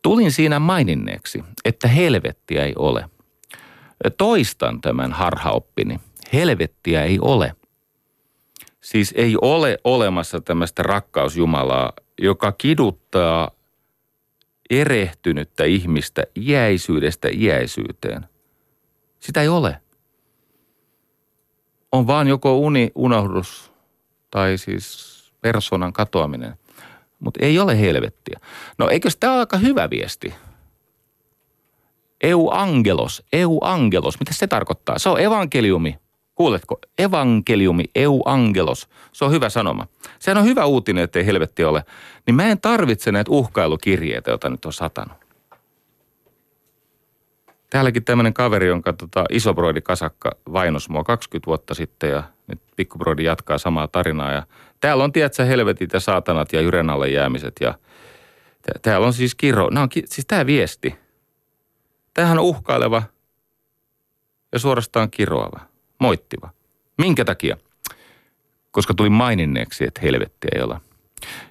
Tulin 0.03 0.33
siinä 0.33 0.59
maininneeksi, 0.59 1.45
että 1.65 1.89
helvettiä 1.89 2.65
ei 2.65 2.73
ole. 2.77 3.11
Toistan 4.19 4.81
tämän 4.81 5.13
harhaoppini. 5.13 6.01
Helvettiä 6.33 7.05
ei 7.05 7.19
ole. 7.21 7.55
Siis 8.81 9.15
ei 9.17 9.37
ole 9.43 9.79
olemassa 9.85 10.41
tämmöistä 10.41 10.83
rakkausjumalaa, 10.83 11.93
joka 12.19 12.53
kiduttaa 12.53 13.51
erehtynyttä 14.81 15.65
ihmistä 15.65 16.23
iäisyydestä 16.37 17.29
iäisyyteen. 17.33 18.27
Sitä 19.21 19.43
ei 19.43 19.49
ole. 19.49 19.83
On 21.93 22.07
vaan 22.07 22.29
joko 22.29 22.59
uni, 22.59 22.91
unohdus 22.95 23.73
tai 24.31 24.59
siis 24.59 25.13
persoonan 25.41 25.93
katoaminen 25.93 26.57
mutta 27.23 27.41
ei 27.43 27.59
ole 27.59 27.81
helvettiä. 27.81 28.41
No 28.79 28.89
eikö 28.89 29.09
tämä 29.21 29.33
ole 29.33 29.41
aika 29.41 29.57
hyvä 29.57 29.91
viesti? 29.91 30.35
Eu 32.21 32.51
angelos, 32.53 33.23
eu 33.33 33.59
angelos, 33.63 34.21
mitä 34.21 34.35
se 34.35 34.47
tarkoittaa? 34.47 34.99
Se 34.99 35.09
on 35.09 35.21
evankeliumi. 35.21 35.99
Kuuletko? 36.35 36.79
Evankeliumi, 36.99 37.85
eu 37.95 38.23
angelos. 38.25 38.89
Se 39.13 39.25
on 39.25 39.31
hyvä 39.31 39.49
sanoma. 39.49 39.87
Sehän 40.19 40.39
on 40.39 40.45
hyvä 40.45 40.65
uutinen, 40.65 41.05
ettei 41.05 41.27
helvetti 41.27 41.65
ole. 41.65 41.85
Niin 42.27 42.35
mä 42.35 42.47
en 42.47 42.61
tarvitse 42.61 43.13
näitä 43.13 43.31
uhkailukirjeitä, 43.31 44.31
joita 44.31 44.51
nyt 44.51 44.65
on 44.65 44.73
satanut. 44.73 45.17
Täälläkin 47.71 48.05
tämmöinen 48.05 48.35
kaveri, 48.35 48.67
jonka 48.67 48.93
tota, 48.93 49.25
isobroidi 49.31 49.81
kasakka 49.81 50.31
vainos 50.53 50.89
mua 50.89 51.05
20 51.05 51.47
vuotta 51.47 51.75
sitten 51.75 52.11
ja 52.11 52.23
nyt 52.47 52.61
pikkubroidi 52.77 53.25
jatkaa 53.25 53.59
samaa 53.59 53.89
tarinaa. 53.89 54.33
Ja 54.33 54.43
täällä 54.81 55.05
on, 55.05 55.13
tiedätkö, 55.13 55.45
helvetit 55.45 55.93
ja 55.93 56.01
saatanat 56.01 56.53
ja 56.53 56.61
jyren 56.61 56.91
alle 56.91 57.09
jäämiset 57.09 57.53
ja 57.61 57.75
täällä 58.83 59.07
on 59.07 59.13
siis 59.13 59.35
kiro. 59.35 59.71
Nämä 59.71 59.83
on, 59.83 59.89
siis 60.07 60.27
tämä 60.27 60.47
viesti. 60.47 60.95
Tämähän 62.15 62.39
on 62.39 62.45
uhkaileva 62.45 63.03
ja 64.53 64.59
suorastaan 64.59 65.11
kiroava, 65.11 65.61
moittiva. 66.03 66.51
Minkä 66.99 67.25
takia? 67.25 67.57
Koska 68.71 68.95
tuli 68.95 69.11
maininneeksi, 69.11 69.85
että 69.85 70.01
helvettiä 70.01 70.51
ei 70.55 70.63
ole. 70.63 70.81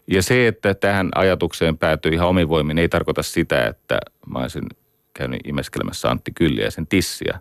Ja 0.08 0.24
se, 0.24 0.48
että 0.48 0.74
tähän 0.74 1.10
ajatukseen 1.16 1.78
päätyi 1.78 2.14
ihan 2.14 2.28
omin 2.28 2.50
voimin, 2.50 2.78
ei 2.78 2.90
tarkoita 2.90 3.24
sitä, 3.24 3.68
että 3.68 4.00
mä 4.28 4.40
olisin 4.40 4.70
käynyt 5.14 5.40
imeskelemässä 5.46 6.10
Antti 6.10 6.32
Kylliä 6.32 6.66
ja 6.66 6.72
sen 6.72 6.88
tissiä. 6.88 7.40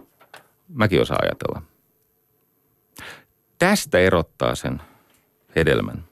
Mäkin 0.69 1.01
osaan 1.01 1.25
ajatella. 1.25 1.63
Tästä 3.59 3.99
erottaa 3.99 4.55
sen 4.55 4.81
hedelmän. 5.57 6.05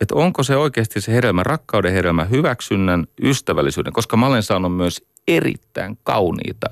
Että 0.00 0.14
onko 0.14 0.42
se 0.42 0.56
oikeasti 0.56 1.00
se 1.00 1.12
hedelmä, 1.12 1.42
rakkauden 1.42 1.92
hedelmä, 1.92 2.24
hyväksynnän, 2.24 3.06
ystävällisyyden, 3.22 3.92
koska 3.92 4.16
mä 4.16 4.26
olen 4.26 4.42
saanut 4.42 4.76
myös 4.76 5.04
erittäin 5.28 5.98
kauniita, 6.02 6.70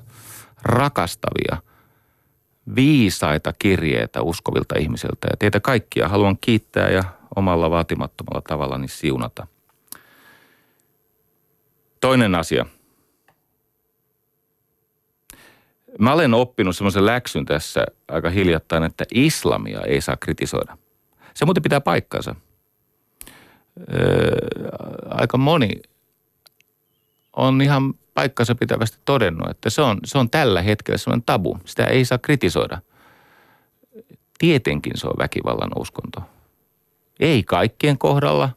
rakastavia, 0.63 1.63
viisaita 2.77 3.53
kirjeitä 3.59 4.23
uskovilta 4.23 4.79
ihmisiltä. 4.79 5.29
Ja 5.31 5.37
teitä 5.37 5.61
kaikkia 5.61 6.09
haluan 6.09 6.39
kiittää 6.41 6.91
ja 6.91 7.05
omalla 7.37 7.71
vaatimattomalla 7.71 8.43
tavallani 8.49 8.89
siunata– 8.89 9.47
Toinen 12.01 12.35
asia. 12.35 12.67
Mä 15.99 16.13
olen 16.13 16.35
oppinut 16.35 16.77
semmoisen 16.77 17.07
läksyn 17.07 17.45
tässä 17.45 17.87
aika 18.09 18.31
hiljattain, 18.31 18.83
että 18.83 19.05
islamia 19.15 19.81
ei 19.81 20.01
saa 20.01 20.17
kritisoida. 20.17 20.79
Se 21.35 21.45
muuten 21.45 21.63
pitää 21.63 21.81
paikkansa. 21.81 22.35
Öö, 23.95 24.37
aika 25.11 25.39
moni 25.39 25.71
on 27.33 27.63
ihan 27.63 27.95
paikkansa 28.19 28.55
pitävästi 28.55 28.99
todennut, 29.05 29.51
että 29.51 29.71
se 29.71 29.83
on, 29.83 29.99
se 30.05 30.19
on 30.19 30.31
tällä 30.31 30.63
hetkellä 30.63 30.99
semmoinen 30.99 31.23
tabu. 31.27 31.59
Sitä 31.65 31.85
ei 31.85 32.05
saa 32.05 32.19
kritisoida. 32.19 32.79
Tietenkin 34.39 34.93
se 34.95 35.07
on 35.07 35.15
väkivallan 35.19 35.71
uskonto. 35.77 36.23
Ei 37.21 37.43
kaikkien 37.43 37.99
kohdalla, 37.99 38.51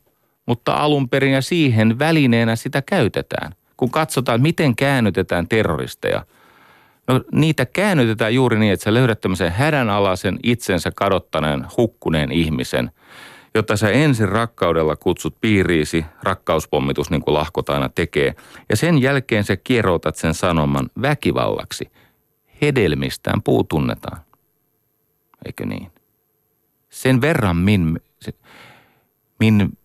mutta 0.45 0.73
alun 0.73 1.09
perin 1.09 1.33
ja 1.33 1.41
siihen 1.41 1.99
välineenä 1.99 2.55
sitä 2.55 2.81
käytetään. 2.81 3.51
Kun 3.77 3.91
katsotaan, 3.91 4.41
miten 4.41 4.75
käännytetään 4.75 5.47
terroristeja. 5.47 6.25
No 7.07 7.21
niitä 7.31 7.65
käännytetään 7.65 8.33
juuri 8.33 8.59
niin, 8.59 8.73
että 8.73 8.83
sä 8.83 8.93
löydät 8.93 9.21
tämmöisen 9.21 9.51
hädänalaisen 9.51 10.39
itsensä 10.43 10.91
kadottaneen, 10.95 11.65
hukkuneen 11.77 12.31
ihmisen– 12.31 12.91
jotta 13.55 13.77
sä 13.77 13.89
ensin 13.89 14.29
rakkaudella 14.29 14.95
kutsut 14.95 15.41
piiriisi, 15.41 16.05
rakkauspommitus 16.23 17.09
niin 17.09 17.21
kuin 17.21 17.33
lahkot 17.33 17.69
aina 17.69 17.89
tekee, 17.89 18.35
ja 18.69 18.75
sen 18.75 19.01
jälkeen 19.01 19.43
sä 19.43 19.57
kieroutat 19.57 20.15
sen 20.15 20.33
sanoman 20.33 20.89
väkivallaksi. 21.01 21.91
Hedelmistään 22.61 23.41
puu 23.41 23.63
tunnetaan. 23.63 24.21
Eikö 25.45 25.65
niin? 25.65 25.91
Sen 26.89 27.21
verran 27.21 27.57
min, 27.57 27.99
min 29.39 29.77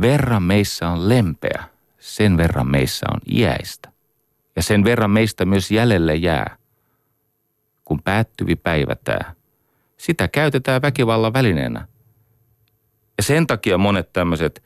verran 0.00 0.42
meissä 0.42 0.88
on 0.88 1.08
lempeä, 1.08 1.64
sen 1.98 2.36
verran 2.36 2.70
meissä 2.70 3.06
on 3.14 3.20
iäistä. 3.32 3.92
Ja 4.56 4.62
sen 4.62 4.84
verran 4.84 5.10
meistä 5.10 5.44
myös 5.44 5.70
jäljelle 5.70 6.14
jää, 6.14 6.56
kun 7.84 8.02
päättyvi 8.02 8.56
päivätää. 8.56 9.34
Sitä 9.96 10.28
käytetään 10.28 10.82
väkivallan 10.82 11.32
välineenä– 11.32 11.86
ja 13.20 13.24
sen 13.24 13.46
takia 13.46 13.78
monet 13.78 14.12
tämmöiset 14.12 14.62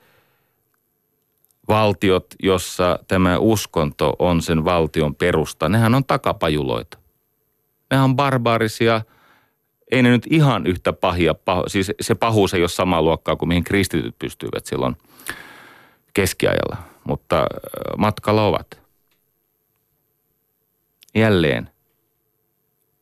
valtiot, 1.68 2.26
jossa 2.42 2.98
tämä 3.08 3.38
uskonto 3.38 4.16
on 4.18 4.42
sen 4.42 4.64
valtion 4.64 5.14
perusta, 5.14 5.68
nehän 5.68 5.94
on 5.94 6.04
takapajuloita. 6.04 6.98
Nehän 7.90 8.04
on 8.04 8.16
barbaarisia, 8.16 9.00
ei 9.92 10.02
ne 10.02 10.10
nyt 10.10 10.26
ihan 10.30 10.66
yhtä 10.66 10.92
pahia, 10.92 11.34
paho, 11.34 11.64
siis 11.66 11.92
se 12.00 12.14
pahuus 12.14 12.54
ei 12.54 12.62
ole 12.62 12.68
samaa 12.68 13.02
luokkaa 13.02 13.36
kuin 13.36 13.48
mihin 13.48 13.64
kristityt 13.64 14.18
pystyivät 14.18 14.66
silloin 14.66 14.96
keskiajalla, 16.14 16.76
mutta 17.04 17.46
matkalla 17.98 18.46
ovat. 18.46 18.80
Jälleen 21.14 21.70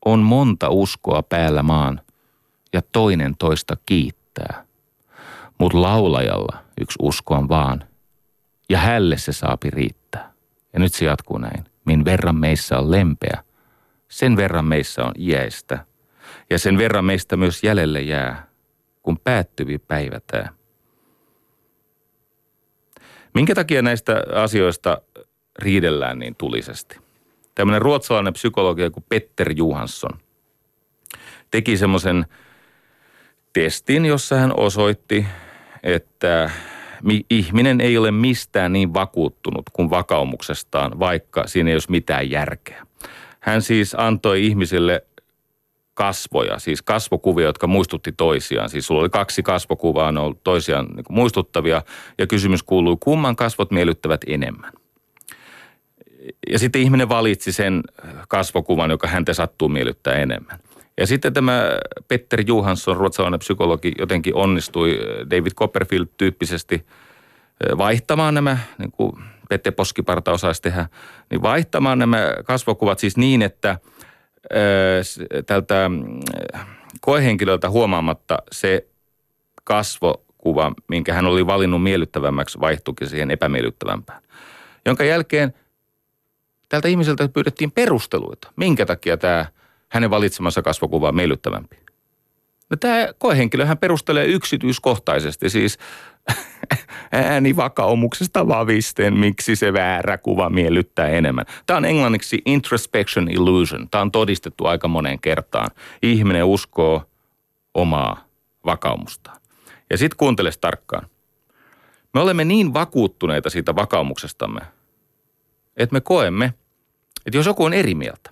on 0.05 0.21
monta 0.21 0.69
uskoa 0.69 1.23
päällä 1.23 1.63
maan 1.63 2.01
ja 2.73 2.83
toinen 2.93 3.37
toista 3.37 3.77
kiittää– 3.87 4.65
mutta 5.63 5.83
laulajalla 5.83 6.59
yksi 6.81 6.99
usko 7.03 7.35
on 7.35 7.49
vaan. 7.49 7.85
Ja 8.69 8.79
hälle 8.79 9.19
se 9.19 9.33
saapi 9.33 9.71
riittää. 9.71 10.33
Ja 10.73 10.81
nyt 10.81 10.95
se 10.95 11.05
jatkuu 11.05 11.39
näin. 11.39 11.65
Min 11.85 12.05
verran 12.05 12.37
meissä 12.37 12.79
on 12.79 12.91
lempeä, 12.91 13.45
sen 14.09 14.37
verran 14.37 14.65
meissä 14.65 15.05
on 15.05 15.13
iäistä. 15.19 15.87
Ja 16.51 16.59
sen 16.59 16.79
verran 16.79 17.05
meistä 17.05 17.37
myös 17.37 17.65
jäljelle 17.65 18.01
jää, 18.01 18.47
kun 19.03 19.19
päättyvi 19.19 19.79
päivätää. 19.79 20.49
Minkä 23.35 23.55
takia 23.55 23.83
näistä 23.83 24.23
asioista 24.35 25.03
riidellään 25.59 26.19
niin 26.19 26.35
tulisesti? 26.35 26.99
Tämmöinen 27.55 27.83
ruotsalainen 27.83 28.33
psykologi 28.33 28.91
kuin 28.91 29.05
Petter 29.09 29.53
Johansson 29.57 30.19
teki 31.51 31.77
semmoisen 31.77 32.27
testin, 33.53 34.07
jossa 34.07 34.37
hän 34.37 34.59
osoitti, 34.59 35.27
että 35.83 36.51
ihminen 37.31 37.81
ei 37.81 37.99
ole 37.99 38.11
mistään 38.11 38.73
niin 38.73 38.95
vakuuttunut 38.95 39.71
kuin 39.73 39.91
vakaumuksestaan, 39.91 40.99
vaikka 40.99 41.47
siinä 41.47 41.71
ei 41.71 41.75
olisi 41.75 41.91
mitään 41.91 42.31
järkeä. 42.31 42.87
Hän 43.41 43.63
siis 43.63 43.95
antoi 43.99 44.47
ihmisille 44.47 45.05
kasvoja, 45.95 46.59
siis 46.59 46.83
kasvokuvia, 46.83 47.47
jotka 47.47 47.67
muistutti 47.67 48.13
toisiaan. 48.13 48.71
Siis 48.71 48.87
sulla 48.87 49.01
oli 49.01 49.11
kaksi 49.11 49.43
kasvokuvaa, 49.43 50.13
ne 50.13 50.21
on 50.21 50.35
toisiaan 50.45 50.87
niin 50.87 51.05
muistuttavia, 51.09 51.83
ja 52.19 52.27
kysymys 52.27 52.63
kuului, 52.63 52.97
kumman 53.01 53.37
kasvot 53.37 53.71
miellyttävät 53.71 54.21
enemmän. 54.27 54.73
Ja 56.51 56.59
sitten 56.59 56.83
ihminen 56.83 57.09
valitsi 57.09 57.53
sen 57.53 57.83
kasvokuvan, 58.29 58.91
joka 58.91 59.09
häntä 59.09 59.35
sattuu 59.35 59.69
miellyttää 59.69 60.15
enemmän– 60.15 60.59
ja 61.01 61.07
sitten 61.07 61.33
tämä 61.33 61.63
Petter 62.09 62.45
Johansson, 62.47 62.97
ruotsalainen 62.97 63.39
psykologi, 63.39 63.93
jotenkin 63.99 64.35
onnistui 64.35 64.99
David 65.31 65.53
Copperfield-tyyppisesti 65.53 66.87
vaihtamaan 67.79 68.35
nämä, 68.35 68.59
niin 68.79 68.93
kuin 68.93 69.13
Pette 69.49 69.71
Poskiparta 69.71 70.33
osaisi 70.33 70.63
tehdä, 70.63 70.89
niin 71.31 71.43
vaihtamaan 71.43 71.99
nämä 71.99 72.35
kasvokuvat 72.45 72.99
siis 72.99 73.17
niin, 73.17 73.43
että 73.43 73.79
tältä 75.47 75.91
koehenkilöltä 77.01 77.71
huomaamatta 77.71 78.39
se 78.53 78.87
kasvokuva, 79.65 80.73
minkä 80.89 81.15
hän 81.15 81.27
oli 81.27 81.47
valinnut 81.47 81.83
miellyttävämmäksi, 81.83 82.61
vaihtuikin 82.61 83.09
siihen 83.09 83.31
epämiellyttävämpään. 83.31 84.23
Jonka 84.87 85.05
jälkeen 85.05 85.55
tältä 86.69 86.89
ihmiseltä 86.89 87.29
pyydettiin 87.29 87.73
perusteluita, 87.73 88.53
minkä 88.57 88.87
takia 88.87 89.17
tämä– 89.17 89.47
hänen 89.93 90.11
valitsemansa 90.11 90.63
kasvokuva 90.63 91.09
on 91.09 91.17
miellyttävämpi. 91.17 91.77
No 92.71 92.77
tämä 92.77 93.09
koehenkilö 93.19 93.67
hän 93.67 93.79
perustelee 93.79 94.27
yksityiskohtaisesti 94.27 95.51
siis 95.51 95.79
äänivakaumuksesta 97.13 98.49
vavisten, 98.49 99.19
miksi 99.19 99.57
se 99.57 99.73
väärä 99.73 100.19
kuva 100.19 100.51
miellyttää 100.51 101.09
enemmän. 101.09 101.45
Tämä 101.67 101.77
on 101.77 101.85
englanniksi 101.85 102.43
introspection 102.47 103.31
illusion. 103.31 103.89
Tämä 103.91 104.03
on 104.03 104.13
todistettu 104.13 104.67
aika 104.67 104.89
moneen 104.89 105.21
kertaan. 105.21 105.71
Ihminen 106.03 106.45
uskoo 106.45 107.03
omaa 107.75 108.25
vakaumustaan. 108.67 109.41
Ja 109.91 109.99
sitten 109.99 110.17
kuunteles 110.17 110.59
tarkkaan. 110.59 111.07
Me 112.15 112.21
olemme 112.21 112.45
niin 112.45 112.75
vakuuttuneita 112.75 113.51
siitä 113.51 113.75
vakaumuksestamme, 113.75 114.61
että 115.77 115.95
me 115.95 116.01
koemme, 116.01 116.55
että 117.27 117.39
jos 117.39 117.47
joku 117.47 117.65
on 117.65 117.75
eri 117.75 117.95
mieltä, 117.95 118.32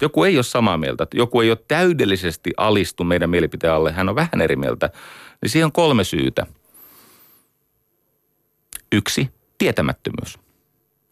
joku 0.00 0.24
ei 0.24 0.36
ole 0.36 0.42
samaa 0.42 0.76
mieltä, 0.76 1.06
joku 1.14 1.40
ei 1.40 1.50
ole 1.50 1.58
täydellisesti 1.68 2.50
alistu 2.56 3.04
meidän 3.04 3.30
mielipiteen 3.30 3.72
alle, 3.72 3.92
hän 3.92 4.08
on 4.08 4.14
vähän 4.14 4.40
eri 4.40 4.56
mieltä, 4.56 4.90
niin 5.42 5.50
siihen 5.50 5.64
on 5.64 5.72
kolme 5.72 6.04
syytä. 6.04 6.46
Yksi, 8.92 9.30
tietämättömyys. 9.58 10.38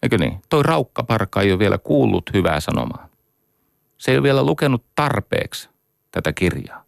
Eikö 0.02 0.18
niin? 0.18 0.42
Toi 0.48 0.62
raukkaparka 0.62 1.40
ei 1.40 1.52
ole 1.52 1.58
vielä 1.58 1.78
kuullut 1.78 2.30
hyvää 2.34 2.60
sanomaa. 2.60 3.08
Se 3.98 4.10
ei 4.10 4.16
ole 4.16 4.22
vielä 4.22 4.42
lukenut 4.42 4.84
tarpeeksi 4.94 5.68
tätä 6.10 6.32
kirjaa. 6.32 6.84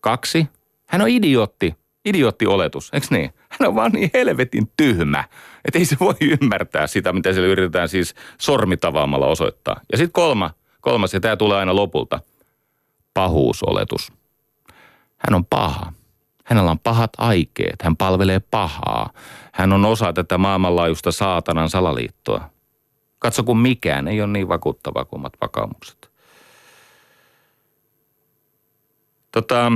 Kaksi, 0.00 0.46
hän 0.86 1.02
on 1.02 1.08
idiootti 1.08 1.74
idioottioletus, 2.08 2.90
eikö 2.92 3.06
niin? 3.10 3.34
Hän 3.48 3.68
on 3.68 3.74
vaan 3.74 3.92
niin 3.92 4.10
helvetin 4.14 4.72
tyhmä, 4.76 5.24
että 5.64 5.78
ei 5.78 5.84
se 5.84 5.96
voi 6.00 6.14
ymmärtää 6.20 6.86
sitä, 6.86 7.12
mitä 7.12 7.32
sille 7.32 7.48
yritetään 7.48 7.88
siis 7.88 8.14
sormitavaamalla 8.40 9.26
osoittaa. 9.26 9.80
Ja 9.92 9.98
sitten 9.98 10.12
kolma, 10.12 10.50
kolmas, 10.80 11.14
ja 11.14 11.20
tämä 11.20 11.36
tulee 11.36 11.58
aina 11.58 11.76
lopulta, 11.76 12.20
pahuusoletus. 13.14 14.12
Hän 15.18 15.34
on 15.34 15.44
paha. 15.44 15.92
Hänellä 16.44 16.70
on 16.70 16.78
pahat 16.78 17.10
aikeet. 17.18 17.82
Hän 17.82 17.96
palvelee 17.96 18.40
pahaa. 18.40 19.10
Hän 19.52 19.72
on 19.72 19.84
osa 19.84 20.12
tätä 20.12 20.38
maailmanlaajuista 20.38 21.12
saatanan 21.12 21.70
salaliittoa. 21.70 22.50
Katso, 23.18 23.42
kun 23.42 23.58
mikään 23.58 24.08
ei 24.08 24.20
ole 24.20 24.32
niin 24.32 24.48
vakuuttava 24.48 25.04
kuin 25.04 25.20
omat 25.20 25.32
vakaumukset. 25.40 26.10
Tota, 29.32 29.72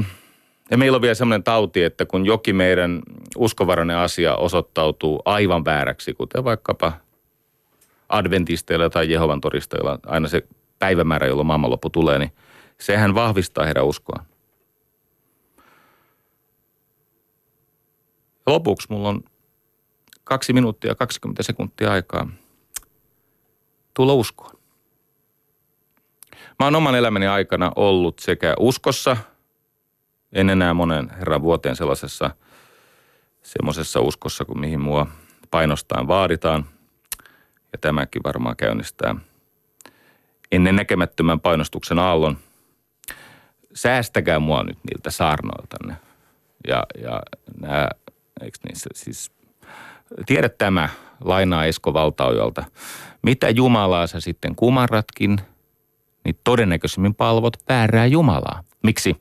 ja 0.73 0.79
meillä 0.79 0.97
on 0.97 1.03
vielä 1.03 1.15
sellainen 1.15 1.45
tauti, 1.45 1.83
että 1.83 2.07
kun 2.07 2.27
jokin 2.27 2.57
meidän 2.57 3.03
uskovarainen 3.37 3.97
asia 3.97 4.37
osoittautuu 4.37 5.23
aivan 5.25 5.65
vääräksi, 5.65 6.15
kuten 6.15 6.45
vaikkapa 6.45 6.93
adventisteilla 8.09 8.91
tai 8.91 9.11
Jehovan 9.11 9.41
todistajilla, 9.41 9.99
aina 10.07 10.29
se 10.29 10.47
päivämäärä, 10.79 11.27
jolloin 11.27 11.47
maailmanloppu 11.47 11.91
tulee, 11.91 12.19
niin 12.19 12.33
sehän 12.81 13.15
vahvistaa 13.15 13.65
heidän 13.65 13.87
uskoaan. 13.87 14.27
Lopuksi 18.47 18.87
mulla 18.91 19.09
on 19.09 19.25
kaksi 20.25 20.53
minuuttia 20.53 20.95
20 20.95 21.43
sekuntia 21.43 21.93
aikaa 21.93 22.29
tulla 23.95 24.13
uskoon. 24.13 24.59
Mä 26.59 26.67
oon 26.67 26.75
oman 26.75 26.95
elämäni 26.95 27.27
aikana 27.27 27.73
ollut 27.77 28.19
sekä 28.19 28.55
uskossa– 28.59 29.17
en 30.33 30.51
enää 30.51 30.75
monen 30.75 31.11
herran 31.19 31.43
vuoteen 31.43 31.77
sellaisessa 31.77 32.31
semmoisessa 33.43 34.01
uskossa 34.01 34.45
kuin 34.45 34.61
mihin 34.61 34.81
mua 34.81 35.07
painostaan 35.51 36.09
vaaditaan. 36.09 36.65
Ja 37.73 37.79
tämäkin 37.79 38.23
varmaan 38.25 38.57
käynnistää 38.57 39.17
ennen 40.53 40.77
näkemättömän 40.77 41.41
painostuksen 41.41 41.99
aallon. 41.99 42.39
Säästäkää 43.75 44.39
mua 44.39 44.63
nyt 44.63 44.79
niiltä 44.91 45.11
saarnoiltanne. 45.11 45.97
Ja, 46.69 46.87
ja 47.03 47.23
nämä, 47.61 47.89
eikö 48.41 48.59
niissä 48.69 48.91
siis, 48.95 49.33
tiedä 50.27 50.49
tämä, 50.49 50.89
lainaa 51.25 51.65
Esko 51.65 51.95
Valtaojalta. 51.95 52.65
Mitä 53.23 53.51
Jumalaa 53.51 54.07
sä 54.07 54.21
sitten 54.21 54.57
kumarratkin, 54.57 55.41
niin 56.25 56.39
todennäköisemmin 56.45 57.15
palvot 57.15 57.57
väärää 57.69 58.07
Jumalaa. 58.07 58.65
Miksi? 58.83 59.17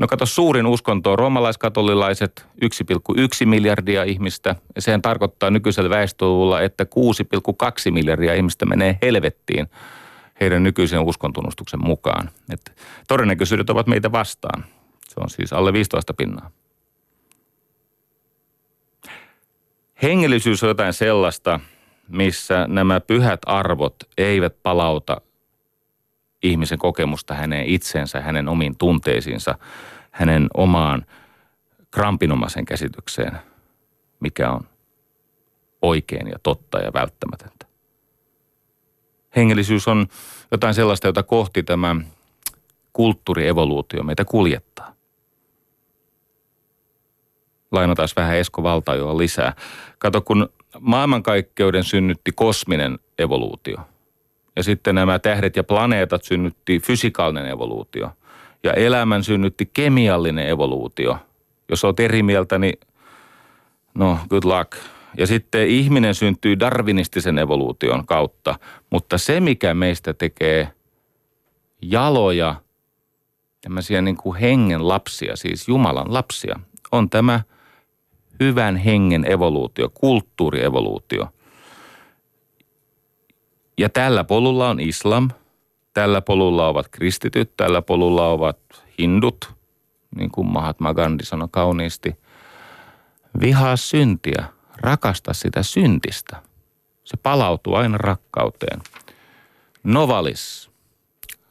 No 0.00 0.06
kato, 0.06 0.26
suurin 0.26 0.66
uskonto 0.66 1.12
on 1.12 1.18
romalaiskatolilaiset, 1.18 2.46
1,1 2.64 3.46
miljardia 3.46 4.04
ihmistä. 4.04 4.56
Ja 4.74 4.82
sehän 4.82 5.02
tarkoittaa 5.02 5.50
nykyisellä 5.50 5.90
väestöluvulla, 5.90 6.60
että 6.60 6.84
6,2 6.84 7.90
miljardia 7.90 8.34
ihmistä 8.34 8.66
menee 8.66 8.98
helvettiin 9.02 9.66
heidän 10.40 10.62
nykyisen 10.62 11.00
uskontunnustuksen 11.00 11.84
mukaan. 11.84 12.30
Et 12.52 12.72
todennäköisyydet 13.08 13.70
ovat 13.70 13.86
meitä 13.86 14.12
vastaan. 14.12 14.64
Se 15.08 15.14
on 15.20 15.30
siis 15.30 15.52
alle 15.52 15.72
15 15.72 16.14
pinnaa. 16.14 16.50
Hengellisyys 20.02 20.62
on 20.62 20.68
jotain 20.68 20.92
sellaista, 20.92 21.60
missä 22.08 22.66
nämä 22.68 23.00
pyhät 23.00 23.40
arvot 23.46 23.96
eivät 24.18 24.56
palauta 24.62 25.20
ihmisen 26.42 26.78
kokemusta 26.78 27.34
hänen 27.34 27.66
itsensä, 27.66 28.20
hänen 28.20 28.48
omiin 28.48 28.76
tunteisiinsa, 28.76 29.58
hänen 30.10 30.48
omaan 30.54 31.06
krampinomaisen 31.90 32.64
käsitykseen, 32.64 33.32
mikä 34.20 34.50
on 34.50 34.68
oikein 35.82 36.28
ja 36.28 36.38
totta 36.42 36.78
ja 36.78 36.92
välttämätöntä. 36.92 37.66
Hengellisyys 39.36 39.88
on 39.88 40.06
jotain 40.50 40.74
sellaista, 40.74 41.08
jota 41.08 41.22
kohti 41.22 41.62
tämä 41.62 41.96
kulttuurievoluutio 42.92 44.02
meitä 44.02 44.24
kuljettaa. 44.24 44.94
Lainataan 47.72 48.08
vähän 48.16 48.36
Esko 48.36 48.62
Valtajoa 48.62 49.18
lisää. 49.18 49.52
Kato, 49.98 50.20
kun 50.20 50.48
maailmankaikkeuden 50.80 51.84
synnytti 51.84 52.32
kosminen 52.32 52.98
evoluutio– 53.18 53.76
ja 54.56 54.62
sitten 54.62 54.94
nämä 54.94 55.18
tähdet 55.18 55.56
ja 55.56 55.64
planeetat 55.64 56.24
synnytti 56.24 56.78
fysikaalinen 56.78 57.50
evoluutio. 57.50 58.10
Ja 58.64 58.72
elämän 58.72 59.24
synnytti 59.24 59.70
kemiallinen 59.72 60.48
evoluutio. 60.48 61.18
Jos 61.68 61.84
olet 61.84 62.00
eri 62.00 62.22
mieltä, 62.22 62.58
niin 62.58 62.80
no 63.94 64.18
good 64.30 64.44
luck. 64.44 64.72
Ja 65.18 65.26
sitten 65.26 65.68
ihminen 65.68 66.14
syntyy 66.14 66.58
darwinistisen 66.60 67.38
evoluution 67.38 68.06
kautta. 68.06 68.58
Mutta 68.90 69.18
se, 69.18 69.40
mikä 69.40 69.74
meistä 69.74 70.14
tekee 70.14 70.72
jaloja, 71.82 72.54
tämmöisiä 73.60 74.02
niin 74.02 74.16
kuin 74.16 74.36
hengen 74.36 74.88
lapsia, 74.88 75.36
siis 75.36 75.68
Jumalan 75.68 76.14
lapsia, 76.14 76.60
on 76.92 77.10
tämä 77.10 77.40
hyvän 78.40 78.76
hengen 78.76 79.30
evoluutio, 79.30 79.88
kulttuurievoluutio– 79.94 81.28
ja 83.80 83.88
tällä 83.88 84.24
polulla 84.24 84.70
on 84.70 84.80
islam, 84.80 85.30
tällä 85.94 86.20
polulla 86.20 86.68
ovat 86.68 86.88
kristityt, 86.88 87.56
tällä 87.56 87.82
polulla 87.82 88.28
ovat 88.28 88.58
hindut, 88.98 89.54
niin 90.16 90.30
kuin 90.30 90.52
Mahatma 90.52 90.94
Gandhi 90.94 91.24
sanoi 91.24 91.48
kauniisti. 91.50 92.16
Vihaa 93.40 93.76
syntiä, 93.76 94.44
rakasta 94.76 95.32
sitä 95.32 95.62
syntistä. 95.62 96.42
Se 97.04 97.16
palautuu 97.16 97.74
aina 97.74 97.98
rakkauteen. 97.98 98.80
Novalis. 99.82 100.70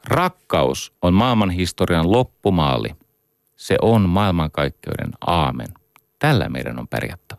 Rakkaus 0.04 0.92
on 1.02 1.14
maailman 1.14 1.50
historian 1.50 2.12
loppumaali. 2.12 2.88
Se 3.56 3.76
on 3.82 4.08
maailmankaikkeuden 4.08 5.10
aamen. 5.26 5.68
Tällä 6.18 6.48
meidän 6.48 6.78
on 6.78 6.88
pärjätty. 6.88 7.29